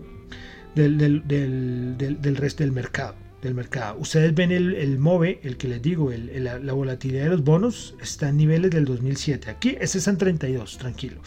del, 0.74 1.22
del 1.26 2.36
resto 2.36 2.62
del 2.62 2.72
mercado 2.72 3.14
del 3.44 3.54
mercado. 3.54 3.98
Ustedes 3.98 4.34
ven 4.34 4.50
el, 4.50 4.98
MOVE, 4.98 5.40
el 5.44 5.56
que 5.56 5.68
les 5.68 5.80
digo, 5.80 6.10
la, 6.10 6.72
volatilidad 6.72 7.24
de 7.24 7.30
los 7.30 7.44
bonos 7.44 7.94
está 8.00 8.30
en 8.30 8.38
niveles 8.38 8.70
del 8.70 8.86
2007. 8.86 9.50
Aquí 9.50 9.76
ese 9.80 9.98
está 9.98 10.10
en 10.10 10.18
32, 10.18 10.78
tranquilo, 10.78 11.20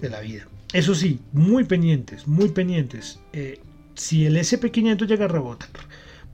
de 0.00 0.08
la 0.08 0.20
vida. 0.20 0.48
Eso 0.72 0.94
sí, 0.94 1.20
muy 1.32 1.64
pendientes, 1.64 2.26
muy 2.26 2.48
pendientes. 2.48 3.20
Eh, 3.32 3.60
si 3.96 4.26
el 4.26 4.36
SP500 4.36 5.06
llega 5.06 5.24
a 5.24 5.28
rebotar, 5.28 5.68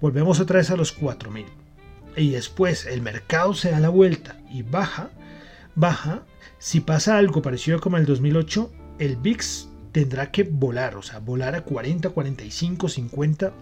volvemos 0.01 0.40
otra 0.40 0.59
vez 0.59 0.70
a 0.70 0.77
los 0.77 0.92
4000 0.92 1.46
y 2.16 2.31
después 2.31 2.85
el 2.85 3.01
mercado 3.01 3.55
se 3.55 3.70
da 3.70 3.81
la 3.81 3.88
vuelta 3.88 4.38
y 4.51 4.62
baja, 4.62 5.11
baja, 5.75 6.27
si 6.59 6.81
pasa 6.81 7.16
algo 7.16 7.40
parecido 7.40 7.81
como 7.81 7.96
el 7.96 8.05
2008, 8.05 8.70
el 8.98 9.16
VIX 9.16 9.68
tendrá 9.92 10.31
que 10.31 10.44
volar, 10.44 10.96
o 10.96 11.03
sea, 11.03 11.18
volar 11.18 11.55
a 11.55 11.62
40, 11.62 12.11
45, 12.11 12.88
50. 12.88 13.53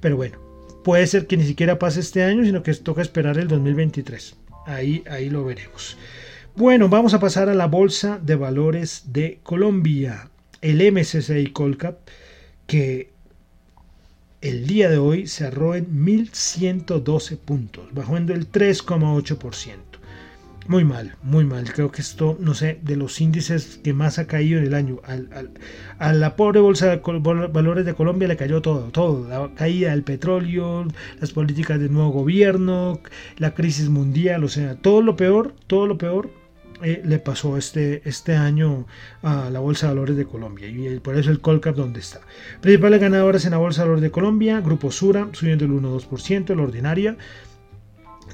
Pero 0.00 0.16
bueno, 0.16 0.38
Puede 0.82 1.06
ser 1.06 1.26
que 1.26 1.36
ni 1.36 1.44
siquiera 1.44 1.78
pase 1.78 2.00
este 2.00 2.24
año, 2.24 2.44
sino 2.44 2.62
que 2.62 2.74
toca 2.74 3.02
esperar 3.02 3.38
el 3.38 3.46
2023. 3.46 4.34
Ahí, 4.66 5.04
ahí 5.08 5.30
lo 5.30 5.44
veremos. 5.44 5.96
Bueno, 6.56 6.88
vamos 6.88 7.14
a 7.14 7.20
pasar 7.20 7.48
a 7.48 7.54
la 7.54 7.66
Bolsa 7.66 8.18
de 8.20 8.34
Valores 8.34 9.04
de 9.12 9.38
Colombia, 9.44 10.30
el 10.60 10.92
MSCI 10.92 11.52
Colcap, 11.52 12.00
que 12.66 13.11
el 14.42 14.66
día 14.66 14.90
de 14.90 14.98
hoy 14.98 15.28
cerró 15.28 15.76
en 15.76 16.04
1112 16.04 17.36
puntos, 17.36 17.84
bajando 17.92 18.34
el 18.34 18.50
3,8%. 18.50 19.76
Muy 20.68 20.84
mal, 20.84 21.16
muy 21.22 21.44
mal. 21.44 21.72
Creo 21.72 21.90
que 21.90 22.02
esto, 22.02 22.36
no 22.38 22.54
sé, 22.54 22.78
de 22.82 22.96
los 22.96 23.20
índices 23.20 23.80
que 23.82 23.92
más 23.92 24.18
ha 24.18 24.26
caído 24.26 24.60
en 24.60 24.66
el 24.66 24.74
año. 24.74 25.00
a 25.98 26.12
la 26.12 26.36
pobre 26.36 26.60
bolsa 26.60 26.88
de 26.88 27.00
valores 27.52 27.84
de 27.84 27.94
Colombia 27.94 28.28
le 28.28 28.36
cayó 28.36 28.62
todo, 28.62 28.90
todo. 28.90 29.28
La 29.28 29.54
caída 29.54 29.90
del 29.90 30.02
petróleo, 30.02 30.86
las 31.20 31.32
políticas 31.32 31.80
del 31.80 31.92
nuevo 31.92 32.10
gobierno, 32.10 33.00
la 33.38 33.54
crisis 33.54 33.88
mundial, 33.88 34.44
o 34.44 34.48
sea, 34.48 34.76
todo 34.76 35.02
lo 35.02 35.16
peor, 35.16 35.54
todo 35.66 35.86
lo 35.86 35.98
peor 35.98 36.41
eh, 36.82 37.02
le 37.04 37.18
pasó 37.18 37.56
este, 37.56 38.02
este 38.04 38.34
año 38.34 38.86
a 39.22 39.50
la 39.50 39.60
Bolsa 39.60 39.86
de 39.86 39.94
Valores 39.94 40.16
de 40.16 40.26
Colombia 40.26 40.68
y 40.68 40.98
por 41.00 41.16
eso 41.16 41.30
el 41.30 41.40
Colcap 41.40 41.76
donde 41.76 42.00
está. 42.00 42.20
Principales 42.60 43.00
ganadores 43.00 43.44
en 43.44 43.52
la 43.52 43.58
Bolsa 43.58 43.82
de 43.82 43.88
Valores 43.88 44.02
de 44.02 44.10
Colombia, 44.10 44.60
Grupo 44.60 44.90
Sura 44.90 45.28
subiendo 45.32 45.64
el 45.64 45.72
1,2%, 45.72 46.54
la 46.54 46.62
ordinaria 46.62 47.16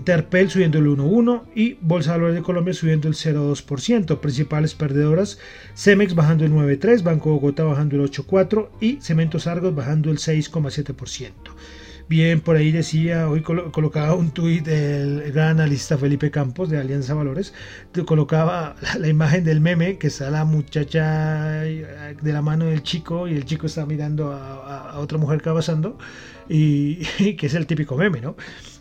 Terpel 0.05 0.51
subiendo 0.51 0.79
el 0.79 0.87
1.1 0.87 1.43
y 1.55 1.79
Bolsa 1.81 2.13
de 2.13 2.19
Valores 2.19 2.37
de 2.37 2.43
Colombia 2.43 2.75
subiendo 2.75 3.09
el 3.09 3.15
0.2%. 3.15 4.21
Principales 4.21 4.75
perdedoras, 4.75 5.39
Cemex 5.75 6.15
bajando 6.15 6.45
el 6.45 6.53
9.3%, 6.53 7.03
Banco 7.03 7.31
Bogotá 7.31 7.65
bajando 7.65 7.97
el 7.97 8.11
8.4% 8.11 8.69
y 8.81 9.01
Cementos 9.01 9.47
Argos 9.47 9.75
bajando 9.75 10.11
el 10.11 10.19
6.7%. 10.19 11.33
Bien, 12.09 12.41
por 12.41 12.57
ahí 12.57 12.73
decía, 12.73 13.29
hoy 13.29 13.43
colocaba 13.43 14.15
un 14.15 14.31
tuit 14.31 14.65
del 14.65 15.31
gran 15.31 15.61
analista 15.61 15.99
Felipe 15.99 16.31
Campos 16.31 16.71
de 16.71 16.79
Alianza 16.79 17.13
Valores, 17.13 17.53
colocaba 18.07 18.77
la, 18.99 19.09
imagen 19.09 19.45
del 19.45 19.61
meme 19.61 19.99
que 19.99 20.07
está 20.07 20.31
la 20.31 20.47
muchacha 20.47 21.61
de 21.61 22.33
la 22.33 22.41
mano 22.41 22.65
del 22.65 22.83
chico 22.83 23.29
y 23.29 23.35
el 23.35 23.45
chico 23.45 23.67
está 23.67 23.85
mirando 23.85 24.33
a, 24.33 24.99
otra 24.99 25.19
mujer 25.19 25.43
que 25.43 25.51
va 25.51 25.61
y 26.49 27.37
que 27.37 27.47
es 27.47 27.53
el 27.53 27.67
típico 27.67 27.95
meme, 27.99 28.23
¿no? 28.23 28.37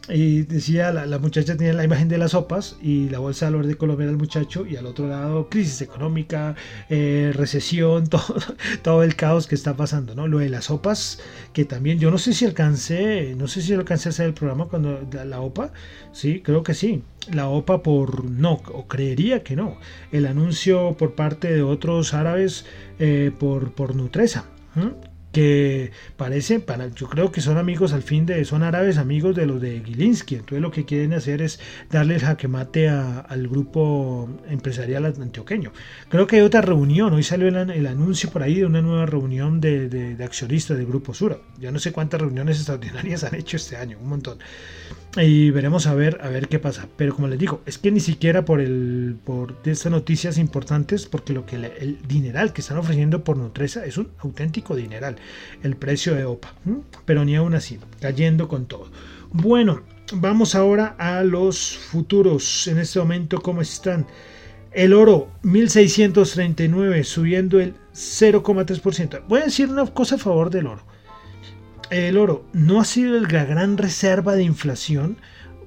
Y 0.10 0.44
decía, 0.44 0.92
la, 0.92 1.20
muchacha 1.20 1.58
tenía 1.58 1.74
la 1.74 1.84
imagen 1.84 2.08
de 2.08 2.18
las 2.18 2.32
sopas 2.32 2.78
y 2.82 3.10
la 3.10 3.20
bolsa 3.20 3.46
de 3.46 3.52
valores 3.52 3.68
de 3.70 3.76
Colombia 3.76 4.06
era 4.06 4.12
el 4.12 4.18
muchacho 4.18 4.66
y 4.66 4.78
al 4.78 4.86
otro 4.86 5.08
lado 5.08 5.50
crisis 5.50 5.82
económica, 5.82 6.56
eh, 6.90 7.32
recesión, 7.34 8.08
todo, 8.10 8.36
todo 8.84 9.04
el 9.04 9.16
caos 9.16 9.48
que 9.48 9.56
está 9.56 9.76
pasando, 9.76 10.16
¿no? 10.16 10.28
Lo 10.28 10.40
de 10.40 10.50
las 10.50 10.66
sopas, 10.66 11.20
que 11.52 11.66
también 11.66 12.00
yo 12.00 12.10
no 12.10 12.18
sé 12.18 12.34
si 12.34 12.46
alcancé, 12.46 13.36
no 13.38 13.48
sé 13.48 13.62
si 13.62 13.74
alcancé 13.74 14.10
a 14.10 14.12
hacer 14.12 14.28
el 14.28 14.34
programa 14.34 14.68
cuando 14.68 15.06
la, 15.12 15.42
OPA, 15.42 15.74
sí, 16.14 16.42
creo 16.42 16.64
que 16.64 16.74
sí. 16.74 17.04
La 17.32 17.50
OPA 17.50 17.84
por 17.84 18.24
no, 18.24 18.62
o 18.74 18.88
creería 18.88 19.44
que 19.44 19.58
no. 19.58 19.78
El 20.14 20.26
anuncio 20.26 20.96
por 20.98 21.16
parte 21.16 21.52
de 21.54 21.62
otros 21.62 22.14
árabes 22.14 22.66
eh, 23.00 23.32
por, 23.38 23.74
por 23.74 23.96
Nutresa 23.96 24.46
que 25.38 25.92
parece, 26.16 26.60
para, 26.60 26.88
yo 26.88 27.08
creo 27.08 27.32
que 27.32 27.42
son 27.42 27.60
amigos 27.60 27.94
al 27.94 28.02
fin 28.02 28.26
de, 28.26 28.44
son 28.44 28.64
árabes 28.64 28.98
amigos 28.98 29.36
de 29.36 29.46
los 29.46 29.62
de 29.62 29.84
Gilinski, 29.86 30.34
entonces 30.34 30.62
lo 30.62 30.72
que 30.72 30.84
quieren 30.84 31.14
hacer 31.14 31.44
es 31.44 31.60
darle 31.92 32.16
el 32.16 32.22
jaque 32.22 32.48
mate 32.48 32.90
al 32.90 33.48
grupo 33.48 34.28
empresarial 34.50 35.06
antioqueño. 35.06 35.74
Creo 36.10 36.26
que 36.26 36.38
hay 36.38 36.42
otra 36.42 36.62
reunión, 36.62 37.14
hoy 37.14 37.22
salió 37.22 37.50
el, 37.50 37.86
anuncio 37.86 38.32
por 38.32 38.42
ahí 38.42 38.56
de 38.56 38.66
una 38.66 38.82
nueva 38.82 39.06
reunión 39.06 39.62
de, 39.62 40.18
accionistas 40.26 40.76
del 40.76 40.88
Grupo 40.88 41.14
Sura, 41.14 41.38
ya 41.60 41.72
no 41.72 41.78
sé 41.78 41.92
cuántas 41.92 42.20
reuniones 42.20 42.58
extraordinarias 42.58 43.24
han 43.24 43.36
hecho 43.36 43.58
este 43.58 43.78
año, 43.78 44.00
un 44.02 44.10
montón 44.10 44.40
y 45.24 45.52
veremos 45.52 45.88
a 45.88 45.96
ver 45.96 46.20
a 46.22 46.30
ver 46.30 46.48
qué 46.48 46.60
pasa. 46.60 46.88
Pero 46.96 47.16
como 47.16 47.28
les 47.28 47.40
digo 47.40 47.62
es 47.66 47.78
que 47.78 47.92
ni 47.92 48.00
siquiera 48.00 48.46
por 48.46 48.62
el 48.62 49.18
por 49.26 49.56
estas 49.66 49.92
noticias 49.92 50.38
importantes 50.38 51.06
porque 51.06 51.34
lo 51.34 51.46
que 51.46 51.56
el 51.56 52.00
dineral 52.08 52.54
que 52.54 52.62
están 52.62 52.78
ofreciendo 52.78 53.24
por 53.24 53.38
Nutresa 53.38 53.86
es 53.86 53.98
un 53.98 54.10
auténtico 54.20 54.76
dineral 54.76 55.18
el 55.64 55.76
precio 55.76 56.14
de 56.16 56.26
OPA 56.26 56.54
pero 57.06 57.26
ni 57.26 57.36
aún 57.36 57.56
así 57.56 57.80
cayendo 58.00 58.48
con 58.48 58.66
todo. 58.66 58.90
Bueno 59.32 59.82
vamos 60.14 60.56
ahora 60.56 60.96
a 60.98 61.24
los 61.24 61.78
futuros 61.78 62.68
en 62.68 62.78
este 62.80 63.00
momento 63.00 63.42
cómo 63.42 63.62
están 63.62 64.06
el 64.72 64.94
oro 64.94 65.32
1639 65.44 67.04
subiendo 67.04 67.60
el 67.60 67.74
0,3% 67.94 69.24
voy 69.28 69.42
a 69.42 69.46
decir 69.46 69.70
una 69.70 69.86
cosa 69.88 70.16
a 70.16 70.20
favor 70.20 70.50
del 70.50 70.68
oro 70.68 70.97
el 71.90 72.18
oro 72.18 72.46
no 72.54 72.82
ha 72.82 72.86
sido 72.86 73.20
la 73.20 73.46
gran 73.46 73.78
reserva 73.78 74.36
de 74.36 74.44
inflación 74.44 75.18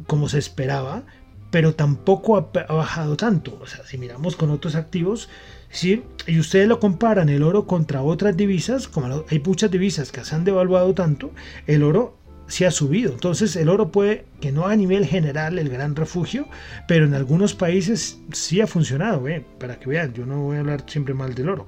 como 0.07 0.29
se 0.29 0.39
esperaba, 0.39 1.05
pero 1.51 1.75
tampoco 1.75 2.37
ha, 2.37 2.73
bajado 2.73 3.17
tanto. 3.17 3.59
O 3.61 3.67
sea, 3.67 3.85
si 3.85 3.99
miramos 3.99 4.37
con 4.37 4.51
otros 4.51 4.75
activos, 4.75 5.29
¿sí? 5.71 6.03
y 6.27 6.39
ustedes 6.39 6.69
lo 6.69 6.81
comparan 6.81 7.29
el 7.29 7.43
oro 7.43 7.67
contra 7.67 8.03
otras 8.03 8.37
divisas, 8.37 8.89
como 8.89 9.25
hay 9.29 9.41
muchas 9.41 9.71
divisas 9.71 10.13
que 10.13 10.25
se 10.25 10.35
han 10.35 10.45
devaluado 10.45 10.95
tanto, 10.95 11.31
el 11.67 11.83
oro 11.83 12.17
sí 12.47 12.65
ha 12.65 12.71
subido. 12.71 13.13
Entonces 13.13 13.57
el 13.57 13.69
oro 13.69 13.91
puede 13.91 14.25
que 14.41 14.53
no 14.53 14.67
a 14.67 14.77
nivel 14.77 15.07
general 15.07 15.59
el 15.59 15.69
gran 15.69 15.97
refugio, 15.97 16.49
pero 16.87 17.07
en 17.07 17.15
algunos 17.15 17.55
países 17.55 18.19
sí 18.33 18.61
ha 18.61 18.67
funcionado. 18.67 19.27
¿eh? 19.29 19.45
Para 19.59 19.79
que 19.79 19.89
vean, 19.89 20.13
yo 20.13 20.27
no 20.27 20.43
voy 20.43 20.57
a 20.57 20.61
hablar 20.61 20.85
siempre 20.87 21.15
mal 21.15 21.35
del 21.35 21.49
oro. 21.49 21.67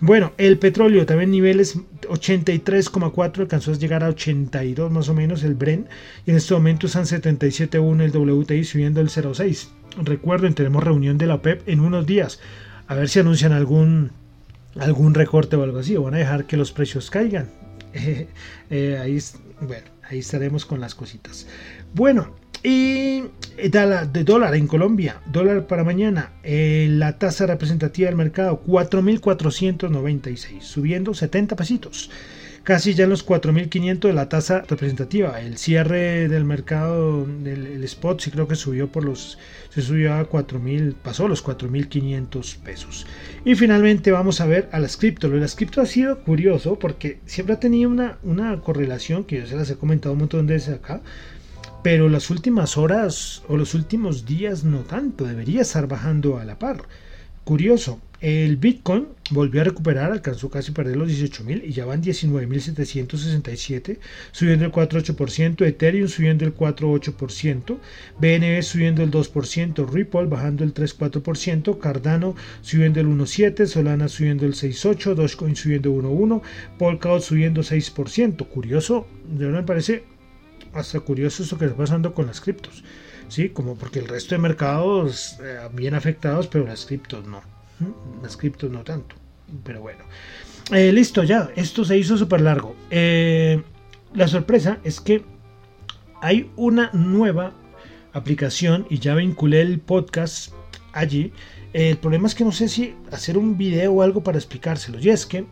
Bueno, 0.00 0.32
el 0.38 0.58
petróleo 0.58 1.04
también 1.04 1.30
niveles 1.30 1.78
83,4 2.02 3.40
alcanzó 3.40 3.72
a 3.72 3.74
llegar 3.74 4.02
a 4.02 4.08
82 4.08 4.90
más 4.90 5.10
o 5.10 5.14
menos 5.14 5.42
el 5.42 5.54
Bren 5.54 5.88
y 6.24 6.30
en 6.30 6.38
este 6.38 6.54
momento 6.54 6.86
están 6.86 7.04
77.1 7.04 8.02
el 8.02 8.10
WTI 8.10 8.64
subiendo 8.64 9.02
el 9.02 9.10
0.6. 9.10 9.68
Recuerden, 10.02 10.54
tenemos 10.54 10.82
reunión 10.82 11.18
de 11.18 11.26
la 11.26 11.34
OPEP 11.34 11.68
en 11.68 11.80
unos 11.80 12.06
días. 12.06 12.40
A 12.86 12.94
ver 12.94 13.10
si 13.10 13.20
anuncian 13.20 13.52
algún 13.52 14.12
algún 14.78 15.14
recorte 15.14 15.56
o 15.56 15.62
algo 15.62 15.80
así 15.80 15.96
o 15.96 16.02
van 16.02 16.14
a 16.14 16.18
dejar 16.18 16.46
que 16.46 16.56
los 16.56 16.72
precios 16.72 17.10
caigan. 17.10 17.48
Eh, 18.72 18.96
ahí, 19.02 19.18
bueno, 19.60 19.86
ahí 20.08 20.20
estaremos 20.20 20.64
con 20.64 20.78
las 20.78 20.94
cositas. 20.94 21.48
Bueno, 21.92 22.36
y 22.62 23.24
eh, 23.56 23.70
de 24.12 24.24
dólar 24.24 24.54
en 24.54 24.66
Colombia, 24.66 25.20
dólar 25.26 25.66
para 25.66 25.84
mañana, 25.84 26.32
eh, 26.42 26.88
la 26.90 27.18
tasa 27.18 27.46
representativa 27.46 28.08
del 28.08 28.16
mercado 28.16 28.62
4.496, 28.66 30.60
subiendo 30.60 31.14
70 31.14 31.56
pesitos. 31.56 32.10
Casi 32.62 32.92
ya 32.92 33.04
en 33.04 33.10
los 33.10 33.26
4.500 33.26 34.00
de 34.00 34.12
la 34.12 34.28
tasa 34.28 34.62
representativa. 34.68 35.40
El 35.40 35.56
cierre 35.56 36.28
del 36.28 36.44
mercado 36.44 37.24
del 37.24 37.82
spot 37.84 38.20
sí 38.20 38.30
creo 38.30 38.46
que 38.46 38.54
subió 38.54 38.92
por 38.92 39.02
los, 39.02 39.38
se 39.70 39.80
subió 39.80 40.12
a 40.12 40.28
4.000, 40.28 40.94
pasó 41.02 41.26
los 41.26 41.42
4.500 41.42 42.58
pesos. 42.58 43.06
Y 43.46 43.54
finalmente 43.54 44.12
vamos 44.12 44.42
a 44.42 44.46
ver 44.46 44.68
a 44.72 44.78
las 44.78 44.98
cripto. 44.98 45.28
Lo 45.28 45.36
de 45.36 45.40
las 45.40 45.56
cripto 45.56 45.80
ha 45.80 45.86
sido 45.86 46.18
curioso 46.22 46.78
porque 46.78 47.20
siempre 47.24 47.54
ha 47.54 47.60
tenido 47.60 47.88
una, 47.88 48.18
una 48.22 48.60
correlación 48.60 49.24
que 49.24 49.38
yo 49.38 49.46
se 49.46 49.56
las 49.56 49.70
he 49.70 49.76
comentado 49.76 50.12
un 50.12 50.18
montón 50.20 50.46
de 50.46 50.54
veces 50.54 50.74
acá 50.74 51.00
pero 51.82 52.08
las 52.08 52.30
últimas 52.30 52.76
horas 52.76 53.42
o 53.48 53.56
los 53.56 53.74
últimos 53.74 54.26
días 54.26 54.64
no 54.64 54.80
tanto, 54.80 55.24
debería 55.24 55.62
estar 55.62 55.88
bajando 55.88 56.38
a 56.38 56.44
la 56.44 56.58
par. 56.58 56.82
Curioso, 57.44 58.00
el 58.20 58.58
Bitcoin 58.58 59.08
volvió 59.30 59.62
a 59.62 59.64
recuperar, 59.64 60.12
alcanzó 60.12 60.50
casi 60.50 60.72
perder 60.72 60.96
los 60.96 61.08
18.000 61.08 61.62
y 61.64 61.72
ya 61.72 61.86
van 61.86 62.02
19.767, 62.02 63.98
subiendo 64.30 64.66
el 64.66 64.72
4.8%, 64.72 65.66
Ethereum 65.66 66.06
subiendo 66.06 66.44
el 66.44 66.54
4.8%, 66.54 67.78
BNB 68.20 68.62
subiendo 68.62 69.02
el 69.02 69.10
2%, 69.10 69.90
Ripple 69.90 70.26
bajando 70.26 70.64
el 70.64 70.74
3.4%, 70.74 71.78
Cardano 71.78 72.36
subiendo 72.60 73.00
el 73.00 73.06
1.7%, 73.06 73.66
Solana 73.66 74.08
subiendo 74.08 74.44
el 74.44 74.52
6.8%, 74.52 75.14
Dogecoin 75.14 75.56
subiendo 75.56 75.90
1.1%, 75.90 76.42
Polkadot 76.78 77.22
subiendo 77.22 77.62
6%. 77.62 78.46
Curioso, 78.48 79.06
de 79.26 79.46
verdad 79.46 79.60
me 79.60 79.66
parece 79.66 80.09
hasta 80.74 81.00
curioso 81.00 81.42
esto 81.42 81.58
que 81.58 81.66
está 81.66 81.76
pasando 81.76 82.14
con 82.14 82.26
las 82.26 82.40
criptos. 82.40 82.84
Sí, 83.28 83.50
como 83.50 83.76
porque 83.76 84.00
el 84.00 84.08
resto 84.08 84.34
de 84.34 84.40
mercados 84.40 85.38
eh, 85.42 85.58
bien 85.72 85.94
afectados, 85.94 86.48
pero 86.48 86.66
las 86.66 86.84
criptos 86.84 87.26
no. 87.26 87.42
Las 88.22 88.36
criptos 88.36 88.70
no 88.70 88.82
tanto. 88.82 89.14
Pero 89.64 89.80
bueno. 89.80 90.04
Eh, 90.72 90.92
listo, 90.92 91.22
ya. 91.22 91.50
Esto 91.56 91.84
se 91.84 91.96
hizo 91.96 92.16
súper 92.16 92.40
largo. 92.40 92.74
Eh, 92.90 93.62
la 94.14 94.28
sorpresa 94.28 94.78
es 94.84 95.00
que 95.00 95.24
hay 96.20 96.50
una 96.56 96.90
nueva 96.92 97.52
aplicación 98.12 98.86
y 98.90 98.98
ya 98.98 99.14
vinculé 99.14 99.60
el 99.60 99.78
podcast 99.78 100.52
allí. 100.92 101.32
el 101.72 101.96
problema 101.98 102.26
es 102.26 102.34
que 102.34 102.44
no 102.44 102.50
sé 102.50 102.68
si 102.68 102.96
hacer 103.12 103.38
un 103.38 103.56
video 103.56 103.92
o 103.92 104.02
algo 104.02 104.22
para 104.24 104.38
explicárselo. 104.38 104.98
Y 104.98 105.08
es 105.08 105.24
que 105.24 105.46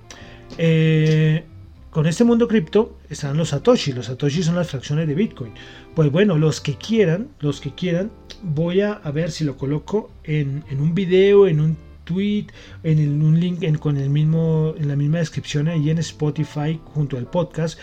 con 1.90 2.06
este 2.06 2.24
mundo 2.24 2.48
cripto 2.48 2.98
están 3.08 3.36
los 3.36 3.50
satoshi. 3.50 3.92
Los 3.92 4.06
satoshi 4.06 4.42
son 4.42 4.56
las 4.56 4.68
fracciones 4.68 5.08
de 5.08 5.14
Bitcoin. 5.14 5.52
Pues 5.94 6.10
bueno, 6.12 6.36
los 6.36 6.60
que 6.60 6.74
quieran, 6.74 7.28
los 7.40 7.60
que 7.60 7.74
quieran, 7.74 8.10
voy 8.42 8.82
a, 8.82 8.98
ver 9.12 9.30
si 9.30 9.44
lo 9.44 9.56
coloco 9.56 10.10
en, 10.24 10.64
un 10.70 10.94
video, 10.94 11.46
en 11.46 11.60
un 11.60 11.76
tweet, 12.04 12.46
en 12.82 13.22
un 13.22 13.40
link 13.40 13.78
con 13.78 13.96
el 13.96 14.10
mismo, 14.10 14.74
en 14.78 14.88
la 14.88 14.96
misma 14.96 15.18
descripción 15.18 15.68
ahí 15.68 15.90
en 15.90 15.98
Spotify 15.98 16.80
junto 16.94 17.16
al 17.16 17.26
podcast, 17.26 17.78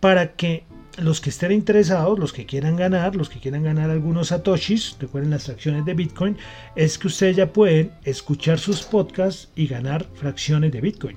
para 0.00 0.32
que 0.32 0.64
los 0.98 1.20
que 1.20 1.30
estén 1.30 1.52
interesados, 1.52 2.18
los 2.18 2.32
que 2.32 2.46
quieran 2.46 2.76
ganar, 2.76 3.14
los 3.14 3.28
que 3.28 3.40
quieran 3.40 3.62
ganar 3.62 3.90
algunos 3.90 4.28
satoshis, 4.28 4.96
recuerden 4.98 5.30
las 5.30 5.44
fracciones 5.44 5.84
de 5.84 5.94
Bitcoin, 5.94 6.36
es 6.76 6.98
que 6.98 7.06
ustedes 7.06 7.36
ya 7.36 7.52
pueden 7.52 7.92
escuchar 8.04 8.58
sus 8.58 8.82
podcasts 8.82 9.50
y 9.54 9.66
ganar 9.66 10.06
fracciones 10.14 10.72
de 10.72 10.80
Bitcoin. 10.80 11.16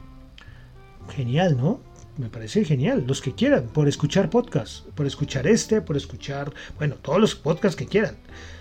Genial, 1.15 1.57
¿no? 1.57 1.92
Me 2.17 2.29
parece 2.29 2.63
genial. 2.65 3.03
Los 3.07 3.21
que 3.21 3.33
quieran, 3.33 3.67
por 3.67 3.87
escuchar 3.87 4.29
podcast, 4.29 4.85
por 4.89 5.05
escuchar 5.05 5.47
este, 5.47 5.81
por 5.81 5.97
escuchar, 5.97 6.53
bueno, 6.77 6.95
todos 6.95 7.19
los 7.19 7.35
podcasts 7.35 7.75
que 7.75 7.85
quieran. 7.85 8.15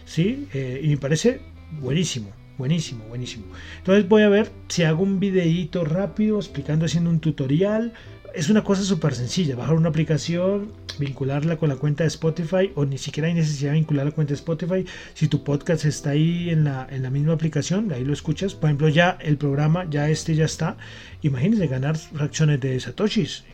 ¿Sí? 0.04 0.48
Eh, 0.52 0.80
y 0.82 0.88
me 0.88 0.96
parece 0.96 1.40
buenísimo, 1.80 2.30
buenísimo, 2.58 3.04
buenísimo. 3.08 3.46
Entonces 3.78 4.08
voy 4.08 4.22
a 4.22 4.28
ver 4.28 4.50
si 4.68 4.84
hago 4.84 5.02
un 5.02 5.20
videíto 5.20 5.84
rápido 5.84 6.38
explicando, 6.38 6.86
haciendo 6.86 7.10
un 7.10 7.20
tutorial. 7.20 7.92
Es 8.34 8.48
una 8.48 8.64
cosa 8.64 8.82
súper 8.82 9.14
sencilla, 9.14 9.56
bajar 9.56 9.74
una 9.74 9.90
aplicación, 9.90 10.72
vincularla 10.98 11.56
con 11.56 11.68
la 11.68 11.76
cuenta 11.76 12.04
de 12.04 12.08
Spotify 12.08 12.72
o 12.74 12.84
ni 12.86 12.96
siquiera 12.96 13.28
hay 13.28 13.34
necesidad 13.34 13.72
de 13.72 13.78
vincular 13.78 14.06
la 14.06 14.12
cuenta 14.12 14.30
de 14.30 14.36
Spotify. 14.36 14.86
Si 15.12 15.28
tu 15.28 15.44
podcast 15.44 15.84
está 15.84 16.10
ahí 16.10 16.48
en 16.48 16.64
la, 16.64 16.86
en 16.90 17.02
la 17.02 17.10
misma 17.10 17.34
aplicación, 17.34 17.92
ahí 17.92 18.04
lo 18.04 18.12
escuchas. 18.12 18.54
Por 18.54 18.70
ejemplo, 18.70 18.88
ya 18.88 19.18
el 19.20 19.36
programa, 19.36 19.84
ya 19.90 20.08
este 20.08 20.34
ya 20.34 20.46
está. 20.46 20.76
Imagínense 21.20 21.66
ganar 21.66 21.96
fracciones 21.96 22.60
de 22.60 22.80
satoshis. 22.80 23.44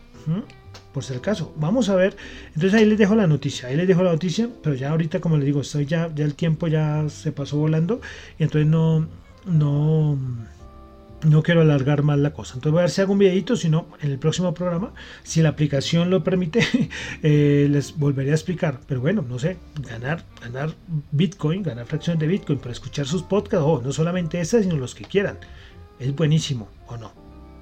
por 0.92 1.02
ser 1.02 1.16
el 1.16 1.22
caso. 1.22 1.52
Vamos 1.56 1.88
a 1.88 1.96
ver. 1.96 2.16
Entonces 2.54 2.74
ahí 2.74 2.84
les 2.84 2.98
dejo 2.98 3.16
la 3.16 3.26
noticia. 3.26 3.68
Ahí 3.68 3.76
les 3.76 3.88
dejo 3.88 4.02
la 4.04 4.12
noticia. 4.12 4.48
Pero 4.62 4.76
ya 4.76 4.90
ahorita, 4.90 5.20
como 5.20 5.36
les 5.38 5.46
digo, 5.46 5.60
estoy 5.60 5.86
ya, 5.86 6.12
ya 6.14 6.24
el 6.24 6.34
tiempo 6.34 6.68
ya 6.68 7.08
se 7.08 7.32
pasó 7.32 7.56
volando. 7.56 8.00
Y 8.38 8.44
entonces 8.44 8.68
no, 8.68 9.08
no, 9.46 10.18
no 11.22 11.42
quiero 11.42 11.60
alargar 11.60 12.02
más 12.02 12.18
la 12.18 12.32
cosa. 12.32 12.54
Entonces 12.54 12.72
voy 12.72 12.80
a 12.80 12.82
ver 12.82 12.90
si 12.90 13.00
hago 13.00 13.12
un 13.12 13.18
videito. 13.18 13.56
Si 13.56 13.68
no, 13.68 13.88
en 14.00 14.10
el 14.10 14.18
próximo 14.18 14.54
programa, 14.54 14.92
si 15.22 15.42
la 15.42 15.50
aplicación 15.50 16.10
lo 16.10 16.22
permite, 16.22 16.60
eh, 17.22 17.66
les 17.70 17.96
volveré 17.96 18.30
a 18.30 18.34
explicar. 18.34 18.80
Pero 18.86 19.00
bueno, 19.00 19.24
no 19.28 19.38
sé, 19.38 19.56
ganar, 19.88 20.24
ganar 20.42 20.74
Bitcoin, 21.10 21.62
ganar 21.62 21.86
fracciones 21.86 22.20
de 22.20 22.26
Bitcoin 22.26 22.58
para 22.58 22.72
escuchar 22.72 23.06
sus 23.06 23.22
podcasts. 23.22 23.66
O 23.66 23.80
no 23.82 23.92
solamente 23.92 24.40
esas, 24.40 24.62
sino 24.62 24.76
los 24.76 24.94
que 24.94 25.04
quieran. 25.04 25.38
Es 25.98 26.14
buenísimo, 26.14 26.68
¿o 26.86 26.96
no? 26.96 27.12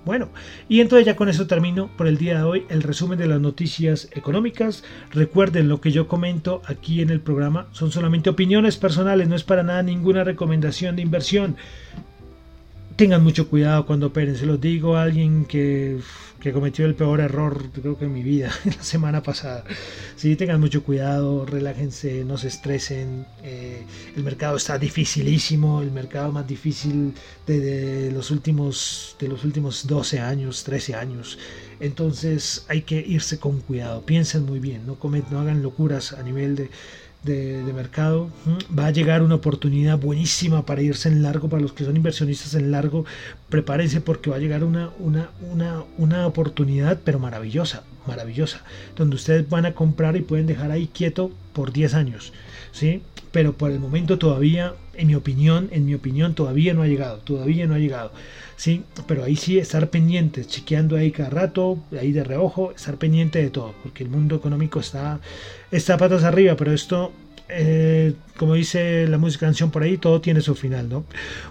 Bueno, 0.04 0.28
y 0.68 0.80
entonces 0.80 1.04
ya 1.04 1.16
con 1.16 1.28
eso 1.28 1.48
termino 1.48 1.90
por 1.96 2.06
el 2.06 2.16
día 2.16 2.36
de 2.36 2.44
hoy 2.44 2.64
el 2.68 2.84
resumen 2.84 3.18
de 3.18 3.26
las 3.26 3.40
noticias 3.40 4.08
económicas. 4.12 4.84
Recuerden 5.10 5.68
lo 5.68 5.80
que 5.80 5.90
yo 5.90 6.06
comento 6.06 6.62
aquí 6.66 7.02
en 7.02 7.10
el 7.10 7.20
programa 7.20 7.66
son 7.72 7.90
solamente 7.90 8.30
opiniones 8.30 8.76
personales, 8.76 9.28
no 9.28 9.34
es 9.34 9.42
para 9.42 9.64
nada 9.64 9.82
ninguna 9.82 10.22
recomendación 10.22 10.94
de 10.94 11.02
inversión 11.02 11.56
tengan 12.96 13.22
mucho 13.22 13.48
cuidado 13.48 13.86
cuando 13.86 14.08
operen. 14.08 14.36
Se 14.36 14.46
los 14.46 14.60
digo 14.60 14.96
a 14.96 15.02
alguien 15.02 15.44
que, 15.44 16.00
que, 16.40 16.52
cometió 16.52 16.86
el 16.86 16.94
peor 16.94 17.20
error, 17.20 17.70
creo 17.72 17.98
que 17.98 18.06
en 18.06 18.12
mi 18.12 18.22
vida, 18.22 18.50
la 18.64 18.82
semana 18.82 19.22
pasada. 19.22 19.64
Sí, 20.16 20.34
tengan 20.34 20.60
mucho 20.60 20.82
cuidado, 20.82 21.44
relájense, 21.44 22.24
no 22.24 22.38
se 22.38 22.48
estresen. 22.48 23.26
Eh, 23.42 23.84
el 24.16 24.24
mercado 24.24 24.56
está 24.56 24.78
dificilísimo, 24.78 25.82
el 25.82 25.92
mercado 25.92 26.32
más 26.32 26.46
difícil 26.46 27.12
de, 27.46 28.10
los 28.12 28.30
últimos, 28.30 29.16
de 29.20 29.28
los 29.28 29.44
últimos 29.44 29.86
12 29.86 30.20
años, 30.20 30.64
13 30.64 30.94
años. 30.94 31.38
Entonces 31.78 32.64
hay 32.68 32.82
que 32.82 32.98
irse 32.98 33.38
con 33.38 33.60
cuidado. 33.60 34.02
Piensen 34.06 34.46
muy 34.46 34.58
bien, 34.58 34.86
no, 34.86 34.96
no 35.30 35.40
hagan 35.40 35.62
locuras 35.62 36.14
a 36.14 36.22
nivel 36.22 36.56
de 36.56 36.70
de, 37.26 37.72
mercado. 37.74 38.30
Va 38.76 38.86
a 38.86 38.90
llegar 38.90 39.22
una 39.22 39.34
oportunidad 39.34 39.98
buenísima 39.98 40.64
para 40.64 40.80
irse 40.80 41.08
en 41.08 41.22
largo, 41.22 41.48
para 41.48 41.60
los 41.60 41.72
que 41.72 41.84
son 41.84 41.96
inversionistas 41.96 42.54
en 42.54 42.70
largo. 42.70 43.04
Prepárense 43.50 44.00
porque 44.00 44.30
va 44.30 44.36
a 44.36 44.38
llegar 44.38 44.64
una, 44.64 44.90
una, 44.98 45.30
una, 45.52 45.82
una 45.98 46.26
oportunidad, 46.26 47.00
pero 47.04 47.18
maravillosa, 47.18 47.82
maravillosa, 48.06 48.62
donde 48.96 49.16
ustedes 49.16 49.48
van 49.48 49.66
a 49.66 49.74
comprar 49.74 50.16
y 50.16 50.22
pueden 50.22 50.46
dejar 50.46 50.70
ahí 50.70 50.86
quieto 50.86 51.30
por 51.52 51.72
10 51.72 51.94
años. 51.94 52.32
¿sí? 52.72 53.02
Pero 53.36 53.52
por 53.52 53.70
el 53.70 53.80
momento 53.80 54.18
todavía, 54.18 54.72
en 54.94 55.08
mi 55.08 55.14
opinión, 55.14 55.68
en 55.70 55.84
mi 55.84 55.92
opinión, 55.92 56.34
todavía 56.34 56.72
no 56.72 56.80
ha 56.80 56.86
llegado, 56.86 57.18
todavía 57.18 57.66
no 57.66 57.74
ha 57.74 57.78
llegado. 57.78 58.10
¿sí? 58.56 58.82
Pero 59.06 59.24
ahí 59.24 59.36
sí 59.36 59.58
estar 59.58 59.90
pendientes, 59.90 60.48
chequeando 60.48 60.96
ahí 60.96 61.10
cada 61.10 61.28
rato, 61.28 61.76
ahí 62.00 62.12
de 62.12 62.24
reojo, 62.24 62.72
estar 62.72 62.96
pendiente 62.96 63.42
de 63.42 63.50
todo, 63.50 63.74
porque 63.82 64.04
el 64.04 64.08
mundo 64.08 64.36
económico 64.36 64.80
está, 64.80 65.20
está 65.70 65.98
patas 65.98 66.24
arriba, 66.24 66.56
pero 66.56 66.72
esto 66.72 67.12
eh, 67.50 68.14
como 68.38 68.54
dice 68.54 69.06
la 69.06 69.18
música 69.18 69.44
canción 69.44 69.70
por 69.70 69.82
ahí, 69.82 69.98
todo 69.98 70.22
tiene 70.22 70.40
su 70.40 70.54
final, 70.54 70.88
¿no? 70.88 71.04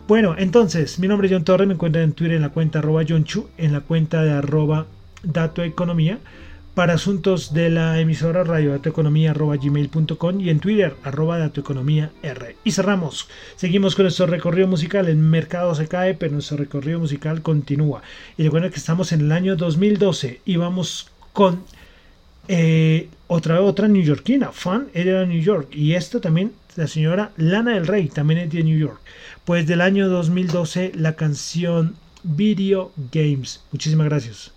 Bueno, 0.08 0.34
entonces, 0.40 0.98
mi 0.98 1.08
nombre 1.08 1.28
es 1.28 1.34
John 1.34 1.44
Torres, 1.44 1.68
me 1.68 1.76
encuentran 1.76 2.06
en 2.06 2.14
Twitter 2.14 2.38
en 2.38 2.42
la 2.42 2.50
cuenta 2.50 2.80
arroba 2.80 3.04
John 3.08 3.26
Chu, 3.26 3.48
en 3.60 3.74
la 3.74 3.82
cuenta 3.82 4.24
de 4.24 4.32
arroba 4.32 4.88
Dato 5.22 5.64
Economía 5.64 6.18
para 6.76 6.94
asuntos 6.94 7.54
de 7.54 7.70
la 7.70 8.00
emisora 8.02 8.44
radiodatoeconomía.gmail.com 8.44 10.42
y 10.42 10.50
en 10.50 10.60
Twitter 10.60 10.94
arroba 11.04 11.40
R. 11.40 12.56
Y 12.66 12.72
cerramos. 12.72 13.30
Seguimos 13.56 13.96
con 13.96 14.04
nuestro 14.04 14.28
recorrido 14.28 14.68
musical. 14.68 15.08
El 15.08 15.16
mercado 15.16 15.74
se 15.74 15.88
cae, 15.88 16.14
pero 16.16 16.34
nuestro 16.34 16.58
recorrido 16.58 17.00
musical 17.00 17.42
continúa. 17.42 18.02
Y 18.38 18.44
recuerden 18.44 18.72
que 18.72 18.80
estamos 18.80 19.14
en 19.14 19.22
el 19.22 19.32
año 19.32 19.56
2012 19.56 20.42
y 20.44 20.58
vamos 20.58 21.10
con 21.32 21.64
eh, 22.50 23.08
otra 23.28 23.62
otra 23.62 23.88
neoyorquina, 23.88 24.52
fan, 24.52 24.90
de 24.94 25.26
New 25.26 25.42
York. 25.42 25.70
Y 25.74 25.94
esto 25.94 26.20
también, 26.20 26.52
la 26.76 26.88
señora 26.88 27.32
Lana 27.38 27.76
del 27.76 27.88
Rey, 27.88 28.10
también 28.10 28.42
es 28.42 28.52
de 28.52 28.64
New 28.64 28.78
York. 28.78 29.00
Pues 29.46 29.66
del 29.66 29.80
año 29.80 30.10
2012 30.10 30.92
la 30.96 31.16
canción 31.16 31.96
Video 32.24 32.92
Games. 33.14 33.64
Muchísimas 33.72 34.08
gracias. 34.08 34.55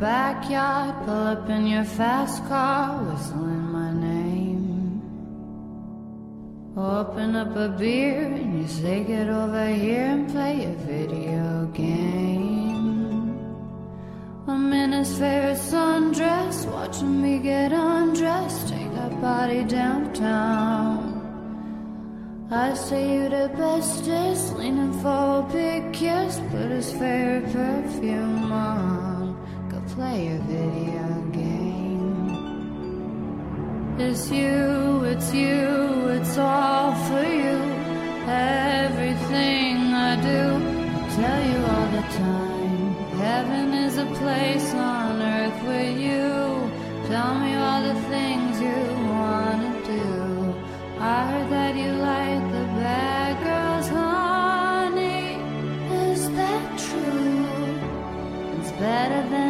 Backyard, 0.00 0.94
pull 1.04 1.26
up 1.34 1.48
in 1.48 1.66
your 1.66 1.84
fast 1.84 2.44
car, 2.46 2.98
whistling 3.04 3.66
my 3.78 3.92
name. 3.92 5.02
Open 6.76 7.36
up 7.36 7.54
a 7.54 7.68
beer 7.68 8.22
and 8.22 8.60
you 8.60 8.66
say, 8.66 9.04
Get 9.04 9.28
over 9.28 9.68
here 9.68 10.06
and 10.14 10.28
play 10.30 10.64
a 10.64 10.72
video 10.86 11.66
game. 11.74 13.38
I'm 14.48 14.72
in 14.72 14.92
his 14.92 15.12
favorite 15.18 15.58
sundress, 15.58 16.66
watching 16.72 17.22
me 17.22 17.38
get 17.38 17.72
undressed, 17.72 18.68
take 18.68 18.92
that 18.94 19.20
body 19.20 19.62
downtown. 19.64 20.89
I 22.52 22.74
say 22.74 23.14
you 23.14 23.28
the 23.28 23.48
bestest, 23.56 24.56
leaning 24.56 24.92
for 25.00 25.38
a 25.38 25.48
big 25.52 25.92
kiss, 25.92 26.40
put 26.50 26.68
his 26.68 26.90
favorite 26.90 27.44
perfume 27.52 28.50
on 28.50 29.36
go 29.70 29.80
play 29.94 30.26
a 30.34 30.38
video 30.50 31.30
game. 31.30 32.26
It's 34.00 34.28
you, 34.32 35.04
it's 35.04 35.32
you, 35.32 36.08
it's 36.08 36.36
all 36.38 36.92
for 37.06 37.22
you. 37.22 37.56
Everything 38.26 39.94
I 39.94 40.16
do, 40.20 40.58
I 40.98 41.08
tell 41.14 41.42
you 41.52 41.58
all 41.72 41.88
the 41.98 42.02
time. 42.18 42.94
Heaven 43.26 43.74
is 43.74 43.96
a 43.96 44.06
place 44.06 44.74
on 44.74 45.22
earth 45.22 45.62
with 45.68 46.00
you. 46.00 46.68
Tell 47.06 47.32
me 47.38 47.54
all 47.54 47.82
the 47.82 47.94
things 48.10 48.60
you 48.60 48.99
better 58.80 59.28
than 59.28 59.49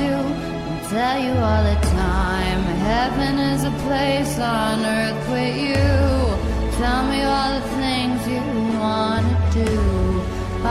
do 0.00 0.14
and 0.70 0.80
tell 0.94 1.18
you 1.26 1.34
all 1.48 1.62
the 1.72 1.78
time. 2.06 2.62
Heaven 2.90 3.34
is 3.52 3.62
a 3.72 3.74
place 3.86 4.34
on 4.38 4.76
earth 4.98 5.22
with 5.34 5.56
you. 5.68 5.88
Tell 6.80 7.02
me 7.12 7.20
all 7.34 7.50
the 7.58 7.66
things 7.80 8.18
you 8.34 8.42
wanna 8.84 9.36
do. 9.60 9.72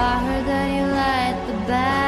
I 0.09 0.11
heard 0.25 0.45
that 0.51 0.67
you 0.77 0.85
like 1.01 1.37
the 1.49 1.57
bad. 1.71 1.98